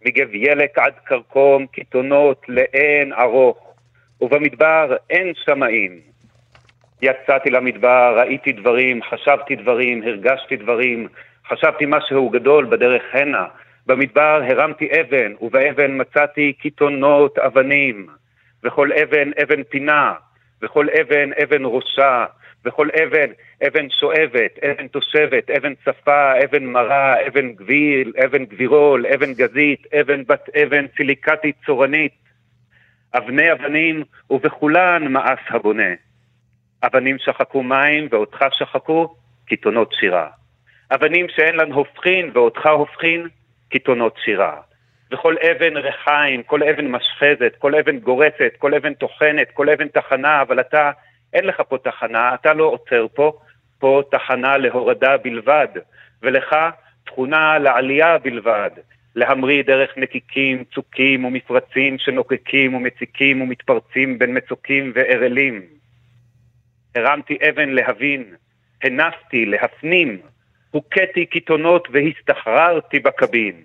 מגב 0.05 0.35
ילק 0.35 0.79
עד 0.79 0.93
כרכום, 1.07 1.67
קיתונות 1.67 2.43
לאין 2.49 3.13
ארוך, 3.13 3.75
ובמדבר 4.21 4.97
אין 5.11 5.33
שמאים. 5.45 6.01
יצאתי 7.03 7.51
למדבר, 7.51 8.15
ראיתי 8.19 8.53
דברים, 8.53 9.03
חשבתי 9.03 9.57
דברים, 9.57 10.03
הרגשתי 10.03 10.57
דברים, 10.57 11.09
חשבתי 11.49 11.85
משהו 11.89 12.29
גדול 12.29 12.65
בדרך 12.65 13.03
הנה. 13.13 13.45
במדבר 13.87 14.43
הרמתי 14.49 14.89
אבן, 15.01 15.33
ובאבן 15.41 16.01
מצאתי 16.01 16.53
קיתונות 16.53 17.39
אבנים, 17.39 18.07
וכל 18.63 18.91
אבן 18.93 19.31
אבן 19.43 19.63
פינה, 19.63 20.13
וכל 20.63 20.87
אבן 21.01 21.31
אבן 21.43 21.63
ראשה, 21.65 22.25
וכל 22.65 22.89
אבן 23.03 23.31
אבן 23.67 23.91
שואבת, 23.91 24.59
אבן 24.65 24.89
תושבת, 24.89 25.51
אבן 25.51 25.75
צפה, 25.75 26.45
אבן 26.45 26.65
מרה, 26.65 27.27
אבן 27.27 27.53
גביל, 27.53 28.13
אבן 28.25 28.45
גבירול, 28.45 29.07
אבן 29.07 29.35
גזית, 29.35 29.87
אבן 30.01 30.25
בת 30.25 30.57
אבן 30.57 30.87
סיליקטית 30.97 31.57
צורנית. 31.67 32.13
אבני 33.17 33.53
אבנים, 33.53 34.03
ובכולן 34.31 35.13
מאס 35.13 35.39
הבונה. 35.49 35.93
אבנים 36.83 37.19
שחקו 37.19 37.63
מים, 37.63 38.09
ואותך 38.11 38.45
שחקו, 38.53 39.15
קיתונות 39.47 39.95
שירה. 40.01 40.29
אבנים 40.95 41.27
שאין 41.29 41.57
להן 41.57 41.73
הופכין, 41.73 42.31
ואותך 42.35 42.67
הופכין, 42.67 43.29
קיתונות 43.69 44.17
שירה. 44.25 44.57
וכל 45.13 45.37
אבן 45.39 45.77
ריחיים, 45.77 46.43
כל 46.43 46.63
אבן 46.63 46.87
משחזת, 46.87 47.57
כל 47.59 47.75
אבן 47.75 47.99
גורסת, 47.99 48.53
כל 48.59 48.75
אבן 48.75 48.95
טוחנת, 48.95 49.51
כל 49.53 49.71
אבן 49.71 49.89
תחנה, 49.89 50.43
אבל 50.43 50.61
אתה, 50.61 50.91
אין 51.35 51.45
לך 51.45 51.63
פה 51.69 51.79
תחנה, 51.79 52.35
אתה 52.35 52.55
לא 52.55 52.65
עוצר 52.65 53.07
פה, 53.15 53.33
פה 53.79 54.03
תחנה 54.11 54.57
להורדה 54.57 55.17
בלבד, 55.17 55.69
ולך 56.23 56.57
תכונה 57.05 57.59
לעלייה 57.59 58.19
בלבד, 58.19 58.71
להמריא 59.15 59.63
דרך 59.63 59.91
נקיקים, 59.97 60.65
צוקים 60.75 61.25
ומפרצים 61.25 61.99
שנוקקים 61.99 62.75
ומציקים 62.75 63.43
ומתפרצים 63.43 64.19
בין 64.19 64.37
מצוקים 64.37 64.93
וערלים. 64.95 65.63
הרמתי 66.95 67.39
אבן 67.49 67.69
להבין, 67.69 68.35
הנסתי 68.83 69.47
להפנים, 69.47 70.19
הוכיתי 70.71 71.27
קיתונות 71.27 71.89
והסתחררתי 71.93 72.99
בקבין. 72.99 73.63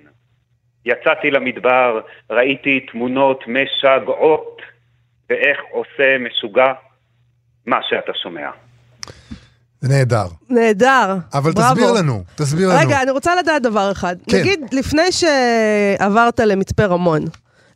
יצאתי 0.85 1.31
למדבר, 1.31 2.01
ראיתי 2.29 2.79
תמונות 2.79 3.43
משגעות, 3.47 4.61
ואיך 5.29 5.59
עושה 5.71 6.17
משוגע 6.17 6.73
מה 7.65 7.77
שאתה 7.89 8.11
שומע. 8.23 8.49
זה 9.81 9.93
נהדר. 9.93 10.25
נהדר. 10.49 11.15
אבל 11.33 11.51
בראבו. 11.51 11.75
תסביר 11.75 11.91
לנו, 11.91 12.23
תסביר 12.35 12.69
לנו. 12.69 12.79
רגע, 12.79 13.01
אני 13.01 13.11
רוצה 13.11 13.35
לדעת 13.35 13.61
דבר 13.61 13.91
אחד. 13.91 14.15
כן. 14.31 14.37
נגיד, 14.37 14.59
לפני 14.73 15.11
שעברת 15.11 16.39
למצפה 16.39 16.85
רמון, 16.85 17.21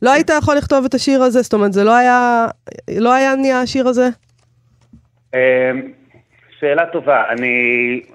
לא 0.02 0.10
היית 0.10 0.30
יכול 0.38 0.56
לכתוב 0.56 0.84
את 0.84 0.94
השיר 0.94 1.22
הזה? 1.22 1.42
זאת 1.42 1.52
אומרת, 1.52 1.72
זה 1.72 1.84
לא 1.84 1.96
היה, 1.96 2.46
לא 2.98 3.12
היה 3.12 3.36
נהיה 3.36 3.60
השיר 3.60 3.88
הזה? 3.88 4.08
אמ, 5.34 5.38
שאלה 6.60 6.86
טובה, 6.86 7.22
אני, 7.30 7.50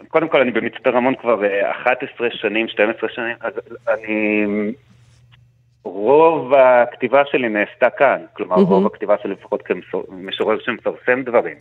קודם 0.08 0.30
כל 0.30 0.42
אני 0.42 0.52
במצפה 0.52 0.90
רמון 0.90 1.14
כבר 1.22 1.44
אה, 1.44 1.72
11 1.72 2.28
שנים, 2.32 2.68
12 2.68 3.10
שנים, 3.10 3.36
אז 3.42 3.54
אני, 3.88 4.46
רוב 5.84 6.54
הכתיבה 6.54 7.22
שלי 7.32 7.50
נעשתה 7.50 7.90
כאן, 7.90 8.26
כלומר 8.34 8.56
מהמם. 8.56 8.70
רוב 8.70 8.86
הכתיבה 8.86 9.16
שלי 9.24 9.32
לפחות 9.32 9.62
כמשורר 9.62 10.60
שמפרסם 10.60 11.24
דברים. 11.24 11.58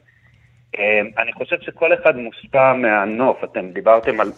אמ, 0.78 1.10
אני 1.18 1.32
חושב 1.32 1.56
שכל 1.60 1.94
אחד 1.94 2.16
מושפע 2.16 2.72
מהנוף, 2.74 3.44
אתם 3.44 3.70
דיברתם 3.70 4.20
על 4.20 4.32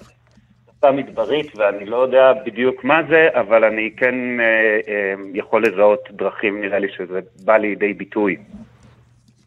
שפה 0.78 0.93
מדברית 0.93 1.57
ואני 1.57 1.85
לא 1.85 1.97
יודע 1.97 2.33
בדיוק 2.47 2.85
מה 2.85 3.01
זה, 3.09 3.28
אבל 3.41 3.64
אני 3.64 3.91
כן 3.97 4.41
אה, 4.41 4.45
אה, 4.89 5.14
יכול 5.35 5.64
לזהות 5.64 6.09
דרכים, 6.11 6.61
נראה 6.61 6.78
לי 6.78 6.89
שזה 6.97 7.20
בא 7.45 7.57
לידי 7.57 7.93
ביטוי. 7.93 8.37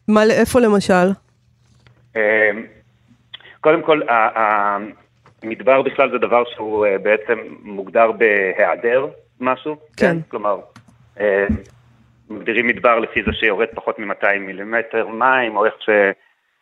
מה, 0.08 0.20
איפה 0.40 0.60
למשל? 0.60 1.06
אמ, 2.16 2.20
קודם 3.60 3.82
כל, 3.82 4.00
המדבר 5.42 5.82
בכלל 5.82 6.10
זה 6.10 6.18
דבר 6.18 6.42
שהוא 6.54 6.86
אה, 6.86 6.98
בעצם 6.98 7.38
מוגדר 7.62 8.12
בהיעדר 8.12 9.06
משהו. 9.40 9.76
כן. 9.96 10.16
כלומר, 10.28 10.60
אה, 11.20 11.46
מגדירים 12.30 12.66
מדבר 12.66 12.98
לפי 12.98 13.22
זה 13.22 13.32
שיורד 13.32 13.68
פחות 13.74 13.98
מ-200 13.98 14.38
מילימטר 14.40 15.08
מים, 15.08 15.56
או 15.56 15.66
איך 15.66 15.74
ש... 15.80 15.88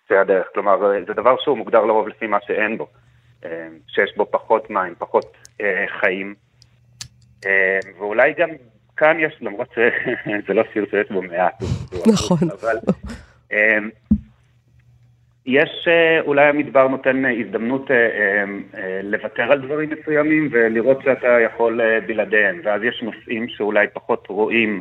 שהדרך. 0.08 0.46
כלומר, 0.54 0.92
אה, 0.92 1.04
זה 1.06 1.14
דבר 1.14 1.36
שהוא 1.40 1.58
מוגדר 1.58 1.84
לרוב 1.84 2.08
לפי 2.08 2.26
מה 2.26 2.38
שאין 2.46 2.78
בו. 2.78 2.86
אה, 3.44 3.68
שיש 3.88 4.16
בו 4.16 4.26
פחות 4.30 4.70
מים, 4.70 4.94
פחות 4.98 5.36
אה, 5.60 5.84
חיים. 6.00 6.34
אה, 7.46 7.78
ואולי 7.98 8.32
גם 8.38 8.48
כאן 8.96 9.16
יש, 9.20 9.38
למרות 9.40 9.68
שזה 9.74 10.54
לא 10.58 10.62
שיר 10.72 10.86
שיש 10.90 11.10
בו 11.10 11.22
מעט. 11.22 11.62
נכון. 12.06 12.38
אבל... 12.60 12.76
יש, 15.46 15.88
אה, 15.88 16.20
אולי 16.20 16.44
המדבר 16.46 16.88
נותן 16.88 17.24
אה, 17.24 17.30
הזדמנות 17.40 17.90
אה, 17.90 17.96
אה, 17.96 18.44
אה, 18.80 19.00
לוותר 19.02 19.42
על 19.52 19.60
דברים 19.60 19.90
מסוימים 20.00 20.48
ולראות 20.52 20.98
שאתה 21.04 21.40
יכול 21.46 21.80
אה, 21.80 21.98
בלעדיהם, 22.06 22.60
ואז 22.64 22.82
יש 22.82 23.02
נושאים 23.02 23.46
שאולי 23.48 23.86
פחות 23.92 24.26
רואים, 24.28 24.80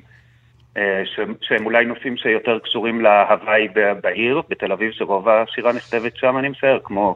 אה, 0.78 1.01
ש- 1.05 1.20
שהם 1.47 1.66
אולי 1.66 1.86
נושאים 1.86 2.18
שיותר 2.18 2.59
קשורים 2.59 3.01
להוואי 3.01 3.68
בעיר, 4.03 4.41
בתל 4.49 4.72
אביב, 4.72 4.91
שרוב 4.91 5.28
השירה 5.30 5.74
נכתבת 5.74 6.16
שם, 6.16 6.38
אני 6.38 6.49
משער, 6.49 6.80
כמו 6.84 7.16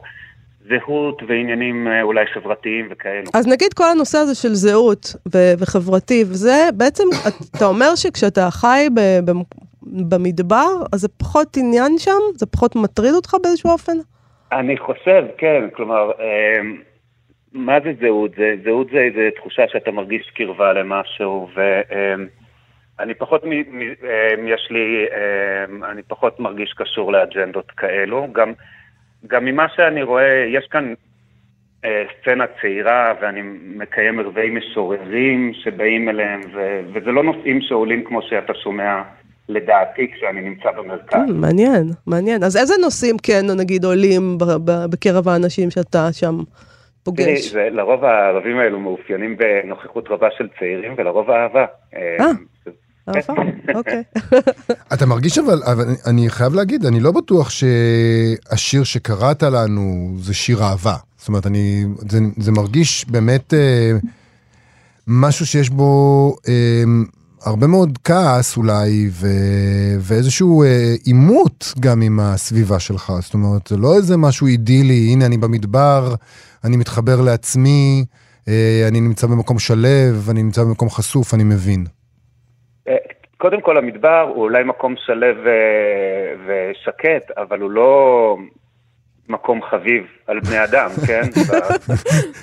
זהות 0.68 1.22
ועניינים 1.28 1.88
אולי 2.02 2.26
חברתיים 2.34 2.88
וכאלו. 2.90 3.30
אז 3.34 3.46
נגיד 3.46 3.72
כל 3.74 3.84
הנושא 3.92 4.18
הזה 4.18 4.34
של 4.34 4.54
זהות 4.54 5.06
ו- 5.34 5.52
וחברתי, 5.58 6.24
וזה 6.26 6.68
בעצם, 6.74 7.04
אתה 7.56 7.64
אומר 7.66 7.94
שכשאתה 7.94 8.48
חי 8.50 8.86
במדבר, 9.86 10.68
אז 10.92 11.00
זה 11.00 11.08
פחות 11.08 11.56
עניין 11.56 11.92
שם? 11.98 12.20
זה 12.34 12.46
פחות 12.46 12.76
מטריד 12.76 13.14
אותך 13.14 13.34
באיזשהו 13.42 13.70
אופן? 13.70 13.96
אני 14.52 14.76
חושב, 14.78 15.24
כן, 15.38 15.64
כלומר, 15.72 16.10
אמ, 16.18 16.76
מה 17.52 17.80
זה 17.84 17.92
זהות? 18.00 18.30
זה, 18.36 18.54
זהות 18.64 18.86
זה 18.92 18.98
איזו 18.98 19.36
תחושה 19.36 19.62
שאתה 19.68 19.90
מרגיש 19.90 20.30
קרבה 20.34 20.72
למשהו, 20.72 21.48
ואני 21.54 23.14
פחות, 23.14 23.44
מ, 23.44 23.52
אמ, 23.52 24.48
יש 24.48 24.68
לי, 24.70 25.06
אמ, 25.06 25.84
אני 25.84 26.02
פחות 26.02 26.40
מרגיש 26.40 26.72
קשור 26.72 27.12
לאג'נדות 27.12 27.70
כאלו. 27.70 28.26
גם, 28.32 28.52
גם 29.26 29.44
ממה 29.44 29.66
שאני 29.76 30.02
רואה, 30.02 30.44
יש 30.54 30.66
כאן 30.70 30.94
אה, 31.84 32.04
סצנה 32.20 32.44
צעירה, 32.60 33.14
ואני 33.20 33.40
מקיים 33.76 34.18
ערבי 34.18 34.50
משוררים 34.50 35.52
שבאים 35.54 36.08
אליהם, 36.08 36.40
ו, 36.54 36.80
וזה 36.92 37.10
לא 37.12 37.22
נושאים 37.24 37.60
שעולים 37.60 38.04
כמו 38.04 38.22
שאתה 38.22 38.54
שומע. 38.54 39.02
לדעתי, 39.48 40.10
כשאני 40.14 40.40
נמצא 40.40 40.70
במרכז. 40.78 41.28
Mm, 41.28 41.32
מעניין, 41.32 41.90
מעניין. 42.06 42.42
אז 42.42 42.56
איזה 42.56 42.74
נושאים 42.82 43.16
כן, 43.22 43.46
נגיד, 43.56 43.84
עולים 43.84 44.38
בקרב 44.90 45.28
האנשים 45.28 45.70
שאתה 45.70 46.12
שם 46.12 46.38
פוגש? 47.02 47.52
תראי, 47.52 47.70
לרוב 47.70 48.04
הערבים 48.04 48.58
האלו 48.58 48.80
מאופיינים 48.80 49.36
בנוכחות 49.36 50.08
רבה 50.08 50.28
של 50.38 50.48
צעירים, 50.58 50.94
ולרוב 50.98 51.30
אהבה. 51.30 51.64
אה, 51.96 52.16
אהבה, 53.08 53.42
אוקיי. 53.74 54.02
אתה 54.94 55.06
מרגיש 55.06 55.38
אבל, 55.38 55.62
אבל 55.72 55.84
אני 56.06 56.28
חייב 56.28 56.54
להגיד, 56.54 56.84
אני 56.84 57.00
לא 57.00 57.12
בטוח 57.12 57.50
שהשיר 57.50 58.84
שקראת 58.84 59.42
לנו 59.42 60.14
זה 60.18 60.34
שיר 60.34 60.58
אהבה. 60.62 60.96
זאת 61.16 61.28
אומרת, 61.28 61.46
אני, 61.46 61.84
זה, 61.98 62.18
זה 62.36 62.52
מרגיש 62.52 63.06
באמת 63.08 63.54
אה, 63.54 63.90
משהו 65.06 65.46
שיש 65.46 65.70
בו 65.70 66.36
אה, 66.48 66.84
הרבה 67.46 67.66
מאוד 67.66 67.98
כעס 68.04 68.56
אולי, 68.56 69.08
ו... 69.10 69.26
ואיזשהו 70.00 70.62
אה, 70.62 70.68
עימות 71.04 71.72
אה, 71.76 71.82
גם 71.82 72.02
עם 72.02 72.20
הסביבה 72.20 72.80
שלך. 72.80 73.12
זאת 73.20 73.34
אומרת, 73.34 73.66
זה 73.66 73.76
לא 73.76 73.94
איזה 73.96 74.16
משהו 74.16 74.46
אידילי, 74.46 75.08
הנה 75.12 75.26
אני 75.26 75.36
במדבר, 75.38 76.14
אני 76.64 76.76
מתחבר 76.76 77.20
לעצמי, 77.20 78.04
אה, 78.48 78.84
אני 78.88 79.00
נמצא 79.00 79.26
במקום 79.26 79.58
שלב, 79.58 80.26
אני 80.30 80.42
נמצא 80.42 80.62
במקום 80.62 80.90
חשוף, 80.90 81.34
אני 81.34 81.44
מבין. 81.44 81.84
אה, 82.88 82.94
קודם 83.38 83.60
כל, 83.60 83.76
המדבר 83.76 84.20
הוא 84.34 84.42
אולי 84.42 84.64
מקום 84.64 84.94
שלב 85.06 85.36
אה, 85.46 85.52
ושקט, 86.46 87.30
אבל 87.36 87.60
הוא 87.60 87.70
לא 87.70 88.36
מקום 89.28 89.60
חביב 89.70 90.04
על 90.26 90.40
בני 90.40 90.64
אדם, 90.64 90.90
כן? 91.06 91.22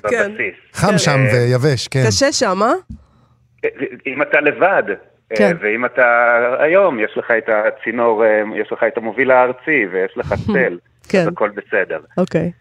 כן. 0.09 0.31
בבסיס. 0.31 0.55
חם 0.73 0.97
שם 0.97 1.19
ויבש, 1.33 1.87
כן. 1.87 2.03
קשה 2.07 2.31
שם, 2.31 2.63
אה? 2.63 3.02
אם 4.07 4.21
אתה 4.21 4.41
לבד, 4.41 4.83
כן. 5.29 5.57
ואם 5.59 5.85
אתה 5.85 6.37
היום, 6.59 6.99
יש 6.99 7.17
לך 7.17 7.31
את 7.31 7.49
הצינור, 7.49 8.23
יש 8.55 8.71
לך 8.71 8.83
את 8.83 8.97
המוביל 8.97 9.31
הארצי 9.31 9.85
ויש 9.91 10.17
לך 10.17 10.33
צל, 10.53 10.77
כן. 11.09 11.19
אז 11.19 11.27
הכל 11.27 11.49
בסדר. 11.49 11.99
אוקיי. 12.17 12.51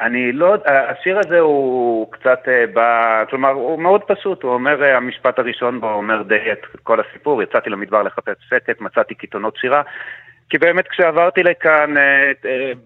אני 0.00 0.32
לא, 0.32 0.54
השיר 0.66 1.18
הזה 1.18 1.38
הוא 1.38 2.12
קצת 2.12 2.38
בא, 2.72 3.24
כלומר, 3.30 3.50
הוא 3.50 3.78
מאוד 3.78 4.02
פשוט, 4.02 4.42
הוא 4.42 4.52
אומר, 4.52 4.84
המשפט 4.84 5.38
הראשון 5.38 5.80
בו 5.80 5.90
אומר 5.92 6.22
די 6.22 6.52
את 6.52 6.66
כל 6.82 7.00
הסיפור, 7.00 7.42
יצאתי 7.42 7.70
למדבר 7.70 8.02
לחפש 8.02 8.36
שקט, 8.48 8.80
מצאתי 8.80 9.14
קיתונות 9.14 9.56
שירה, 9.56 9.82
כי 10.50 10.58
באמת 10.58 10.88
כשעברתי 10.88 11.42
לכאן, 11.42 11.94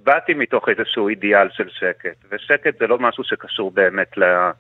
באתי 0.05 0.35
מתוך 0.35 0.69
איזשהו 0.69 1.09
אידיאל 1.09 1.49
של 1.51 1.69
שקט, 1.69 2.17
ושקט 2.31 2.79
זה 2.79 2.87
לא 2.87 2.99
משהו 2.99 3.25
שקשור 3.25 3.71
באמת 3.71 4.19
ל... 4.19 4.51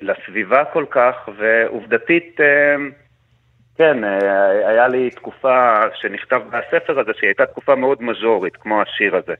לסביבה 0.00 0.64
כל 0.64 0.84
כך, 0.90 1.28
ועובדתית, 1.38 2.36
כן, 3.78 4.04
היה 4.66 4.88
לי 4.88 5.10
תקופה 5.10 5.80
שנכתב 5.94 6.42
בספר 6.50 7.00
הזה, 7.00 7.12
שהיא 7.14 7.28
הייתה 7.28 7.46
תקופה 7.46 7.74
מאוד 7.74 8.02
מז'ורית, 8.02 8.56
כמו 8.56 8.82
השיר 8.82 9.16
הזה, 9.16 9.34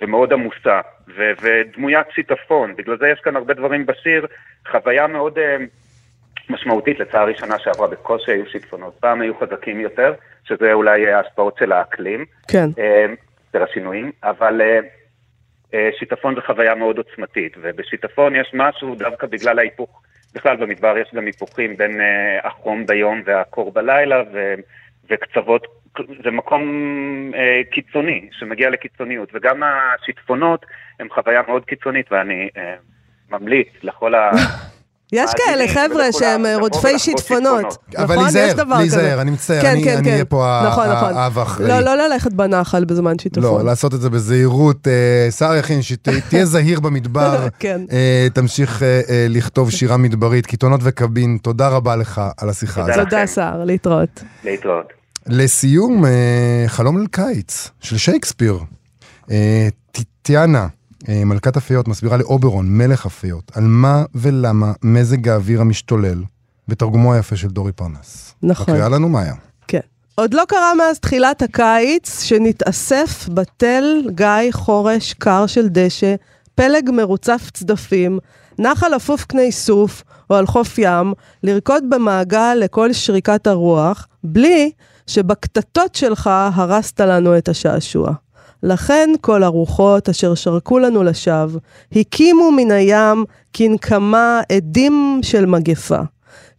ומאוד 0.00 0.32
עמוסה, 0.32 0.80
ו- 1.16 1.32
ודמוית 1.42 2.06
שיטפון, 2.14 2.76
בגלל 2.76 2.98
זה 2.98 3.08
יש 3.08 3.20
כאן 3.20 3.36
הרבה 3.36 3.54
דברים 3.54 3.86
בשיר, 3.86 4.26
חוויה 4.70 5.06
מאוד 5.06 5.38
משמעותית, 6.50 7.00
לצערי 7.00 7.34
שנה 7.34 7.58
שעברה 7.58 7.86
בקושי 7.86 8.32
היו 8.32 8.46
שיטפונות, 8.46 8.96
פעם 9.00 9.20
היו 9.20 9.34
חזקים 9.34 9.80
יותר, 9.80 10.14
שזה 10.44 10.72
אולי 10.72 11.12
ההשפעות 11.12 11.56
של 11.58 11.72
האקלים, 11.72 12.24
כן. 12.48 12.68
של 13.52 13.62
השינויים, 13.62 14.12
אבל... 14.22 14.60
שיטפון 15.98 16.34
זה 16.34 16.40
חוויה 16.40 16.74
מאוד 16.74 16.98
עוצמתית, 16.98 17.56
ובשיטפון 17.60 18.36
יש 18.36 18.50
משהו 18.54 18.94
דווקא 18.94 19.26
בגלל 19.26 19.58
ההיפוך, 19.58 20.02
בכלל 20.34 20.56
במדבר 20.56 20.98
יש 20.98 21.10
גם 21.14 21.26
היפוכים 21.26 21.76
בין 21.76 22.00
uh, 22.00 22.46
החום 22.46 22.86
ביום 22.86 23.22
והקור 23.24 23.72
בלילה, 23.72 24.22
ו, 24.32 24.54
וקצוות, 25.10 25.66
זה 26.24 26.30
מקום 26.30 26.62
uh, 27.32 27.72
קיצוני, 27.72 28.28
שמגיע 28.32 28.70
לקיצוניות, 28.70 29.28
וגם 29.34 29.62
השיטפונות 29.62 30.66
הם 31.00 31.08
חוויה 31.10 31.42
מאוד 31.48 31.64
קיצונית, 31.64 32.12
ואני 32.12 32.48
ממליץ 33.30 33.68
לכל 33.82 34.14
ה... 34.14 34.30
יש 35.12 35.30
כאלה 35.36 35.68
חבר'ה 35.68 36.12
שהם 36.12 36.44
רודפי 36.60 36.98
שיטפונות. 36.98 37.76
אבל 37.96 38.16
להיזהר, 38.16 38.64
להיזהר, 38.68 39.20
אני 39.20 39.30
מצטער, 39.30 39.62
כן, 39.62 39.96
אני 39.98 40.12
אהיה 40.12 40.24
פה 40.24 40.62
נכון, 40.66 40.86
האב 40.88 41.38
האחראי. 41.38 41.68
לא, 41.68 41.80
לא 41.80 41.96
ללכת 41.96 42.32
בנחל 42.32 42.84
בזמן 42.84 43.18
שיטפון. 43.18 43.42
לא, 43.42 43.64
לעשות 43.64 43.94
את 43.94 44.00
זה 44.00 44.10
בזהירות. 44.10 44.88
שר 45.38 45.54
יכין, 45.54 45.80
תהיה 46.28 46.44
זהיר 46.54 46.80
במדבר. 46.80 47.46
כן. 47.58 47.80
תמשיך 48.32 48.82
לכתוב 49.28 49.70
שירה 49.70 49.96
מדברית, 49.96 50.46
קיתונות 50.46 50.80
וקבין, 50.82 51.38
תודה 51.42 51.68
רבה 51.68 51.96
לך 51.96 52.20
על 52.36 52.48
השיחה 52.48 52.82
הזאת. 52.82 53.04
תודה, 53.04 53.26
שר, 53.26 53.64
להתראות. 53.64 54.22
להתראות. 54.44 54.92
לסיום, 55.26 56.04
חלום 56.66 57.02
לקיץ 57.02 57.70
של 57.80 57.96
שייקספיר. 57.96 58.58
טיטיאנה. 59.92 60.66
מלכת 61.08 61.56
הפיות 61.56 61.88
מסבירה 61.88 62.16
לאוברון, 62.16 62.78
מלך 62.78 63.06
הפיות, 63.06 63.52
על 63.54 63.64
מה 63.64 64.04
ולמה 64.14 64.72
מזג 64.82 65.28
האוויר 65.28 65.60
המשתולל, 65.60 66.22
בתרגומו 66.68 67.14
היפה 67.14 67.36
של 67.36 67.48
דורי 67.48 67.72
פרנס. 67.72 68.34
נכון. 68.42 68.74
מקריאה 68.74 68.88
לנו 68.88 69.08
מאיה. 69.08 69.34
כן. 69.68 69.80
עוד 70.14 70.34
לא 70.34 70.42
קרה 70.48 70.74
מאז 70.74 70.98
תחילת 70.98 71.42
הקיץ 71.42 72.22
שנתאסף 72.22 73.28
בתל 73.34 73.84
גיא 74.08 74.50
חורש 74.52 75.12
קר 75.12 75.46
של 75.46 75.68
דשא, 75.68 76.14
פלג 76.54 76.90
מרוצף 76.90 77.50
צדפים, 77.52 78.18
נחל 78.58 78.96
אפוף 78.96 79.24
קני 79.24 79.52
סוף 79.52 80.02
או 80.30 80.34
על 80.34 80.46
חוף 80.46 80.78
ים, 80.78 81.12
לרקוד 81.42 81.84
במעגל 81.90 82.56
לכל 82.60 82.92
שריקת 82.92 83.46
הרוח, 83.46 84.06
בלי 84.24 84.70
שבקטטות 85.06 85.94
שלך 85.94 86.30
הרסת 86.54 87.00
לנו 87.00 87.38
את 87.38 87.48
השעשוע. 87.48 88.12
לכן 88.66 89.10
כל 89.20 89.42
הרוחות 89.42 90.08
אשר 90.08 90.34
שרקו 90.34 90.78
לנו 90.78 91.02
לשווא, 91.02 91.60
הקימו 91.92 92.50
מן 92.52 92.70
הים 92.70 93.24
כנקמה 93.52 94.40
עדים 94.52 95.20
של 95.22 95.46
מגפה. 95.46 96.00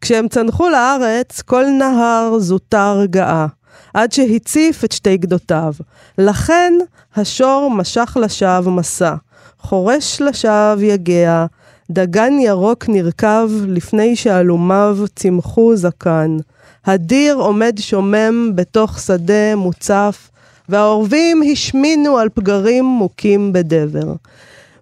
כשהם 0.01 0.27
צנחו 0.27 0.69
לארץ, 0.69 1.41
כל 1.41 1.65
נהר 1.79 2.39
זוטר 2.39 3.01
גאה, 3.05 3.45
עד 3.93 4.11
שהציף 4.11 4.83
את 4.83 4.91
שתי 4.91 5.17
גדותיו. 5.17 5.73
לכן 6.17 6.73
השור 7.15 7.71
משך 7.71 8.17
לשווא 8.21 8.71
מסע, 8.71 9.15
חורש 9.59 10.21
לשווא 10.21 10.81
יגע, 10.81 11.45
דגן 11.91 12.33
ירוק 12.39 12.89
נרקב 12.89 13.49
לפני 13.67 14.15
שאלומיו 14.15 14.97
צמחו 15.15 15.75
זקן. 15.75 16.37
הדיר 16.85 17.35
עומד 17.35 17.75
שומם 17.79 18.51
בתוך 18.55 18.99
שדה 18.99 19.55
מוצף, 19.55 20.29
והעורבים 20.69 21.41
השמינו 21.51 22.17
על 22.17 22.29
פגרים 22.29 22.85
מוכים 22.85 23.53
בדבר. 23.53 24.13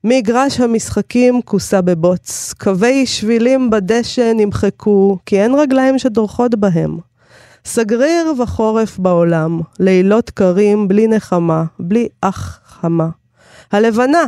מגרש 0.03 0.59
המשחקים 0.59 1.41
כוסה 1.41 1.81
בבוץ, 1.81 2.53
קווי 2.59 3.05
שבילים 3.05 3.69
בדשא 3.69 4.31
נמחקו, 4.35 5.17
כי 5.25 5.41
אין 5.41 5.55
רגליים 5.55 5.99
שדורכות 5.99 6.55
בהם. 6.55 6.97
סגריר 7.65 8.33
וחורף 8.39 8.99
בעולם, 8.99 9.61
לילות 9.79 10.29
קרים 10.29 10.87
בלי 10.87 11.07
נחמה, 11.07 11.63
בלי 11.79 12.07
אח 12.21 12.59
חמה. 12.65 13.07
הלבנה, 13.71 14.23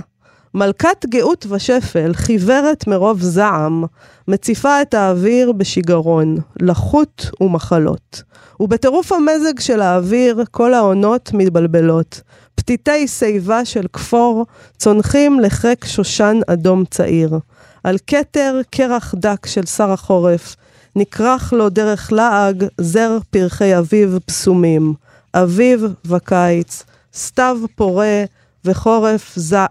מלכת 0.55 1.05
גאות 1.05 1.45
ושפל, 1.49 2.13
חיוורת 2.13 2.87
מרוב 2.87 3.21
זעם, 3.21 3.83
מציפה 4.27 4.81
את 4.81 4.93
האוויר 4.93 5.51
בשיגרון, 5.51 6.37
לחות 6.61 7.29
ומחלות. 7.41 8.23
ובטירוף 8.59 9.11
המזג 9.11 9.59
של 9.59 9.81
האוויר, 9.81 10.43
כל 10.51 10.73
העונות 10.73 11.33
מתבלבלות. 11.33 12.21
פתיתי 12.55 13.07
שיבה 13.07 13.65
של 13.65 13.85
כפור 13.93 14.45
צונחים 14.77 15.39
לחק 15.39 15.85
שושן 15.85 16.39
אדום 16.47 16.85
צעיר. 16.85 17.39
על 17.83 17.97
כתר 18.07 18.61
קרח 18.69 19.15
דק 19.17 19.45
של 19.45 19.65
שר 19.65 19.91
החורף, 19.91 20.55
נכרך 20.95 21.53
לו 21.53 21.69
דרך 21.69 22.11
לעג 22.11 22.65
זר 22.81 23.17
פרחי 23.29 23.77
אביב 23.77 24.19
פסומים. 24.25 24.93
אביב 25.33 25.85
וקיץ, 26.05 26.83
סתיו 27.13 27.57
פורה 27.75 28.23
וחורף 28.65 29.33
זע... 29.35 29.65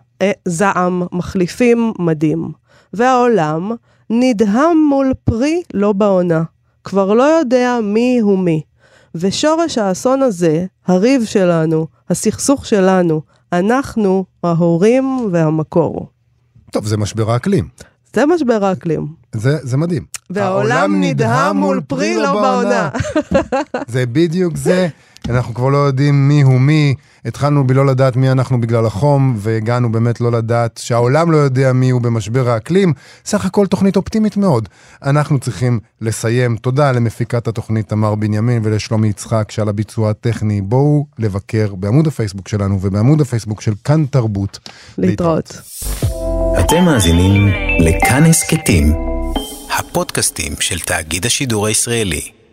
זעם 0.49 1.03
מחליפים 1.12 1.93
מדים. 1.99 2.53
והעולם 2.93 3.73
נדהם 4.11 4.79
מול 4.89 5.12
פרי 5.25 5.62
לא 5.75 5.93
בעונה. 5.93 6.43
כבר 6.85 7.15
לא 7.15 7.23
יודע 7.23 7.79
מי 7.83 8.19
הוא 8.23 8.39
מי. 8.39 8.62
ושורש 9.15 9.79
האסון 9.79 10.23
הזה, 10.23 10.67
הריב 10.87 11.25
שלנו, 11.25 11.87
הסכסוך 12.11 12.67
שלנו, 12.67 13.23
אנחנו 13.53 14.25
ההורים 14.43 15.29
והמקור. 15.33 16.09
טוב, 16.71 16.87
זה 16.87 16.97
משבר 16.97 17.31
האקלים. 17.31 17.69
זה 18.15 18.27
משבר 18.27 18.65
האקלים. 18.65 19.07
זה, 19.33 19.59
זה 19.62 19.77
מדהים. 19.77 20.05
והעולם 20.31 21.01
נדהם 21.01 21.57
מול 21.57 21.81
פרי 21.87 22.17
לא 22.17 22.33
בעונה. 22.33 22.91
זה 23.95 24.07
בדיוק 24.07 24.57
זה. 24.57 24.89
אנחנו 25.29 25.55
כבר 25.55 25.69
לא 25.69 25.79
יודעים 25.79 26.29
מי 26.29 26.43
הוא 26.43 26.61
מי. 26.61 26.95
התחלנו 27.25 27.66
בלא 27.66 27.87
לדעת 27.87 28.16
מי 28.16 28.31
אנחנו 28.31 28.61
בגלל 28.61 28.87
החום, 28.87 29.35
והגענו 29.39 29.93
באמת 29.93 30.20
לא 30.20 30.33
לדעת 30.33 30.81
שהעולם 30.83 31.31
לא 31.31 31.37
יודע 31.37 31.72
מי 31.72 31.91
הוא 31.91 32.01
במשבר 32.01 32.49
האקלים. 32.49 32.93
סך 33.25 33.45
הכל 33.45 33.66
תוכנית 33.66 33.97
אופטימית 33.97 34.37
מאוד. 34.37 34.68
אנחנו 35.03 35.39
צריכים 35.39 35.81
לסיים. 36.01 36.57
תודה 36.57 36.93
למפיקת 36.93 37.49
התוכנית 37.49 37.89
תמר 37.89 38.14
בנימין 38.14 38.62
ולשלומי 38.64 39.09
יצחק 39.09 39.51
שעל 39.51 39.68
הביצוע 39.68 40.11
הטכני. 40.11 40.61
בואו 40.61 41.07
לבקר 41.18 41.75
בעמוד 41.75 42.07
הפייסבוק 42.07 42.49
שלנו 42.49 42.79
ובעמוד 42.83 43.20
הפייסבוק 43.20 43.61
של 43.61 43.72
כאן 43.85 44.05
תרבות. 44.11 44.59
להתראות. 44.99 45.61
אתם 46.61 46.85
מאזינים 46.85 47.49
לכאן 47.81 48.25
הסכתים, 48.25 48.93
הפודקאסטים 49.79 50.53
של 50.61 50.79
תאגיד 50.79 51.27
השידור 51.27 51.66
הישראלי. 51.66 52.43